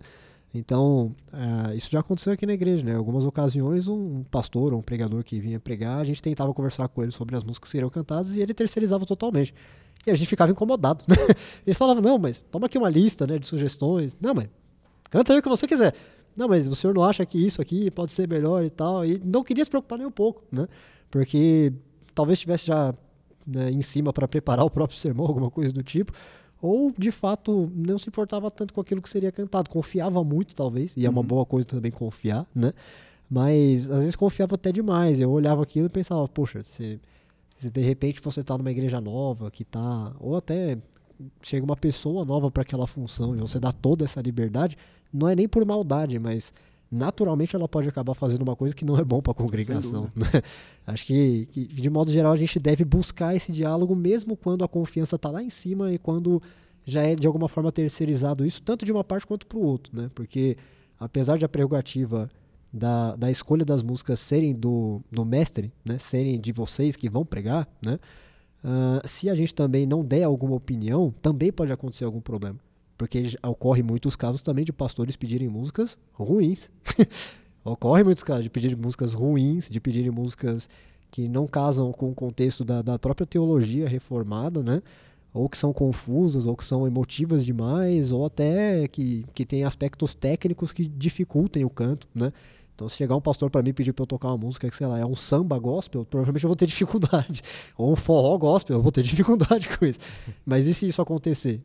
Então, 0.52 1.14
uh, 1.32 1.74
isso 1.76 1.90
já 1.90 2.00
aconteceu 2.00 2.32
aqui 2.32 2.46
na 2.46 2.54
igreja, 2.54 2.82
né? 2.84 2.94
Algumas 2.94 3.24
ocasiões, 3.26 3.86
um 3.86 4.24
pastor 4.24 4.72
ou 4.72 4.78
um 4.78 4.82
pregador 4.82 5.22
que 5.22 5.38
vinha 5.38 5.60
pregar, 5.60 5.98
a 5.98 6.04
gente 6.04 6.22
tentava 6.22 6.54
conversar 6.54 6.88
com 6.88 7.02
ele 7.02 7.12
sobre 7.12 7.36
as 7.36 7.44
músicas 7.44 7.68
que 7.68 7.72
seriam 7.72 7.90
cantadas 7.90 8.34
e 8.34 8.40
ele 8.40 8.54
terceirizava 8.54 9.04
totalmente. 9.04 9.54
E 10.06 10.10
a 10.10 10.14
gente 10.14 10.28
ficava 10.28 10.50
incomodado, 10.50 11.04
né? 11.06 11.16
Ele 11.66 11.74
falava, 11.74 12.00
não, 12.00 12.18
mas 12.18 12.42
toma 12.50 12.66
aqui 12.66 12.78
uma 12.78 12.88
lista 12.88 13.26
né, 13.26 13.38
de 13.38 13.44
sugestões. 13.44 14.16
Não, 14.20 14.32
mas 14.32 14.48
canta 15.10 15.34
aí 15.34 15.40
o 15.40 15.42
que 15.42 15.48
você 15.48 15.66
quiser. 15.66 15.92
Não, 16.34 16.48
mas 16.48 16.66
o 16.68 16.74
senhor 16.74 16.94
não 16.94 17.02
acha 17.02 17.26
que 17.26 17.36
isso 17.36 17.60
aqui 17.60 17.90
pode 17.90 18.12
ser 18.12 18.26
melhor 18.28 18.64
e 18.64 18.70
tal? 18.70 19.04
E 19.04 19.20
não 19.22 19.42
queria 19.42 19.64
se 19.64 19.68
preocupar 19.68 19.98
nem 19.98 20.06
um 20.06 20.10
pouco, 20.10 20.44
né? 20.50 20.66
Porque 21.10 21.72
talvez 22.14 22.38
estivesse 22.38 22.66
já 22.66 22.94
né, 23.46 23.70
em 23.70 23.82
cima 23.82 24.12
para 24.12 24.26
preparar 24.26 24.64
o 24.64 24.70
próprio 24.70 24.98
sermão, 24.98 25.26
alguma 25.26 25.50
coisa 25.50 25.72
do 25.72 25.82
tipo 25.82 26.12
ou 26.60 26.92
de 26.96 27.10
fato 27.10 27.70
não 27.74 27.98
se 27.98 28.08
importava 28.08 28.50
tanto 28.50 28.74
com 28.74 28.80
aquilo 28.80 29.00
que 29.00 29.08
seria 29.08 29.30
cantado, 29.30 29.70
confiava 29.70 30.22
muito 30.24 30.54
talvez, 30.54 30.96
e 30.96 31.06
é 31.06 31.10
uma 31.10 31.20
uhum. 31.20 31.26
boa 31.26 31.46
coisa 31.46 31.66
também 31.66 31.90
confiar, 31.90 32.46
né? 32.54 32.72
Mas 33.30 33.90
às 33.90 33.98
vezes 33.98 34.16
confiava 34.16 34.54
até 34.54 34.72
demais. 34.72 35.20
Eu 35.20 35.30
olhava 35.30 35.62
aquilo 35.62 35.86
e 35.86 35.90
pensava, 35.90 36.26
poxa, 36.28 36.62
se, 36.62 36.98
se 37.60 37.70
de 37.70 37.80
repente 37.82 38.20
você 38.20 38.40
está 38.40 38.56
numa 38.56 38.70
igreja 38.70 39.00
nova 39.00 39.50
que 39.50 39.64
tá, 39.64 40.12
ou 40.18 40.36
até 40.36 40.78
chega 41.42 41.64
uma 41.64 41.76
pessoa 41.76 42.24
nova 42.24 42.50
para 42.50 42.62
aquela 42.62 42.86
função 42.86 43.36
e 43.36 43.40
você 43.40 43.58
dá 43.58 43.72
toda 43.72 44.04
essa 44.04 44.20
liberdade, 44.20 44.78
não 45.12 45.28
é 45.28 45.34
nem 45.34 45.48
por 45.48 45.64
maldade, 45.64 46.18
mas 46.18 46.52
naturalmente 46.90 47.54
ela 47.54 47.68
pode 47.68 47.88
acabar 47.88 48.14
fazendo 48.14 48.42
uma 48.42 48.56
coisa 48.56 48.74
que 48.74 48.84
não 48.84 48.98
é 48.98 49.04
bom 49.04 49.20
para 49.20 49.32
a 49.32 49.34
congregação. 49.34 50.10
Né? 50.14 50.26
Acho 50.86 51.04
que, 51.04 51.46
que, 51.52 51.66
de 51.66 51.90
modo 51.90 52.10
geral, 52.10 52.32
a 52.32 52.36
gente 52.36 52.58
deve 52.58 52.84
buscar 52.84 53.34
esse 53.36 53.52
diálogo 53.52 53.94
mesmo 53.94 54.36
quando 54.36 54.64
a 54.64 54.68
confiança 54.68 55.16
está 55.16 55.30
lá 55.30 55.42
em 55.42 55.50
cima 55.50 55.92
e 55.92 55.98
quando 55.98 56.42
já 56.84 57.02
é 57.02 57.14
de 57.14 57.26
alguma 57.26 57.48
forma 57.48 57.70
terceirizado 57.70 58.46
isso, 58.46 58.62
tanto 58.62 58.84
de 58.84 58.92
uma 58.92 59.04
parte 59.04 59.26
quanto 59.26 59.46
para 59.46 59.58
o 59.58 59.62
outro. 59.62 59.94
Né? 59.94 60.10
Porque, 60.14 60.56
apesar 60.98 61.36
de 61.36 61.44
a 61.44 61.48
prerrogativa 61.48 62.30
da, 62.72 63.14
da 63.16 63.30
escolha 63.30 63.64
das 63.64 63.82
músicas 63.82 64.20
serem 64.20 64.54
do, 64.54 65.02
do 65.10 65.24
mestre, 65.24 65.70
né? 65.84 65.98
serem 65.98 66.40
de 66.40 66.52
vocês 66.52 66.96
que 66.96 67.10
vão 67.10 67.24
pregar, 67.24 67.68
né? 67.82 67.98
uh, 68.64 69.06
se 69.06 69.28
a 69.28 69.34
gente 69.34 69.54
também 69.54 69.86
não 69.86 70.02
der 70.02 70.24
alguma 70.24 70.54
opinião, 70.54 71.14
também 71.20 71.52
pode 71.52 71.72
acontecer 71.72 72.04
algum 72.04 72.20
problema. 72.20 72.58
Porque 72.98 73.36
ocorre 73.42 73.82
muitos 73.82 74.16
casos 74.16 74.42
também 74.42 74.64
de 74.64 74.72
pastores 74.72 75.16
pedirem 75.16 75.48
músicas 75.48 75.96
ruins. 76.12 76.68
ocorre 77.64 78.02
muitos 78.02 78.24
casos 78.24 78.44
de 78.44 78.50
pedirem 78.50 78.76
músicas 78.76 79.14
ruins, 79.14 79.68
de 79.70 79.80
pedirem 79.80 80.10
músicas 80.10 80.68
que 81.10 81.28
não 81.28 81.46
casam 81.46 81.90
com 81.92 82.10
o 82.10 82.14
contexto 82.14 82.64
da, 82.64 82.82
da 82.82 82.98
própria 82.98 83.26
teologia 83.26 83.88
reformada, 83.88 84.62
né? 84.62 84.82
ou 85.32 85.48
que 85.48 85.56
são 85.56 85.72
confusas, 85.72 86.46
ou 86.46 86.56
que 86.56 86.64
são 86.64 86.86
emotivas 86.86 87.44
demais, 87.44 88.10
ou 88.10 88.26
até 88.26 88.88
que, 88.88 89.24
que 89.34 89.44
tem 89.44 89.62
aspectos 89.62 90.14
técnicos 90.14 90.72
que 90.72 90.86
dificultem 90.86 91.64
o 91.64 91.70
canto, 91.70 92.08
né? 92.14 92.32
Então, 92.74 92.88
se 92.88 92.96
chegar 92.96 93.16
um 93.16 93.20
pastor 93.20 93.50
para 93.50 93.60
mim 93.60 93.72
pedir 93.72 93.92
para 93.92 94.04
eu 94.04 94.06
tocar 94.06 94.28
uma 94.28 94.36
música 94.36 94.70
que, 94.70 94.76
sei 94.76 94.86
lá, 94.86 94.98
é 94.98 95.04
um 95.04 95.16
samba 95.16 95.58
gospel, 95.58 96.04
provavelmente 96.04 96.44
eu 96.44 96.48
vou 96.48 96.56
ter 96.56 96.66
dificuldade. 96.66 97.42
Ou 97.76 97.92
um 97.92 97.96
forró 97.96 98.38
gospel, 98.38 98.76
eu 98.76 98.82
vou 98.82 98.92
ter 98.92 99.02
dificuldade 99.02 99.68
com 99.76 99.84
isso. 99.84 99.98
Mas 100.46 100.66
e 100.68 100.72
se 100.72 100.86
isso 100.86 101.02
acontecer? 101.02 101.60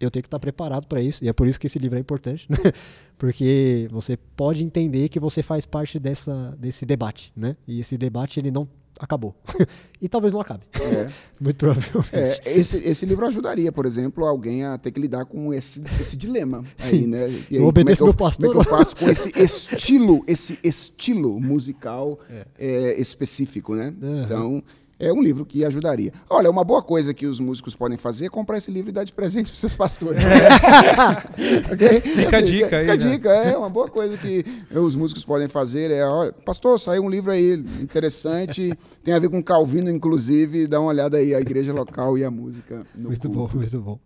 Eu 0.00 0.10
tenho 0.10 0.22
que 0.22 0.28
estar 0.28 0.38
preparado 0.38 0.86
para 0.86 1.00
isso, 1.02 1.24
e 1.24 1.28
é 1.28 1.32
por 1.32 1.46
isso 1.48 1.58
que 1.58 1.66
esse 1.66 1.78
livro 1.78 1.96
é 1.96 2.00
importante, 2.00 2.46
né? 2.48 2.56
Porque 3.18 3.88
você 3.90 4.16
pode 4.16 4.62
entender 4.62 5.08
que 5.08 5.18
você 5.18 5.42
faz 5.42 5.66
parte 5.66 5.98
dessa, 5.98 6.56
desse 6.56 6.86
debate, 6.86 7.32
né? 7.34 7.56
E 7.66 7.80
esse 7.80 7.98
debate, 7.98 8.38
ele 8.38 8.50
não 8.50 8.68
acabou. 8.98 9.34
e 10.00 10.08
talvez 10.08 10.32
não 10.32 10.40
acabe. 10.40 10.64
É. 10.80 11.10
Muito 11.40 11.56
provavelmente. 11.56 12.10
É, 12.12 12.40
esse, 12.44 12.76
esse 12.76 13.06
livro 13.06 13.26
ajudaria, 13.26 13.70
por 13.72 13.86
exemplo, 13.86 14.24
alguém 14.24 14.64
a 14.64 14.76
ter 14.76 14.90
que 14.90 15.00
lidar 15.00 15.24
com 15.24 15.52
esse, 15.54 15.82
esse 16.00 16.16
dilema. 16.16 16.64
Aí, 16.78 17.06
né? 17.06 17.28
E 17.50 17.56
aí, 17.56 17.62
eu 17.62 17.66
obedeço 17.66 18.02
é 18.02 18.04
meu 18.04 18.14
pastor. 18.14 18.50
Como 18.50 18.60
é 18.60 18.64
que 18.64 18.70
eu 18.70 18.78
faço 18.78 18.96
com 18.96 19.08
esse 19.08 19.32
estilo, 19.40 20.24
esse 20.26 20.58
estilo 20.62 21.40
musical 21.40 22.18
é. 22.28 22.46
É, 22.58 23.00
específico, 23.00 23.74
né? 23.74 23.94
Uhum. 24.00 24.22
Então, 24.22 24.62
é 24.98 25.12
um 25.12 25.22
livro 25.22 25.46
que 25.46 25.64
ajudaria. 25.64 26.12
Olha, 26.28 26.50
uma 26.50 26.64
boa 26.64 26.82
coisa 26.82 27.14
que 27.14 27.26
os 27.26 27.38
músicos 27.38 27.74
podem 27.74 27.96
fazer 27.96 28.26
é 28.26 28.28
comprar 28.28 28.58
esse 28.58 28.70
livro 28.70 28.90
e 28.90 28.92
dar 28.92 29.04
de 29.04 29.12
presente 29.12 29.50
para 29.50 29.60
seus 29.60 29.74
pastores. 29.74 30.22
É. 30.24 31.72
okay? 31.72 32.00
Fica 32.00 32.28
assim, 32.28 32.36
a 32.36 32.40
dica 32.40 32.76
aí. 32.76 32.86
Fica 32.86 32.92
a 32.92 32.96
né? 32.96 33.12
dica, 33.12 33.28
é 33.30 33.56
uma 33.56 33.70
boa 33.70 33.88
coisa 33.88 34.16
que 34.18 34.44
os 34.72 34.96
músicos 34.96 35.24
podem 35.24 35.48
fazer. 35.48 35.90
É, 35.92 36.04
olha, 36.04 36.32
pastor, 36.32 36.80
saiu 36.80 37.04
um 37.04 37.10
livro 37.10 37.30
aí 37.30 37.54
interessante, 37.80 38.76
tem 39.04 39.14
a 39.14 39.18
ver 39.18 39.28
com 39.28 39.42
Calvino, 39.42 39.90
inclusive, 39.90 40.66
dá 40.66 40.80
uma 40.80 40.88
olhada 40.88 41.18
aí, 41.18 41.34
a 41.34 41.40
igreja 41.40 41.72
local 41.72 42.18
e 42.18 42.24
a 42.24 42.30
música. 42.30 42.84
muito 42.94 43.28
culto. 43.30 43.54
bom, 43.54 43.58
muito 43.60 43.80
bom. 43.80 44.00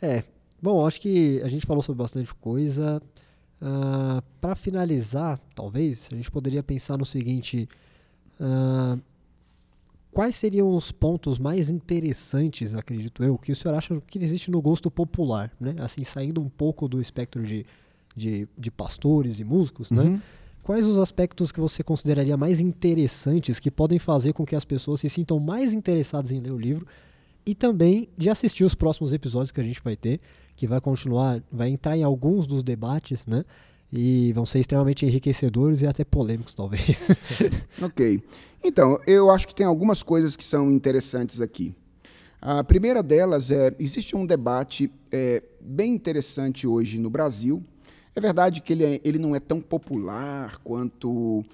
É, 0.00 0.22
bom, 0.62 0.86
acho 0.86 1.00
que 1.00 1.40
a 1.42 1.48
gente 1.48 1.66
falou 1.66 1.82
sobre 1.82 2.02
bastante 2.02 2.32
coisa. 2.34 3.02
Uh, 3.60 3.66
ah, 4.18 4.22
para 4.40 4.54
finalizar, 4.54 5.36
talvez, 5.52 6.08
a 6.12 6.14
gente 6.14 6.30
poderia 6.30 6.62
pensar 6.62 6.96
no 6.96 7.04
seguinte. 7.04 7.68
Uh, 8.40 9.00
quais 10.12 10.36
seriam 10.36 10.74
os 10.74 10.90
pontos 10.90 11.38
mais 11.38 11.70
interessantes, 11.70 12.74
acredito 12.74 13.22
eu, 13.22 13.36
que 13.38 13.52
o 13.52 13.56
senhor 13.56 13.74
acha 13.76 14.00
que 14.06 14.18
existe 14.18 14.50
no 14.50 14.60
gosto 14.60 14.90
popular, 14.90 15.52
né? 15.60 15.74
Assim, 15.78 16.04
saindo 16.04 16.40
um 16.40 16.48
pouco 16.48 16.88
do 16.88 17.00
espectro 17.00 17.42
de, 17.42 17.64
de, 18.16 18.48
de 18.56 18.70
pastores 18.70 19.38
e 19.38 19.44
músicos, 19.44 19.90
né? 19.90 20.02
uhum. 20.02 20.10
né? 20.12 20.22
Quais 20.62 20.84
os 20.84 20.98
aspectos 20.98 21.50
que 21.50 21.60
você 21.60 21.82
consideraria 21.82 22.36
mais 22.36 22.60
interessantes 22.60 23.58
que 23.58 23.70
podem 23.70 23.98
fazer 23.98 24.34
com 24.34 24.44
que 24.44 24.54
as 24.54 24.66
pessoas 24.66 25.00
se 25.00 25.08
sintam 25.08 25.40
mais 25.40 25.72
interessadas 25.72 26.30
em 26.30 26.40
ler 26.40 26.50
o 26.50 26.58
livro 26.58 26.86
e 27.46 27.54
também 27.54 28.10
de 28.18 28.28
assistir 28.28 28.64
os 28.64 28.74
próximos 28.74 29.14
episódios 29.14 29.50
que 29.50 29.62
a 29.62 29.64
gente 29.64 29.80
vai 29.82 29.96
ter, 29.96 30.20
que 30.54 30.66
vai 30.66 30.78
continuar, 30.78 31.42
vai 31.50 31.70
entrar 31.70 31.96
em 31.96 32.02
alguns 32.02 32.46
dos 32.46 32.62
debates, 32.62 33.26
né? 33.26 33.46
E 33.92 34.32
vão 34.32 34.44
ser 34.44 34.60
extremamente 34.60 35.06
enriquecedores 35.06 35.80
e 35.80 35.86
até 35.86 36.04
polêmicos, 36.04 36.54
talvez. 36.54 36.82
ok. 37.80 38.22
Então, 38.62 38.98
eu 39.06 39.30
acho 39.30 39.46
que 39.46 39.54
tem 39.54 39.64
algumas 39.64 40.02
coisas 40.02 40.36
que 40.36 40.44
são 40.44 40.70
interessantes 40.70 41.40
aqui. 41.40 41.74
A 42.40 42.62
primeira 42.62 43.02
delas 43.02 43.50
é: 43.50 43.74
existe 43.78 44.14
um 44.14 44.26
debate 44.26 44.90
é, 45.10 45.42
bem 45.60 45.94
interessante 45.94 46.66
hoje 46.66 46.98
no 46.98 47.10
Brasil. 47.10 47.62
É 48.14 48.20
verdade 48.20 48.60
que 48.60 48.72
ele, 48.72 48.84
é, 48.84 49.00
ele 49.04 49.18
não 49.18 49.34
é 49.34 49.40
tão 49.40 49.60
popular 49.60 50.58
quanto, 50.64 51.44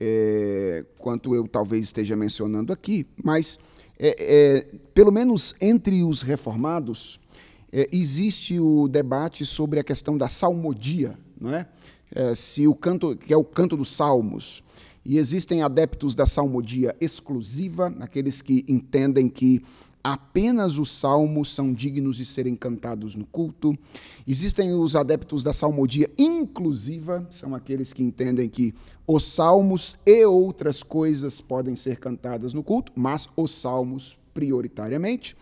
é, 0.00 0.84
quanto 0.98 1.34
eu 1.34 1.46
talvez 1.46 1.84
esteja 1.84 2.14
mencionando 2.14 2.72
aqui, 2.72 3.06
mas, 3.22 3.58
é, 3.98 4.14
é, 4.18 4.66
pelo 4.94 5.10
menos 5.10 5.54
entre 5.60 6.04
os 6.04 6.22
reformados, 6.22 7.20
é, 7.72 7.88
existe 7.92 8.60
o 8.60 8.86
debate 8.86 9.44
sobre 9.44 9.80
a 9.80 9.84
questão 9.84 10.16
da 10.16 10.28
salmodia, 10.28 11.18
não 11.42 11.54
é? 11.54 11.66
é, 12.14 12.34
se 12.34 12.66
o 12.68 12.74
canto, 12.74 13.16
que 13.16 13.32
é 13.32 13.36
o 13.36 13.44
canto 13.44 13.76
dos 13.76 13.90
salmos, 13.90 14.62
e 15.04 15.18
existem 15.18 15.62
adeptos 15.62 16.14
da 16.14 16.26
salmodia 16.26 16.94
exclusiva, 17.00 17.92
aqueles 17.98 18.40
que 18.40 18.64
entendem 18.68 19.28
que 19.28 19.62
apenas 20.04 20.78
os 20.78 20.90
salmos 20.90 21.52
são 21.52 21.72
dignos 21.72 22.16
de 22.16 22.24
serem 22.24 22.54
cantados 22.54 23.14
no 23.14 23.24
culto. 23.26 23.76
Existem 24.26 24.72
os 24.74 24.94
adeptos 24.94 25.42
da 25.42 25.52
salmodia 25.52 26.08
inclusiva, 26.16 27.26
são 27.30 27.54
aqueles 27.54 27.92
que 27.92 28.02
entendem 28.02 28.48
que 28.48 28.74
os 29.06 29.24
salmos 29.24 29.96
e 30.06 30.24
outras 30.24 30.82
coisas 30.82 31.40
podem 31.40 31.74
ser 31.74 31.96
cantadas 31.98 32.52
no 32.52 32.62
culto, 32.62 32.92
mas 32.94 33.28
os 33.36 33.50
salmos 33.50 34.16
prioritariamente. 34.32 35.36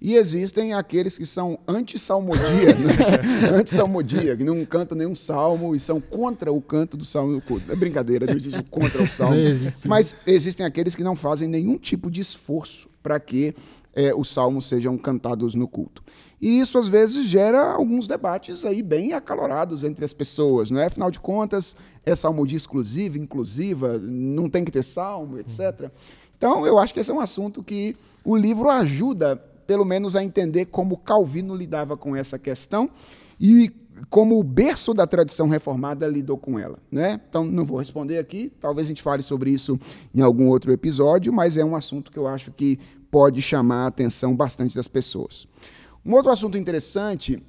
E 0.00 0.14
existem 0.14 0.72
aqueles 0.72 1.18
que 1.18 1.26
são 1.26 1.58
anti-salmodia, 1.68 2.74
né? 2.74 3.52
anti-salmodia, 3.54 4.34
que 4.34 4.42
não 4.42 4.64
cantam 4.64 4.96
nenhum 4.96 5.14
salmo 5.14 5.76
e 5.76 5.80
são 5.80 6.00
contra 6.00 6.50
o 6.50 6.60
canto 6.62 6.96
do 6.96 7.04
salmo. 7.04 7.42
É 7.68 7.76
brincadeira, 7.76 8.24
não 8.24 8.34
existe 8.34 8.62
contra 8.70 9.02
o 9.02 9.06
salmo. 9.10 9.34
Existe. 9.34 9.86
Mas 9.86 10.16
existem 10.26 10.64
aqueles 10.64 10.94
que 10.94 11.04
não 11.04 11.14
fazem 11.14 11.46
nenhum 11.46 11.76
tipo 11.76 12.10
de 12.10 12.22
esforço 12.22 12.88
para 13.02 13.20
que 13.20 13.54
é, 13.94 14.14
os 14.14 14.30
salmos 14.30 14.66
sejam 14.66 14.96
cantados 14.96 15.54
no 15.54 15.68
culto. 15.68 16.02
E 16.40 16.58
isso, 16.58 16.78
às 16.78 16.88
vezes, 16.88 17.26
gera 17.26 17.72
alguns 17.72 18.06
debates 18.06 18.64
aí 18.64 18.82
bem 18.82 19.12
acalorados 19.12 19.84
entre 19.84 20.02
as 20.02 20.14
pessoas, 20.14 20.70
não 20.70 20.80
é? 20.80 20.86
Afinal 20.86 21.10
de 21.10 21.20
contas, 21.20 21.76
é 22.06 22.14
salmodia 22.14 22.56
exclusiva, 22.56 23.18
inclusiva, 23.18 23.98
não 23.98 24.48
tem 24.48 24.64
que 24.64 24.72
ter 24.72 24.82
salmo, 24.82 25.38
etc. 25.38 25.90
Então, 26.38 26.64
eu 26.64 26.78
acho 26.78 26.94
que 26.94 27.00
esse 27.00 27.10
é 27.10 27.14
um 27.14 27.20
assunto 27.20 27.62
que 27.62 27.94
o 28.24 28.34
livro 28.34 28.70
ajuda 28.70 29.49
pelo 29.70 29.84
menos 29.84 30.16
a 30.16 30.24
entender 30.24 30.64
como 30.64 30.96
Calvino 30.96 31.54
lidava 31.54 31.96
com 31.96 32.16
essa 32.16 32.36
questão 32.36 32.90
e 33.40 33.70
como 34.08 34.36
o 34.36 34.42
berço 34.42 34.92
da 34.92 35.06
tradição 35.06 35.46
reformada 35.46 36.08
lidou 36.08 36.36
com 36.36 36.58
ela. 36.58 36.76
Né? 36.90 37.20
Então, 37.28 37.44
não 37.44 37.64
vou 37.64 37.78
responder 37.78 38.18
aqui, 38.18 38.52
talvez 38.58 38.88
a 38.88 38.90
gente 38.90 39.00
fale 39.00 39.22
sobre 39.22 39.48
isso 39.48 39.78
em 40.12 40.22
algum 40.22 40.48
outro 40.48 40.72
episódio, 40.72 41.32
mas 41.32 41.56
é 41.56 41.64
um 41.64 41.76
assunto 41.76 42.10
que 42.10 42.18
eu 42.18 42.26
acho 42.26 42.50
que 42.50 42.80
pode 43.12 43.40
chamar 43.40 43.84
a 43.84 43.86
atenção 43.86 44.34
bastante 44.34 44.74
das 44.74 44.88
pessoas. 44.88 45.46
Um 46.04 46.14
outro 46.14 46.32
assunto 46.32 46.58
interessante 46.58 47.40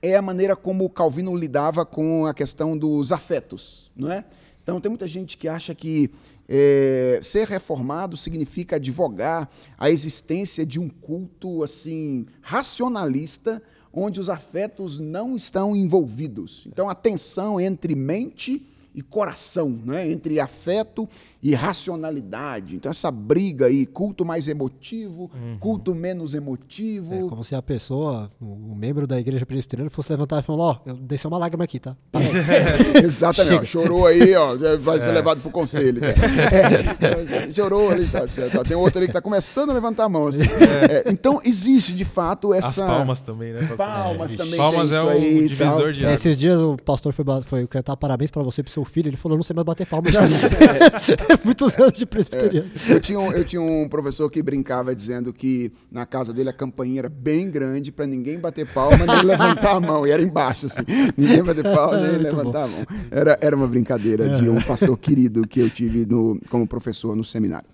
é 0.00 0.14
a 0.14 0.22
maneira 0.22 0.54
como 0.54 0.88
Calvino 0.88 1.34
lidava 1.34 1.84
com 1.84 2.26
a 2.26 2.32
questão 2.32 2.78
dos 2.78 3.10
afetos. 3.10 3.90
Não 3.96 4.12
é? 4.12 4.24
Então, 4.62 4.80
tem 4.80 4.88
muita 4.88 5.08
gente 5.08 5.36
que 5.36 5.48
acha 5.48 5.74
que 5.74 6.12
é, 6.52 7.20
ser 7.22 7.46
reformado 7.46 8.16
significa 8.16 8.74
advogar 8.74 9.48
a 9.78 9.88
existência 9.88 10.66
de 10.66 10.80
um 10.80 10.88
culto 10.88 11.62
assim 11.62 12.26
racionalista, 12.42 13.62
onde 13.92 14.18
os 14.18 14.28
afetos 14.28 14.98
não 14.98 15.36
estão 15.36 15.76
envolvidos. 15.76 16.64
Então, 16.66 16.90
a 16.90 16.94
tensão 16.94 17.60
entre 17.60 17.94
mente 17.94 18.66
e 18.92 19.00
coração, 19.00 19.70
né? 19.84 20.10
entre 20.10 20.40
afeto 20.40 21.08
e 21.42 21.54
racionalidade. 21.54 22.76
Então, 22.76 22.90
essa 22.90 23.10
briga 23.10 23.66
aí, 23.66 23.86
culto 23.86 24.24
mais 24.24 24.46
emotivo, 24.46 25.30
uhum. 25.34 25.56
culto 25.58 25.94
menos 25.94 26.34
emotivo. 26.34 27.14
É 27.14 27.28
como 27.28 27.42
se 27.42 27.54
a 27.54 27.62
pessoa, 27.62 28.30
o 28.40 28.74
membro 28.74 29.06
da 29.06 29.18
igreja 29.18 29.46
presbiteriana, 29.46 29.90
fosse 29.90 30.12
levantar 30.12 30.40
e 30.40 30.42
falar: 30.42 30.62
Ó, 30.62 30.76
oh, 30.84 30.90
eu 30.90 30.94
desci 30.96 31.26
uma 31.26 31.38
lágrima 31.38 31.64
aqui, 31.64 31.78
tá? 31.78 31.96
Exatamente, 33.02 33.62
ó, 33.62 33.64
chorou 33.64 34.06
aí, 34.06 34.34
ó, 34.34 34.56
vai 34.78 34.98
é. 34.98 35.00
ser 35.00 35.12
levado 35.12 35.40
pro 35.40 35.50
conselho. 35.50 36.00
Tá? 36.00 36.08
É, 36.08 37.52
chorou 37.54 37.90
ali, 37.90 38.06
tá, 38.06 38.20
tá, 38.26 38.64
Tem 38.64 38.76
outro 38.76 38.98
ali 38.98 39.06
que 39.06 39.12
tá 39.12 39.22
começando 39.22 39.70
a 39.70 39.72
levantar 39.72 40.04
a 40.04 40.08
mão. 40.08 40.26
Assim. 40.26 40.42
É, 40.42 41.10
então, 41.10 41.40
existe 41.44 41.94
de 41.94 42.04
fato 42.04 42.52
essa. 42.52 42.84
As 42.84 42.90
palmas 42.90 43.20
também, 43.22 43.52
né? 43.54 43.68
Palmas 43.76 44.32
também. 44.32 44.56
Palmas 44.56 44.92
é 44.92 45.02
um 45.02 45.08
aí, 45.08 45.48
divisor 45.48 45.92
de. 45.92 46.04
É, 46.04 46.12
esses 46.12 46.38
dias 46.38 46.60
o 46.60 46.76
pastor 46.76 47.14
foi, 47.14 47.24
foi 47.42 47.66
cantar 47.66 47.96
parabéns 47.96 48.30
pra 48.30 48.42
você 48.42 48.60
e 48.60 48.64
pro 48.64 48.72
seu 48.72 48.84
filho. 48.84 49.08
Ele 49.08 49.16
falou: 49.16 49.38
não 49.38 49.42
sei 49.42 49.54
mais 49.54 49.64
bater 49.64 49.86
palmas. 49.86 50.12
Muitos 51.44 51.78
anos 51.78 51.92
de 51.92 52.06
presbiteriano. 52.06 52.70
É, 52.88 52.92
eu, 52.92 53.00
tinha 53.00 53.18
um, 53.18 53.32
eu 53.32 53.44
tinha 53.44 53.62
um 53.62 53.88
professor 53.88 54.30
que 54.30 54.42
brincava 54.42 54.94
dizendo 54.94 55.32
que 55.32 55.72
na 55.90 56.06
casa 56.06 56.32
dele 56.32 56.48
a 56.48 56.52
campainha 56.52 57.00
era 57.00 57.08
bem 57.08 57.50
grande 57.50 57.92
para 57.92 58.06
ninguém 58.06 58.38
bater 58.38 58.66
palma 58.72 59.04
nem 59.06 59.22
levantar 59.24 59.76
a 59.76 59.80
mão. 59.80 60.06
E 60.06 60.10
era 60.10 60.22
embaixo, 60.22 60.66
assim. 60.66 60.82
Ninguém 61.16 61.42
bater 61.42 61.62
palma 61.62 62.00
nem 62.00 62.14
é, 62.14 62.18
levantar 62.18 62.52
bom. 62.52 62.64
a 62.64 62.68
mão. 62.68 62.86
Era, 63.10 63.38
era 63.40 63.56
uma 63.56 63.66
brincadeira 63.66 64.28
de 64.28 64.48
um 64.48 64.60
pastor 64.60 64.96
querido 64.98 65.46
que 65.46 65.60
eu 65.60 65.70
tive 65.70 66.06
no, 66.06 66.40
como 66.48 66.66
professor 66.66 67.14
no 67.14 67.24
seminário. 67.24 67.68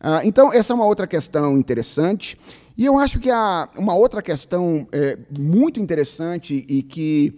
Ah, 0.00 0.20
então, 0.24 0.52
essa 0.52 0.72
é 0.72 0.74
uma 0.74 0.86
outra 0.86 1.06
questão 1.06 1.58
interessante. 1.58 2.38
E 2.76 2.84
eu 2.84 2.96
acho 2.96 3.18
que 3.18 3.30
há 3.30 3.68
uma 3.76 3.94
outra 3.94 4.22
questão 4.22 4.86
é, 4.92 5.18
muito 5.36 5.80
interessante 5.80 6.64
e 6.68 6.82
que 6.82 7.36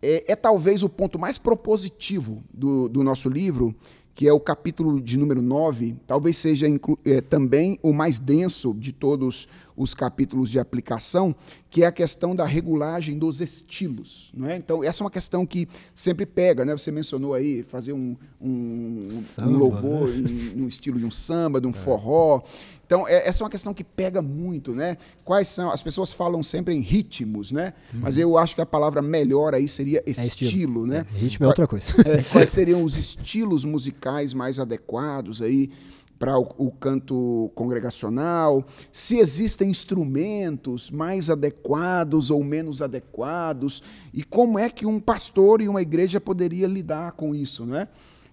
é, 0.00 0.32
é, 0.32 0.36
talvez 0.36 0.84
o 0.84 0.88
ponto 0.88 1.18
mais 1.18 1.38
propositivo 1.38 2.44
do, 2.54 2.88
do 2.88 3.02
nosso 3.02 3.28
livro, 3.28 3.74
que 4.16 4.26
é 4.26 4.32
o 4.32 4.40
capítulo 4.40 4.98
de 4.98 5.18
número 5.18 5.42
9, 5.42 5.94
talvez 6.06 6.38
seja 6.38 6.66
é, 7.04 7.20
também 7.20 7.78
o 7.82 7.92
mais 7.92 8.18
denso 8.18 8.72
de 8.72 8.90
todos 8.90 9.46
os 9.76 9.92
capítulos 9.92 10.48
de 10.48 10.58
aplicação, 10.58 11.36
que 11.68 11.82
é 11.82 11.86
a 11.86 11.92
questão 11.92 12.34
da 12.34 12.46
regulagem 12.46 13.18
dos 13.18 13.42
estilos. 13.42 14.32
Não 14.34 14.48
é? 14.48 14.56
Então, 14.56 14.82
essa 14.82 15.02
é 15.02 15.04
uma 15.04 15.10
questão 15.10 15.44
que 15.44 15.68
sempre 15.94 16.24
pega. 16.24 16.64
Né? 16.64 16.72
Você 16.72 16.90
mencionou 16.90 17.34
aí 17.34 17.62
fazer 17.62 17.92
um, 17.92 18.16
um, 18.40 19.08
samba, 19.34 19.50
um 19.50 19.56
louvor 19.58 20.08
né? 20.08 20.16
em, 20.16 20.56
no 20.56 20.66
estilo 20.66 20.98
de 20.98 21.04
um 21.04 21.10
samba, 21.10 21.60
de 21.60 21.66
um 21.66 21.70
é. 21.70 21.74
forró. 21.74 22.40
Então, 22.86 23.06
é, 23.06 23.28
essa 23.28 23.42
é 23.42 23.44
uma 23.44 23.50
questão 23.50 23.74
que 23.74 23.82
pega 23.82 24.22
muito, 24.22 24.72
né? 24.72 24.96
Quais 25.24 25.48
são? 25.48 25.70
As 25.72 25.82
pessoas 25.82 26.12
falam 26.12 26.42
sempre 26.42 26.72
em 26.72 26.80
ritmos, 26.80 27.50
né? 27.50 27.74
Uhum. 27.92 28.00
Mas 28.00 28.16
eu 28.16 28.38
acho 28.38 28.54
que 28.54 28.60
a 28.60 28.66
palavra 28.66 29.02
melhor 29.02 29.54
aí 29.54 29.66
seria 29.66 30.02
estilo, 30.06 30.22
é 30.22 30.26
estilo. 30.26 30.86
né? 30.86 31.06
É, 31.12 31.18
ritmo 31.18 31.44
é 31.44 31.48
outra 31.48 31.66
coisa. 31.66 31.86
É, 32.06 32.22
quais 32.22 32.48
seriam 32.50 32.84
os 32.84 32.96
estilos 32.96 33.64
musicais 33.64 34.32
mais 34.32 34.60
adequados 34.60 35.42
aí? 35.42 35.70
para 36.18 36.38
o, 36.38 36.48
o, 36.56 36.70
canto 36.70 37.50
congregacional, 37.54 38.64
se 38.90 39.18
existem 39.18 39.70
instrumentos 39.70 40.90
mais 40.90 41.28
adequados 41.28 42.30
ou 42.30 42.42
menos 42.42 42.80
adequados, 42.80 43.82
e 44.14 44.24
como 44.24 44.58
é 44.58 44.70
que 44.70 44.86
um 44.86 44.98
pastor 44.98 45.60
e 45.60 45.68
uma 45.68 45.82
igreja 45.82 46.18
poderia 46.18 46.66
lidar 46.66 47.12
com 47.12 47.34
isso, 47.34 47.66
não 47.66 47.76
é? 47.76 47.88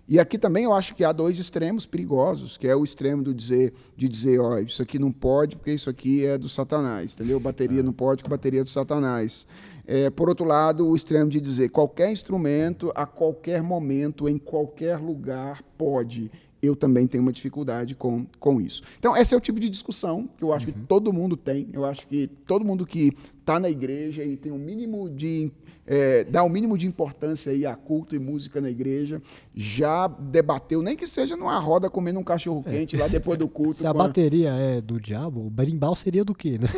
E 0.07 0.19
aqui 0.19 0.37
também 0.37 0.65
eu 0.65 0.73
acho 0.73 0.93
que 0.93 1.03
há 1.03 1.13
dois 1.13 1.39
extremos 1.39 1.85
perigosos, 1.85 2.57
que 2.57 2.67
é 2.67 2.75
o 2.75 2.83
extremo 2.83 3.23
do 3.23 3.33
dizer, 3.33 3.73
de 3.95 4.09
dizer, 4.09 4.39
ó, 4.39 4.59
isso 4.59 4.81
aqui 4.81 4.99
não 4.99 5.11
pode 5.11 5.55
porque 5.55 5.71
isso 5.71 5.89
aqui 5.89 6.25
é 6.25 6.37
do 6.37 6.49
Satanás, 6.49 7.13
entendeu? 7.13 7.39
Bateria 7.39 7.79
é. 7.79 7.83
não 7.83 7.93
pode 7.93 8.21
porque 8.21 8.29
bateria 8.29 8.61
é 8.61 8.63
do 8.63 8.69
Satanás. 8.69 9.47
É, 9.85 10.09
por 10.09 10.27
outro 10.27 10.45
lado, 10.45 10.87
o 10.87 10.95
extremo 10.95 11.29
de 11.29 11.39
dizer, 11.39 11.69
qualquer 11.69 12.11
instrumento, 12.11 12.91
a 12.95 13.05
qualquer 13.05 13.63
momento, 13.63 14.27
em 14.27 14.37
qualquer 14.37 14.97
lugar, 14.97 15.63
pode. 15.77 16.29
Eu 16.63 16.75
também 16.75 17.05
tenho 17.05 17.21
uma 17.21 17.33
dificuldade 17.33 17.93
com, 17.93 18.25
com 18.39 18.61
isso. 18.61 18.81
Então, 18.97 19.15
esse 19.17 19.33
é 19.33 19.37
o 19.37 19.41
tipo 19.41 19.59
de 19.59 19.69
discussão 19.69 20.29
que 20.37 20.43
eu 20.43 20.53
acho 20.53 20.67
uhum. 20.67 20.73
que 20.73 20.79
todo 20.83 21.11
mundo 21.11 21.35
tem. 21.35 21.67
Eu 21.73 21.83
acho 21.83 22.07
que 22.07 22.27
todo 22.47 22.63
mundo 22.63 22.85
que 22.85 23.11
está 23.39 23.59
na 23.59 23.69
igreja 23.69 24.23
e 24.23 24.37
tem 24.37 24.51
um 24.51 24.57
mínimo 24.57 25.09
de 25.09 25.51
é, 25.85 26.23
dá 26.23 26.41
o 26.43 26.47
um 26.47 26.49
mínimo 26.49 26.77
de 26.77 26.87
importância 26.87 27.51
aí 27.51 27.65
a 27.65 27.75
culto 27.75 28.15
e 28.15 28.19
música 28.19 28.61
na 28.61 28.69
igreja, 28.69 29.21
já 29.53 30.07
debateu, 30.07 30.81
nem 30.81 30.95
que 30.95 31.05
seja 31.05 31.35
numa 31.35 31.59
roda 31.59 31.89
comendo 31.89 32.19
um 32.19 32.23
cachorro 32.23 32.63
quente 32.63 32.95
é. 32.95 32.99
lá 32.99 33.07
depois 33.07 33.37
do 33.37 33.47
culto. 33.49 33.79
Se 33.79 33.85
a 33.87 33.93
bateria 33.93 34.51
é 34.51 34.79
do 34.79 34.99
diabo, 34.99 35.45
o 35.45 35.49
berimbau 35.49 35.95
seria 35.95 36.23
do 36.23 36.33
quê, 36.33 36.57
né? 36.57 36.69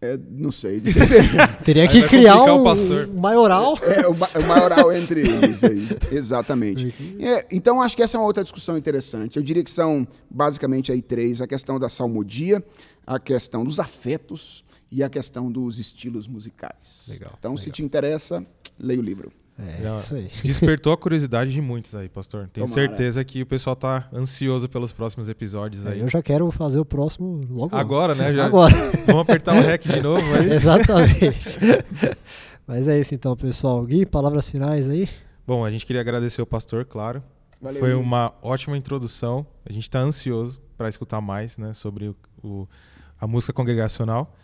É, 0.00 0.16
não 0.30 0.52
sei. 0.52 0.80
Teria 1.64 1.88
que 1.88 2.06
criar 2.06 2.40
um, 2.44 2.64
um, 2.64 3.20
maioral. 3.20 3.76
É, 3.82 4.06
o, 4.06 4.12
o 4.12 4.46
maioral 4.46 4.92
entre 4.92 5.22
eles 5.22 5.64
aí. 5.64 5.88
Exatamente. 6.16 6.94
É, 7.18 7.46
então, 7.50 7.82
acho 7.82 7.96
que 7.96 8.02
essa 8.02 8.16
é 8.16 8.20
uma 8.20 8.26
outra 8.26 8.44
discussão 8.44 8.78
interessante. 8.78 9.36
Eu 9.36 9.42
diria 9.42 9.64
que 9.64 9.70
são 9.70 10.06
basicamente 10.30 10.92
aí 10.92 11.02
três: 11.02 11.40
a 11.40 11.48
questão 11.48 11.80
da 11.80 11.88
salmodia, 11.88 12.64
a 13.04 13.18
questão 13.18 13.64
dos 13.64 13.80
afetos 13.80 14.64
e 14.90 15.02
a 15.02 15.08
questão 15.08 15.50
dos 15.50 15.80
estilos 15.80 16.28
musicais. 16.28 17.06
Legal. 17.08 17.34
Então, 17.36 17.52
legal. 17.52 17.64
se 17.64 17.70
te 17.72 17.82
interessa, 17.82 18.46
leia 18.78 19.00
o 19.00 19.02
livro. 19.02 19.32
É, 19.58 19.98
isso 19.98 20.14
aí. 20.14 20.28
Despertou 20.44 20.92
a 20.92 20.96
curiosidade 20.96 21.52
de 21.52 21.60
muitos 21.60 21.94
aí, 21.94 22.08
pastor. 22.08 22.48
Tenho 22.52 22.66
Tomara. 22.66 22.88
certeza 22.88 23.24
que 23.24 23.42
o 23.42 23.46
pessoal 23.46 23.74
está 23.74 24.08
ansioso 24.12 24.68
pelos 24.68 24.92
próximos 24.92 25.28
episódios 25.28 25.84
é, 25.84 25.90
aí. 25.90 26.00
eu 26.00 26.08
já 26.08 26.22
quero 26.22 26.48
fazer 26.52 26.78
o 26.78 26.84
próximo 26.84 27.40
logo. 27.50 27.74
Agora, 27.74 28.14
né? 28.14 28.32
Já 28.32 28.46
Agora. 28.46 28.74
Vamos 29.04 29.22
apertar 29.22 29.56
o 29.56 29.60
REC 29.60 29.82
de 29.82 30.00
novo 30.00 30.22
aí. 30.34 30.52
Exatamente. 30.54 31.58
Mas 32.66 32.86
é 32.86 33.00
isso 33.00 33.14
então, 33.14 33.36
pessoal. 33.36 33.84
Gui, 33.84 34.06
palavras 34.06 34.48
finais 34.48 34.88
aí. 34.88 35.08
Bom, 35.46 35.64
a 35.64 35.70
gente 35.70 35.84
queria 35.84 36.02
agradecer 36.02 36.40
o 36.40 36.46
pastor, 36.46 36.84
claro. 36.84 37.22
Valeu, 37.60 37.80
Foi 37.80 37.94
uma 37.94 38.34
ótima 38.40 38.76
introdução. 38.76 39.44
A 39.68 39.72
gente 39.72 39.84
está 39.84 39.98
ansioso 39.98 40.60
para 40.76 40.88
escutar 40.88 41.20
mais 41.20 41.58
né, 41.58 41.72
sobre 41.72 42.08
o, 42.08 42.16
o, 42.44 42.68
a 43.20 43.26
música 43.26 43.52
congregacional. 43.52 44.36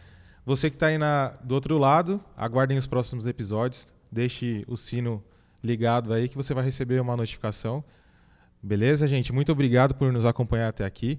Você 0.45 0.69
que 0.69 0.77
está 0.77 0.87
aí 0.89 0.99
na, 0.99 1.29
do 1.45 1.55
outro 1.55 1.79
lado, 1.79 2.21
aguardem 2.37 2.77
os 2.77 2.87
próximos 2.87 3.27
episódios. 3.27 3.93
Deixe 4.15 4.65
o 4.69 4.77
sino 4.77 5.21
ligado 5.63 6.13
aí 6.13 6.29
que 6.29 6.37
você 6.37 6.55
vai 6.55 6.65
receber 6.65 7.01
uma 7.01 7.17
notificação. 7.17 7.83
Beleza, 8.63 9.09
gente? 9.09 9.33
Muito 9.33 9.51
obrigado 9.51 9.93
por 9.93 10.13
nos 10.13 10.25
acompanhar 10.25 10.69
até 10.69 10.85
aqui. 10.85 11.19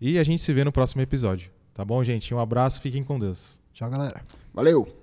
E 0.00 0.18
a 0.18 0.24
gente 0.24 0.42
se 0.42 0.52
vê 0.52 0.64
no 0.64 0.72
próximo 0.72 1.02
episódio. 1.02 1.52
Tá 1.72 1.84
bom, 1.84 2.02
gente? 2.02 2.34
Um 2.34 2.40
abraço, 2.40 2.80
fiquem 2.80 3.04
com 3.04 3.16
Deus. 3.16 3.60
Tchau, 3.72 3.88
galera. 3.88 4.22
Valeu! 4.52 4.95